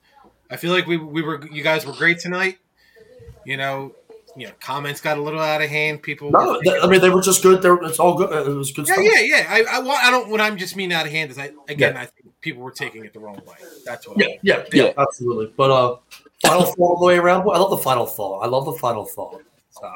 I 0.51 0.57
feel 0.57 0.71
like 0.71 0.85
we 0.85 0.97
we 0.97 1.21
were 1.21 1.45
you 1.47 1.63
guys 1.63 1.85
were 1.85 1.93
great 1.93 2.19
tonight. 2.19 2.59
You 3.45 3.57
know, 3.57 3.95
you 4.35 4.47
know, 4.47 4.53
comments 4.59 4.99
got 5.01 5.17
a 5.17 5.21
little 5.21 5.39
out 5.39 5.61
of 5.61 5.69
hand. 5.69 6.01
People 6.01 6.31
No, 6.31 6.53
were- 6.53 6.61
th- 6.63 6.83
I 6.83 6.87
mean 6.87 7.01
they 7.01 7.09
were 7.09 7.21
just 7.21 7.43
good. 7.43 7.61
They 7.61 7.69
were, 7.69 7.83
it's 7.83 7.99
all 7.99 8.15
good. 8.17 8.31
It 8.47 8.51
was 8.51 8.71
good 8.71 8.87
yeah, 8.87 8.93
stuff. 8.95 9.05
yeah, 9.05 9.19
yeah. 9.21 9.45
I, 9.49 9.77
I, 9.77 9.79
want- 9.79 10.03
I 10.03 10.11
don't. 10.11 10.29
What 10.29 10.41
I'm 10.41 10.57
just 10.57 10.75
mean 10.75 10.91
out 10.91 11.05
of 11.05 11.11
hand 11.11 11.31
is, 11.31 11.37
I 11.37 11.51
again, 11.69 11.93
Yeah. 11.95 12.01
I 12.01 12.05
think 12.05 12.33
people 12.41 12.63
were 12.63 12.71
taking 12.71 13.05
it 13.05 13.13
the 13.13 13.19
wrong 13.19 13.35
way. 13.45 13.55
That's 13.85 14.07
what. 14.07 14.17
Yeah, 14.19 14.25
I, 14.27 14.39
yeah, 14.43 14.63
yeah, 14.73 14.83
Yeah. 14.85 14.93
absolutely. 14.97 15.53
But 15.55 15.71
uh, 15.71 15.97
final 16.41 16.63
thought 16.65 16.79
all 16.79 16.99
the 16.99 17.05
way 17.05 17.17
around. 17.17 17.41
I 17.41 17.57
love 17.57 17.69
the 17.71 17.77
final 17.77 18.05
thought. 18.05 18.39
I 18.39 18.47
love 18.47 18.65
the 18.65 18.73
final 18.73 19.05
thought. 19.05 19.41
So, 19.69 19.91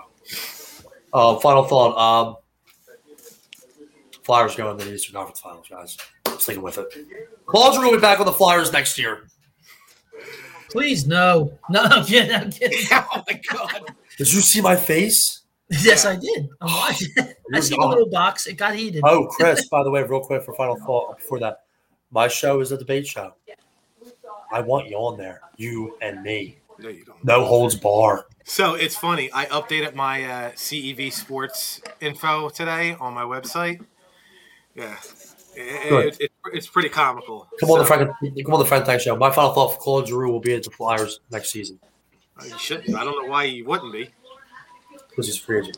uh, 1.14 1.36
final 1.40 1.64
thought. 1.64 1.98
Um, 1.98 2.36
Flyers 4.24 4.56
going 4.56 4.78
to 4.78 4.84
the 4.86 4.94
Eastern 4.94 5.14
Conference 5.14 5.40
Finals, 5.40 5.68
guys. 5.70 5.98
I'm 6.26 6.38
sticking 6.40 6.62
with 6.62 6.78
it. 6.78 6.88
Claws 7.46 7.78
are 7.78 7.80
going 7.82 7.92
to 7.92 7.98
be 7.98 8.02
back 8.02 8.20
on 8.20 8.26
the 8.26 8.34
Flyers 8.34 8.74
next 8.74 8.98
year. 8.98 9.28
Please, 10.70 11.08
no. 11.08 11.58
No, 11.70 11.82
I'm 11.84 12.06
kidding. 12.06 12.36
I'm 12.36 12.52
kidding. 12.52 12.78
oh 12.92 13.24
my 13.26 13.42
god. 13.50 13.96
Did 14.18 14.34
you 14.34 14.42
see 14.42 14.62
my 14.62 14.76
face? 14.76 15.42
Yes, 15.70 16.06
I 16.06 16.16
did. 16.16 16.48
I'm. 16.62 16.96
I 17.54 17.60
see 17.60 17.76
the 17.76 17.86
little 17.88 18.10
box. 18.10 18.48
It 18.48 18.54
got 18.54 18.76
heated. 18.76 19.02
Oh, 19.04 19.26
Chris. 19.32 19.68
by 19.70 19.84
the 19.84 19.92
way, 19.92 20.02
real 20.04 20.22
quick 20.22 20.44
for 20.44 20.54
final 20.54 20.78
thought 20.78 21.18
before 21.18 21.40
that, 21.40 21.64
my 22.10 22.28
show 22.28 22.62
is 22.62 22.72
a 22.72 22.78
debate 22.78 23.06
show. 23.06 23.34
I 24.52 24.62
want 24.62 24.88
you 24.88 24.96
on 24.98 25.18
there, 25.18 25.42
you 25.58 25.98
and 26.02 26.24
me. 26.24 26.58
No, 26.80 26.88
you 26.90 27.04
don't. 27.04 27.24
No 27.26 27.44
holds 27.44 27.76
bar. 27.76 28.28
So 28.46 28.76
it's 28.76 28.96
funny. 28.96 29.30
I 29.34 29.46
updated 29.48 29.94
my 29.94 30.24
uh, 30.24 30.52
CEV 30.52 31.12
sports 31.12 31.82
info 32.00 32.48
today 32.50 32.96
on 33.00 33.14
my 33.14 33.24
website. 33.24 33.84
Yeah, 34.74 34.96
It- 35.56 35.92
it- 36.06 36.18
it- 36.22 36.32
it's 36.54 36.68
pretty 36.68 36.88
comical. 36.88 37.48
Come 37.60 37.72
on, 37.72 37.80
the 37.80 37.86
So, 37.86 37.94
Frank. 37.94 38.10
Come 38.46 38.54
on, 38.54 38.60
the 38.60 38.66
Frank 38.66 38.86
Tank 38.86 39.02
Show. 39.02 39.18
My 39.18 39.32
final 39.32 39.52
thought 39.54 39.74
for 39.74 39.80
Claude 39.80 40.08
Giroux 40.08 40.32
will 40.32 40.40
be 40.40 40.54
at 40.54 40.64
the 40.64 40.70
Flyers 40.72 41.20
next 41.30 41.50
season 41.50 41.80
you 42.46 42.58
shouldn't. 42.60 42.96
I 42.96 43.04
don't 43.04 43.22
know 43.24 43.30
why 43.32 43.44
you 43.46 43.66
wouldn't 43.66 43.92
be. 43.92 44.10
because 45.10 45.26
he's 45.28 45.38
free 45.38 45.60
agent. 45.60 45.78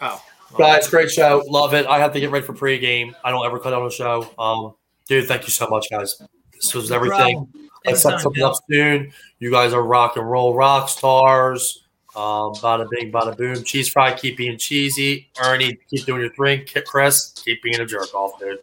Oh, 0.00 0.22
Guys, 0.58 0.88
great 0.88 1.10
show. 1.10 1.44
Love 1.46 1.74
it. 1.74 1.86
I 1.86 1.98
have 1.98 2.12
to 2.12 2.20
get 2.20 2.30
ready 2.30 2.44
for 2.44 2.52
pregame. 2.52 3.14
I 3.24 3.30
don't 3.30 3.46
ever 3.46 3.58
cut 3.58 3.72
on 3.72 3.84
the 3.84 3.90
show. 3.90 4.28
Um, 4.38 4.74
dude, 5.06 5.28
thank 5.28 5.44
you 5.44 5.50
so 5.50 5.68
much, 5.68 5.88
guys. 5.90 6.20
This 6.52 6.74
was 6.74 6.90
everything. 6.90 7.36
problem. 7.46 7.70
Let's 7.86 8.02
set 8.02 8.20
something 8.20 8.42
up 8.42 8.54
soon. 8.70 9.12
You 9.38 9.50
guys 9.50 9.72
are 9.72 9.82
rock 9.82 10.16
and 10.16 10.28
roll 10.28 10.54
rock 10.54 10.88
stars. 10.88 11.84
Um, 12.16 12.52
bada 12.54 12.90
bing, 12.90 13.12
bada 13.12 13.36
boom. 13.36 13.62
Cheese 13.62 13.88
Fry, 13.88 14.12
keep 14.12 14.36
being 14.36 14.58
cheesy. 14.58 15.30
Ernie, 15.42 15.78
keep 15.88 16.04
doing 16.04 16.20
your 16.22 16.32
thing. 16.34 16.66
Chris, 16.84 17.30
keep 17.30 17.62
being 17.62 17.80
a 17.80 17.86
jerk 17.86 18.12
off, 18.12 18.38
dude. 18.40 18.58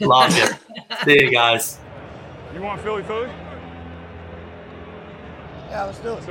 Love 0.00 0.36
you. 0.36 0.46
See 1.04 1.22
you 1.24 1.30
guys. 1.30 1.78
You 2.52 2.60
want 2.60 2.80
Philly 2.82 3.04
Philly? 3.04 3.30
Yeah, 5.70 5.84
let's 5.84 5.98
do 5.98 6.14
it. 6.14 6.22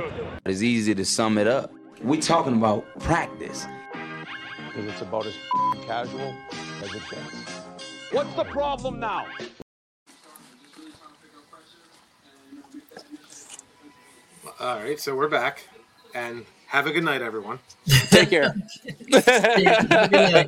It's 0.46 0.62
easy 0.62 0.94
to 0.94 1.04
sum 1.04 1.38
it 1.38 1.46
up. 1.46 1.72
We're 2.02 2.20
talking 2.20 2.54
about 2.54 2.84
practice. 3.00 3.66
Because 4.66 4.86
it's 4.86 5.00
about 5.00 5.26
as 5.26 5.34
casual 5.86 6.34
as 6.82 6.94
it 6.94 7.02
gets. 7.10 7.50
What's 8.12 8.32
the 8.34 8.44
problem 8.44 9.00
now? 9.00 9.26
all 14.60 14.76
right. 14.78 14.98
So 14.98 15.14
we're 15.14 15.28
back, 15.28 15.68
and 16.14 16.44
have 16.66 16.86
a 16.86 16.92
good 16.92 17.04
night, 17.04 17.22
everyone. 17.22 17.58
Take 18.10 18.30
care. 18.30 18.54
Yeah, 19.08 19.82
good 20.08 20.10
night. 20.12 20.46